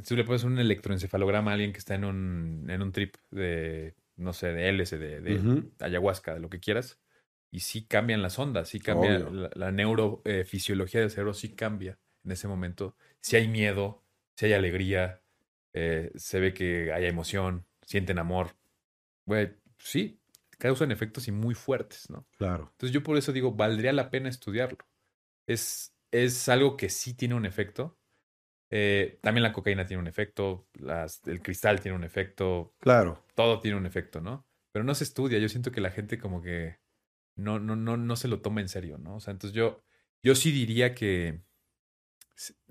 [0.09, 3.95] tú le pones un electroencefalograma a alguien que está en un, en un trip de,
[4.17, 6.99] no sé, de LSD, de ayahuasca, de lo que quieras,
[7.51, 12.33] y sí cambian las ondas, sí cambia la, la neurofisiología del cerebro, sí cambia en
[12.33, 12.97] ese momento.
[13.21, 14.03] Si hay miedo,
[14.37, 15.23] si hay alegría,
[15.73, 18.57] eh, se ve que hay emoción, sienten amor.
[19.27, 20.21] Güey, sí,
[20.59, 22.27] causan efectos y muy fuertes, ¿no?
[22.39, 22.69] Claro.
[22.73, 24.79] Entonces yo por eso digo, valdría la pena estudiarlo.
[25.47, 27.99] Es, es algo que sí tiene un efecto.
[28.71, 33.23] Eh, también la cocaína tiene un efecto, las, el cristal tiene un efecto, Claro.
[33.35, 34.47] todo tiene un efecto, ¿no?
[34.73, 35.39] Pero no se estudia.
[35.39, 36.79] Yo siento que la gente como que
[37.37, 39.17] no, no, no, no se lo toma en serio, ¿no?
[39.17, 39.83] O sea, entonces yo,
[40.23, 41.43] yo sí diría que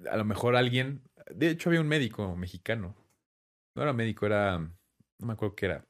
[0.09, 1.01] a lo mejor alguien,
[1.33, 2.95] de hecho había un médico mexicano,
[3.75, 5.87] no era médico, era, no me acuerdo qué era,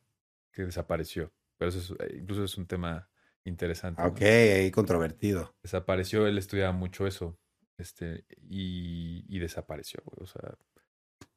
[0.52, 1.34] que desapareció.
[1.58, 3.10] Pero eso es, eh, incluso es un tema
[3.46, 4.02] interesante.
[4.02, 4.08] ¿no?
[4.10, 5.56] Ok, ahí controvertido.
[5.64, 7.38] Desapareció, él estudiaba mucho eso.
[7.78, 10.24] Este, y, y desapareció, güey.
[10.24, 10.56] O sea,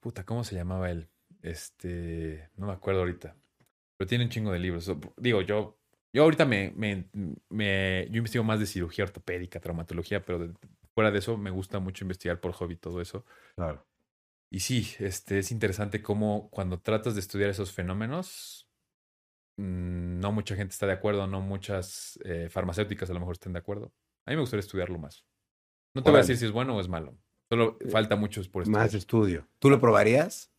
[0.01, 1.09] puta, ¿cómo se llamaba él?
[1.43, 3.37] Este, no me acuerdo ahorita.
[3.97, 4.91] Pero tiene un chingo de libros.
[5.17, 5.79] Digo, yo,
[6.13, 7.09] yo ahorita me, me,
[7.49, 10.55] me- yo investigo más de cirugía ortopédica, traumatología, pero de-
[10.97, 13.27] fuera de eso me gusta mucho investigar por hobby todo eso.
[13.55, 13.87] Claro.
[14.51, 18.67] Y sí, este, es interesante cómo cuando tratas de estudiar esos fenómenos,
[19.59, 23.53] mm, no mucha gente está de acuerdo, no muchas eh, farmacéuticas a lo mejor estén
[23.53, 23.93] de acuerdo.
[24.25, 25.27] A mí me gustaría estudiarlo más.
[25.95, 27.19] No te voy a decir si es bueno o es malo.
[27.51, 28.85] Solo falta mucho por estudiar.
[28.85, 29.47] Más estudio.
[29.59, 30.51] ¿Tú lo probarías?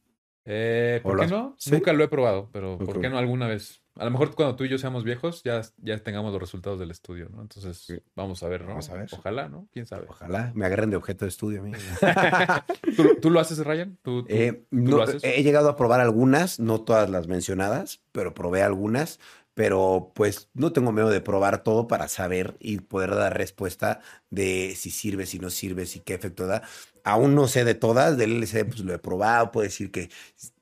[0.45, 1.55] Eh, ¿O ¿Por qué no?
[1.57, 1.71] sí?
[1.71, 3.81] Nunca lo he probado, pero ¿por qué no alguna vez?
[3.99, 6.91] A lo mejor cuando tú y yo seamos viejos ya, ya tengamos los resultados del
[6.91, 7.41] estudio, ¿no?
[7.41, 7.99] Entonces, Sí.
[8.15, 8.69] vamos a ver, ¿no?
[8.69, 9.07] Vamos a ver.
[9.11, 9.67] Ojalá, ¿no?
[9.73, 10.05] ¿Quién sabe?
[10.09, 11.71] Ojalá me agarren de objeto de estudio a mí.
[12.95, 13.97] ¿Tú, tú lo haces, Ryan?
[14.01, 15.23] ¿Tú, tú- Eh, tú no, lo haces?
[15.23, 19.19] he llegado a probar algunas, no todas las mencionadas, pero probé algunas.
[19.57, 24.75] Pero pues no tengo miedo de probar todo para saber y poder dar respuesta de
[24.77, 26.61] si sirve, si no sirve, si qué efecto da.
[27.03, 30.11] Aún no sé de todas, del LSD pues lo he probado, puedo decir que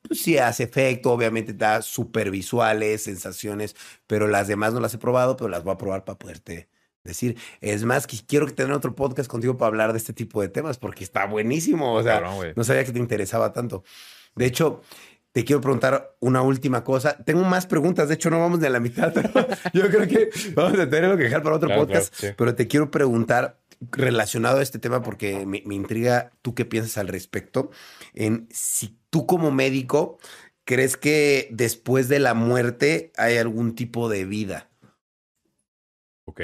[0.00, 3.76] pues, sí hace efecto, obviamente da súper visuales, sensaciones,
[4.06, 6.70] pero las demás no las he probado, pero las voy a probar para poderte
[7.04, 7.36] decir.
[7.60, 10.78] Es más, que quiero tener otro podcast contigo para hablar de este tipo de temas
[10.78, 12.22] porque está buenísimo, o sea,
[12.56, 13.84] no sabía que te interesaba tanto.
[14.36, 14.80] De hecho,
[15.36, 17.22] te quiero preguntar una última cosa.
[17.22, 19.28] Tengo más preguntas, de hecho no vamos de la mitad, pero
[19.74, 22.08] yo creo que vamos a tenerlo que dejar para otro Claro, podcast.
[22.16, 22.34] claro, sí.
[22.38, 23.60] Pero te quiero preguntar
[23.92, 27.70] relacionado a este tema porque me, me intriga tú qué piensas al respecto,
[28.14, 30.16] en si tú como médico
[30.64, 34.70] crees que después de la muerte hay algún tipo de vida
[36.24, 36.40] Ok.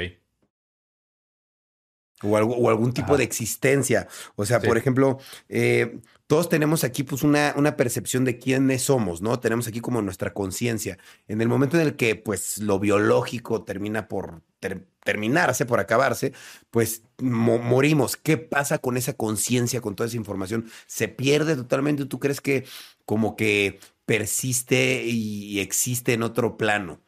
[2.23, 3.19] O, algo, o algún tipo Ajá.
[3.19, 4.09] de existencia.
[4.36, 4.66] O sea, Sí.
[4.66, 5.19] por ejemplo,
[5.49, 9.39] eh, todos tenemos aquí pues una, una percepción de quiénes somos, ¿no?
[9.39, 10.99] Tenemos aquí como nuestra conciencia.
[11.28, 16.32] En el momento en el que pues lo biológico termina por ter- terminarse, por acabarse,
[16.70, 18.16] pues mo- morimos.
[18.16, 20.70] ¿Qué pasa con esa conciencia, con toda esa información?
[20.86, 22.07] ¿Se pierde totalmente?
[22.07, 22.65] ¿Tú crees que
[23.05, 27.01] como que persiste y existe en otro plano?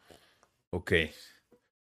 [0.69, 0.91] Ok.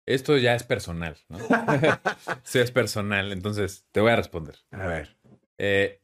[0.06, 1.40] Esto ya es personal, ¿no?
[2.44, 3.32] sí, es personal.
[3.32, 4.56] Entonces, te voy a responder.
[4.72, 5.18] A ver.
[5.57, 5.99] Eh,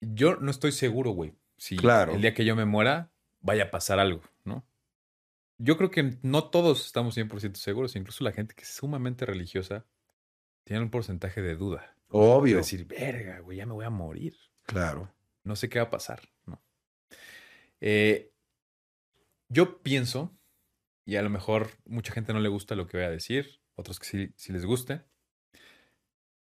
[0.00, 1.34] yo no estoy seguro, güey.
[1.56, 2.14] Si Claro.
[2.14, 3.10] el día que yo me muera
[3.40, 4.64] vaya a pasar algo, ¿no?
[5.58, 9.86] yo creo que no todos estamos 100% seguros, incluso la gente que es sumamente religiosa
[10.64, 11.96] tiene un porcentaje de duda.
[12.08, 12.56] Obvio.
[12.56, 14.36] De decir, verga, güey, ya me voy a morir.
[14.64, 15.12] Claro.
[15.44, 16.20] No sé qué va a pasar.
[16.46, 16.60] ¿no?
[17.80, 18.32] Eh,
[19.48, 20.36] yo pienso,
[21.04, 23.98] y a lo mejor mucha gente no le gusta lo que voy a decir, otros
[23.98, 25.02] que sí, sí les guste,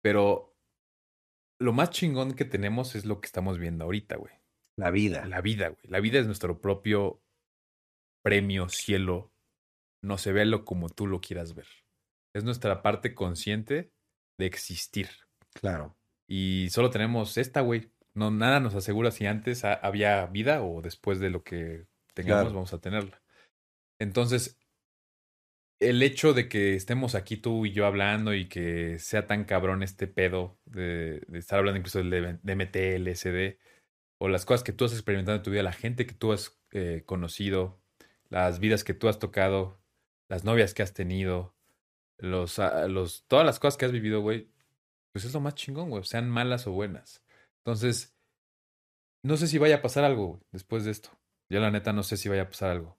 [0.03, 0.55] pero
[1.61, 4.35] lo más chingón que tenemos es lo que estamos viendo ahorita, güey.
[4.77, 5.25] La vida.
[5.27, 5.81] La vida, güey.
[5.85, 7.23] La vida es nuestro propio
[8.23, 9.33] premio, cielo.
[10.03, 11.67] No se ve lo como tú lo quieras ver.
[12.35, 13.93] Es nuestra parte consciente
[14.39, 15.09] de existir.
[15.55, 15.97] Claro.
[16.29, 17.93] Y solo tenemos esta, güey.
[18.15, 22.43] No, nada nos asegura si antes ha- había vida o después de lo que tengamos
[22.43, 22.55] Claro.
[22.55, 23.23] vamos a tenerla.
[23.99, 24.59] Entonces,
[25.81, 29.83] el hecho de que estemos aquí tú y yo hablando y que sea tan cabrón
[29.83, 33.59] este pedo de, estar hablando incluso del DMT, LSD,
[34.19, 36.59] o las cosas que tú has experimentado en tu vida, la gente que tú has
[36.73, 37.81] eh, conocido,
[38.31, 39.81] las vidas que tú has tocado,
[40.29, 41.55] las novias que has tenido,
[42.19, 44.49] los, ah, los, todas las cosas que has vivido, güey,
[45.13, 47.23] pues es lo más chingón, güey, sean malas o buenas.
[47.59, 48.17] Entonces,
[49.23, 51.11] no sé si vaya a pasar algo después de esto.
[51.49, 52.99] Yo la neta no sé si vaya a pasar algo.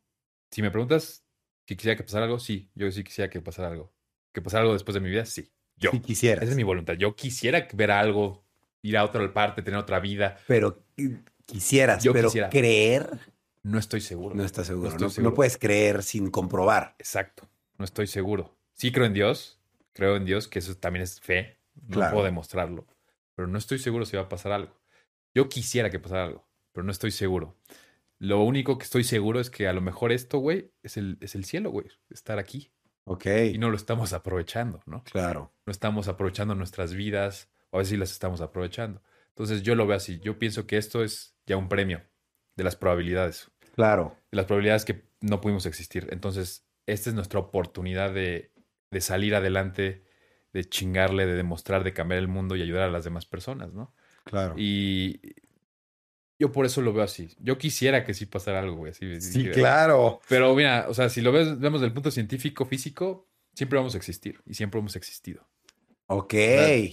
[0.55, 1.25] Si me preguntas
[1.67, 3.91] si quisiera que pasara algo, sí, yo sí quisiera que pasara algo.
[4.31, 5.51] Que pasara algo después de mi vida, sí.
[5.75, 5.91] Yo.
[5.91, 6.43] Si quisieras.
[6.43, 6.93] Esa es mi voluntad.
[6.93, 8.45] Yo quisiera ver algo,
[8.81, 10.37] ir a otra parte, tener otra vida.
[10.47, 10.81] Pero
[11.45, 12.49] quisieras, Yo pero quisiera.
[12.49, 13.09] creer
[13.63, 14.33] No estoy seguro.
[14.33, 14.87] no estás seguro.
[14.95, 16.95] estoy No, puedes creer sin comprobar.
[16.99, 17.49] Exacto.
[17.77, 18.55] No estoy seguro.
[18.71, 19.59] Sí creo en Dios.
[19.91, 21.57] Creo en Dios, que eso también es fe.
[21.89, 22.13] No Claro.
[22.13, 22.87] puedo demostrarlo.
[23.35, 24.73] Pero no estoy seguro si va a pasar algo.
[25.33, 27.57] Yo quisiera que pasara algo, pero no estoy seguro.
[28.19, 31.35] Lo único que estoy seguro es que a lo mejor esto, güey, es el, es
[31.35, 31.87] el cielo, güey.
[32.09, 32.71] Estar aquí.
[33.03, 33.25] Ok.
[33.53, 35.03] Y no lo estamos aprovechando, ¿no?
[35.03, 35.53] Claro.
[35.65, 37.49] No estamos aprovechando nuestras vidas.
[37.71, 39.01] O a veces sí las estamos aprovechando.
[39.29, 40.19] Entonces yo lo veo así.
[40.21, 42.01] Yo pienso que esto es ya un premio
[42.55, 43.51] de las probabilidades.
[43.75, 44.15] Claro.
[44.31, 46.07] de las probabilidades que no pudimos existir.
[46.11, 48.53] Entonces, esta es nuestra oportunidad de,
[48.89, 50.05] de salir adelante,
[50.53, 53.93] de chingarle, de demostrar, de cambiar el mundo y ayudar a las demás personas, ¿no?
[54.23, 54.55] Claro.
[54.57, 55.19] Y
[56.39, 57.35] yo por eso lo veo así.
[57.39, 58.91] Yo quisiera que sí pasara algo, güey.
[58.91, 60.19] así- sí, que- claro.
[60.29, 63.97] Pero mira, o sea, si lo ves, vemos del punto científico, físico, siempre vamos a
[63.97, 65.47] existir y siempre hemos existido.
[66.07, 66.33] Ok.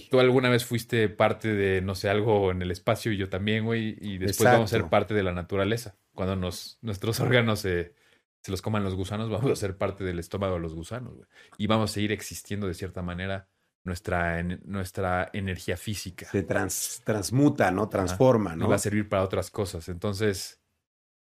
[0.09, 3.63] Tú alguna vez fuiste parte de, no sé, algo en el espacio y yo también,
[3.65, 5.97] güey, y después vamos a ser parte de la naturaleza.
[6.15, 7.93] Cuando nos, nuestros órganos se,
[8.41, 11.27] se los coman los gusanos, vamos a ser parte del estómago de los gusanos, güey.
[11.59, 13.49] Y vamos a seguir existiendo de cierta manera
[13.83, 16.25] nuestra, en- nuestra energía física.
[16.29, 17.89] Se trans- transmuta, ¿no?
[17.89, 18.69] Transforma, Y ¿no?
[18.69, 19.89] va a servir para otras cosas.
[19.89, 20.59] Entonces,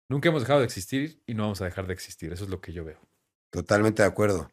[0.09, 2.31] nunca hemos dejado de existir y no vamos a dejar de existir.
[2.31, 2.99] Eso es lo que yo veo.
[3.49, 4.51] Totalmente de acuerdo.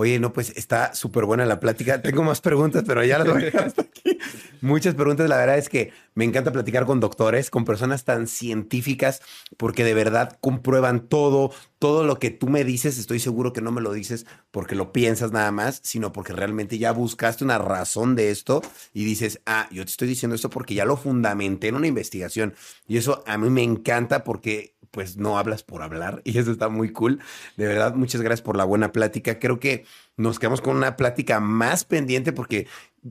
[0.00, 2.00] Oye, no, pues está súper buena la plática.
[2.00, 4.16] Tengo más preguntas, pero ya las voy a dejar hasta aquí.
[4.60, 5.28] Muchas preguntas.
[5.28, 9.22] La verdad es que me encanta platicar con doctores, con personas tan científicas,
[9.56, 11.50] porque de verdad comprueban todo,
[11.80, 12.96] todo lo que tú me dices.
[12.96, 16.78] Estoy seguro que no me lo dices porque lo piensas nada más, sino porque realmente
[16.78, 18.62] ya buscaste una razón de esto
[18.94, 22.54] y dices, ah, yo te estoy diciendo esto porque ya lo fundamenté en una investigación.
[22.86, 26.68] Y eso a mí me encanta porque pues no hablas por hablar y eso está
[26.68, 27.20] muy cool.
[27.56, 29.38] De verdad, muchas gracias por la buena plática.
[29.38, 29.84] Creo que
[30.16, 32.66] nos quedamos con una plática más pendiente porque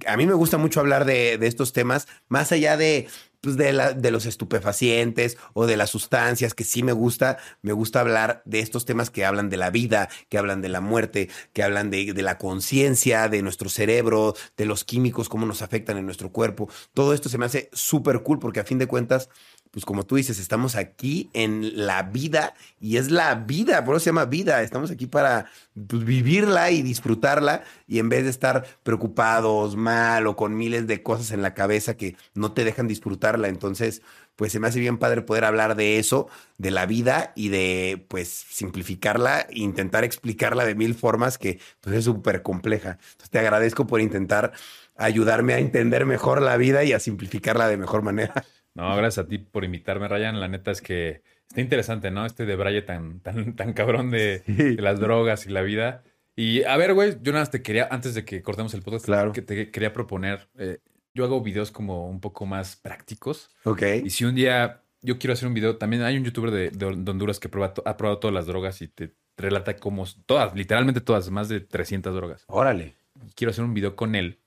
[0.05, 3.07] a mí me gusta mucho hablar de, estos temas, más allá de,
[3.41, 8.41] pues, de los estupefacientes o de las sustancias, que sí me gusta, me gusta hablar
[8.45, 11.89] de estos temas que hablan de la vida, que hablan de la muerte, que hablan
[11.89, 16.31] de, de la conciencia, de nuestro cerebro, de los químicos, cómo nos afectan en nuestro
[16.31, 16.69] cuerpo.
[16.93, 19.29] Todo esto se me hace súper cool porque a fin de cuentas
[19.77, 24.05] pues como tú dices, estamos aquí en la vida y es la vida, por eso
[24.05, 24.63] se llama vida.
[24.63, 25.51] Estamos aquí para
[25.87, 31.03] pues, vivirla y disfrutarla y en vez de estar preocupados, mal o con miles de
[31.03, 33.49] cosas en la cabeza que no te dejan disfrutarla.
[33.49, 34.01] Entonces,
[34.35, 36.27] pues se me hace bien padre poder hablar de eso,
[36.57, 41.97] de la vida y de pues simplificarla e intentar explicarla de mil formas que pues
[41.97, 42.97] es súper compleja.
[43.11, 44.53] Entonces te agradezco por intentar
[44.95, 48.43] ayudarme a entender mejor la vida y a simplificarla de mejor manera.
[48.77, 50.39] No, gracias a ti por invitarme, Ryan.
[50.39, 52.25] La neta es que está interesante, ¿no?
[52.25, 56.03] Este debraye tan, tan, tan cabrón de, de las drogas y la vida.
[56.35, 59.05] Y a ver, güey, yo nada más te quería, antes de que cortemos el podcast,
[59.05, 59.31] Claro.
[59.33, 60.47] que te quería proponer.
[60.57, 60.77] eh,
[61.15, 63.49] yo hago videos como un poco más prácticos.
[63.63, 63.81] Ok.
[64.05, 66.85] Y si un día yo quiero hacer un video, también hay un youtuber de, de
[66.85, 71.29] Honduras que prueba ha probado todas las drogas y te relata cómo, todas, literalmente todas,
[71.31, 72.43] más de 300 drogas.
[72.47, 72.93] Órale.
[73.35, 74.37] Quiero hacer un video con él.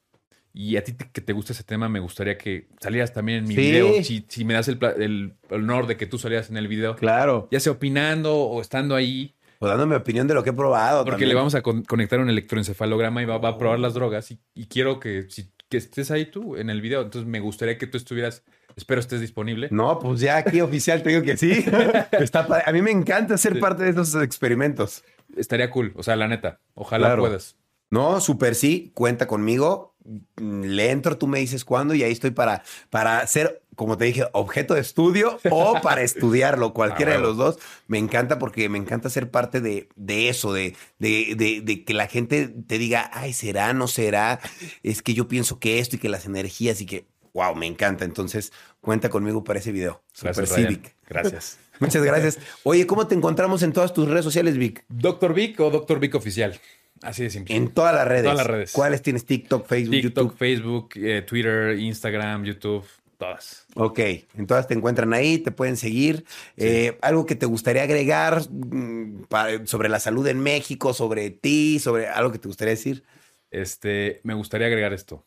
[0.52, 3.44] Y a ti te- que te gusta ese tema, me gustaría que salieras también en
[3.44, 3.60] mi Sí.
[3.60, 4.02] video.
[4.02, 7.48] Si, si me das el, el honor de que tú salieras en el video, Claro.
[7.52, 11.04] ya sea opinando o estando ahí, O dando mi opinión de lo que he probado.
[11.04, 11.28] porque también.
[11.28, 14.30] le vamos a con- conectar un electroencefalograma y va, va a probar las drogas.
[14.30, 17.02] Y, y quiero que si que estés ahí tú en el video.
[17.02, 18.42] Entonces me gustaría que tú estuvieras,
[18.74, 19.68] espero estés disponible.
[19.70, 21.64] No, pues ya aquí oficial te digo que sí.
[22.12, 25.04] Está a mí me encanta ser parte de esos experimentos.
[25.36, 27.22] Estaría cool, o sea, la neta, ojalá Claro.
[27.22, 27.56] puedas.
[27.88, 29.94] No, súper sí, cuenta conmigo.
[30.36, 34.24] Le entro, tú me dices cuándo y ahí estoy para, para ser, como te dije,
[34.32, 37.58] objeto de estudio o para estudiarlo, cualquiera Ah, de los dos.
[37.86, 41.94] Me encanta porque me encanta ser parte de, de eso, de, de, de- de que
[41.94, 44.40] la gente te diga, ay, será, no será,
[44.82, 48.04] es que yo pienso que esto y que las energías y que, wow, me encanta.
[48.04, 50.02] Entonces, cuenta conmigo para ese video.
[50.20, 50.66] Gracias, Super.
[50.66, 50.94] Civic.
[51.08, 51.58] Gracias.
[51.80, 52.38] Muchas gracias.
[52.62, 54.84] Oye, ¿cómo te encontramos en todas tus redes sociales, Vic?
[54.88, 56.60] Doctor Vic o Doctor Vic oficial.
[57.02, 57.56] Así de simple.
[57.56, 58.22] En todas las redes.
[58.24, 58.72] todas las redes.
[58.72, 59.24] ¿Cuáles tienes?
[59.24, 60.36] TikTok, Facebook, TikTok, YouTube.
[60.38, 62.84] Facebook, eh, Twitter, Instagram, YouTube,
[63.16, 63.66] todas.
[63.74, 63.98] Ok,
[64.36, 66.24] en todas te encuentran ahí, te pueden seguir.
[66.56, 71.78] Eh, algo que te gustaría agregar mm, para- sobre la salud en México, sobre ti,
[71.78, 73.02] sobre algo que te gustaría decir.
[73.50, 75.24] Este, me gustaría agregar esto.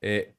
[0.00, 0.34] Eh,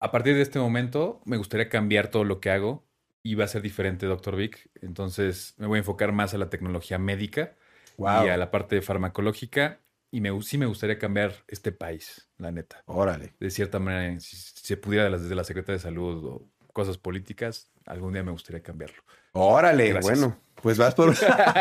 [0.00, 2.84] a partir de este momento, me gustaría cambiar todo lo que hago
[3.22, 4.70] y va a ser diferente, Doctor Vic.
[4.80, 7.54] Entonces, me voy a enfocar más a la tecnología médica
[7.96, 8.26] Wow.
[8.26, 9.80] y a la parte farmacológica.
[10.10, 12.82] Y me, sí me gustaría cambiar este país, la neta.
[12.86, 13.34] Órale.
[13.38, 17.70] De cierta manera, si, si se pudiera desde la Secretaría de Salud o cosas políticas,
[17.86, 19.02] algún día me gustaría cambiarlo.
[19.40, 20.18] Órale, Gracias.
[20.18, 21.14] bueno, pues vas por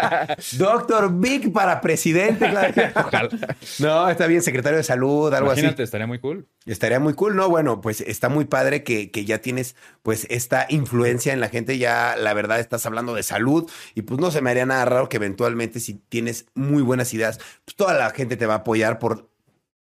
[0.58, 2.50] Doctor Vic para presidente.
[2.50, 2.74] claro.
[2.96, 3.30] Ojalá.
[3.80, 5.60] No, está bien, secretario de salud, algo así.
[5.62, 6.48] Imagínate, estaría muy cool.
[6.66, 7.48] Estaría muy cool, ¿no?
[7.50, 11.78] Bueno, pues está muy padre que, que ya tienes pues esta influencia en la gente,
[11.78, 15.10] ya la verdad estás hablando de salud y pues no se me haría nada raro
[15.10, 18.98] que eventualmente si tienes muy buenas ideas, pues toda la gente te va a apoyar
[19.00, 19.30] por,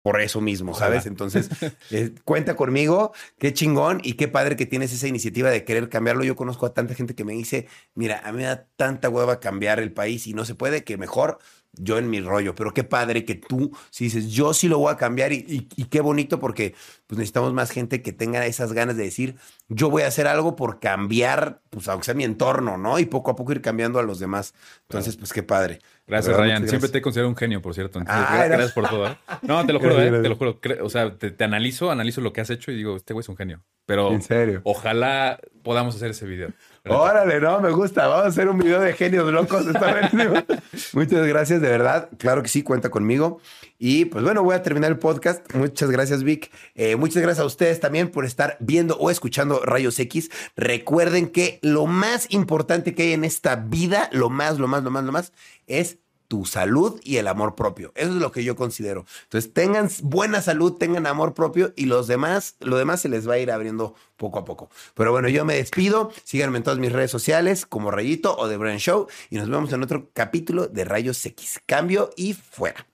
[0.02, 0.86] por eso mismo, Ojalá.
[1.00, 1.06] ¿sabes?
[1.06, 1.48] Entonces,
[1.90, 6.24] eh, cuenta conmigo, qué chingón y qué padre que tienes esa iniciativa de querer cambiarlo.
[6.24, 9.38] Yo conozco a tanta gente que me dice, mira, a mí me da tanta hueva
[9.40, 11.38] cambiar el país y no se puede, que mejor
[11.74, 14.92] yo en mi rollo, pero qué padre que tú, si dices, yo sí lo voy
[14.92, 16.74] a cambiar y, y- y qué bonito porque
[17.06, 19.36] pues necesitamos más gente que tenga esas ganas de decir,
[19.68, 22.98] yo voy a hacer algo por cambiar, pues aunque sea mi entorno, ¿no?
[22.98, 24.52] Y poco a poco ir cambiando a los demás.
[24.82, 25.78] Entonces, pues qué padre.
[26.06, 26.68] Gracias, verdad, Ryan.
[26.68, 27.98] Siempre te he considerado un genio, por cierto.
[28.00, 29.06] Entonces, Ah, gracias por todo.
[29.08, 29.16] ¿eh?
[29.42, 30.10] No, te lo juro, ¿eh?
[30.22, 30.58] te lo juro.
[30.82, 33.28] O sea, te, te analizo, analizo lo que has hecho y digo, este güey es
[33.28, 33.62] un genio.
[33.86, 34.60] Pero En serio.
[34.64, 36.50] ojalá podamos hacer ese video.
[36.88, 38.06] Órale, no, me gusta.
[38.08, 39.66] Vamos a hacer un video de genios locos.
[39.66, 40.10] Está.
[40.92, 42.08] Muchas gracias, de verdad.
[42.18, 43.40] Claro que sí, cuenta conmigo.
[43.84, 45.52] Y pues bueno, voy a terminar el podcast.
[45.54, 46.52] Muchas gracias, Vic.
[46.76, 50.30] Eh, muchas gracias a ustedes también por estar viendo o escuchando Rayos X.
[50.54, 54.92] Recuerden que lo más importante que hay en esta vida, lo más, lo más, lo
[54.92, 55.32] más, lo más,
[55.66, 55.98] es
[56.28, 57.90] tu salud y el amor propio.
[57.96, 59.04] Eso es lo que yo considero.
[59.24, 63.32] Entonces, tengan buena salud, tengan amor propio y los demás, lo demás se les va
[63.34, 64.70] a ir abriendo poco a poco.
[64.94, 66.12] Pero bueno, yo me despido.
[66.22, 69.72] Síganme en todas mis redes sociales como Rayito o The Brand Show y nos vemos
[69.72, 71.60] en otro capítulo de Rayos X.
[71.66, 72.86] Cambio y fuera.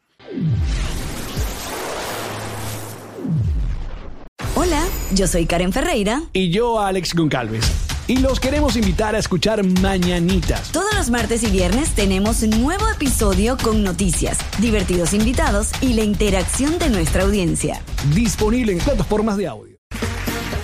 [4.55, 4.83] Hola,
[5.15, 6.23] yo soy Karen Ferreira.
[6.33, 7.65] y yo Alex Goncalves.
[8.07, 10.73] Y los queremos invitar a escuchar Mañanitas.
[10.73, 16.05] Todos los martes y viernes tenemos un nuevo episodio con noticias, divertidos invitados y la
[16.05, 17.83] interacción de nuestra audiencia.
[18.15, 19.77] Disponible en plataformas de audio.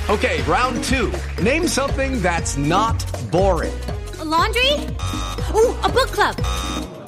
[0.09, 1.11] Okay, round two.
[1.43, 3.73] Name something that's not boring.
[4.21, 4.71] A laundry?
[5.55, 6.35] Ooh, a book club.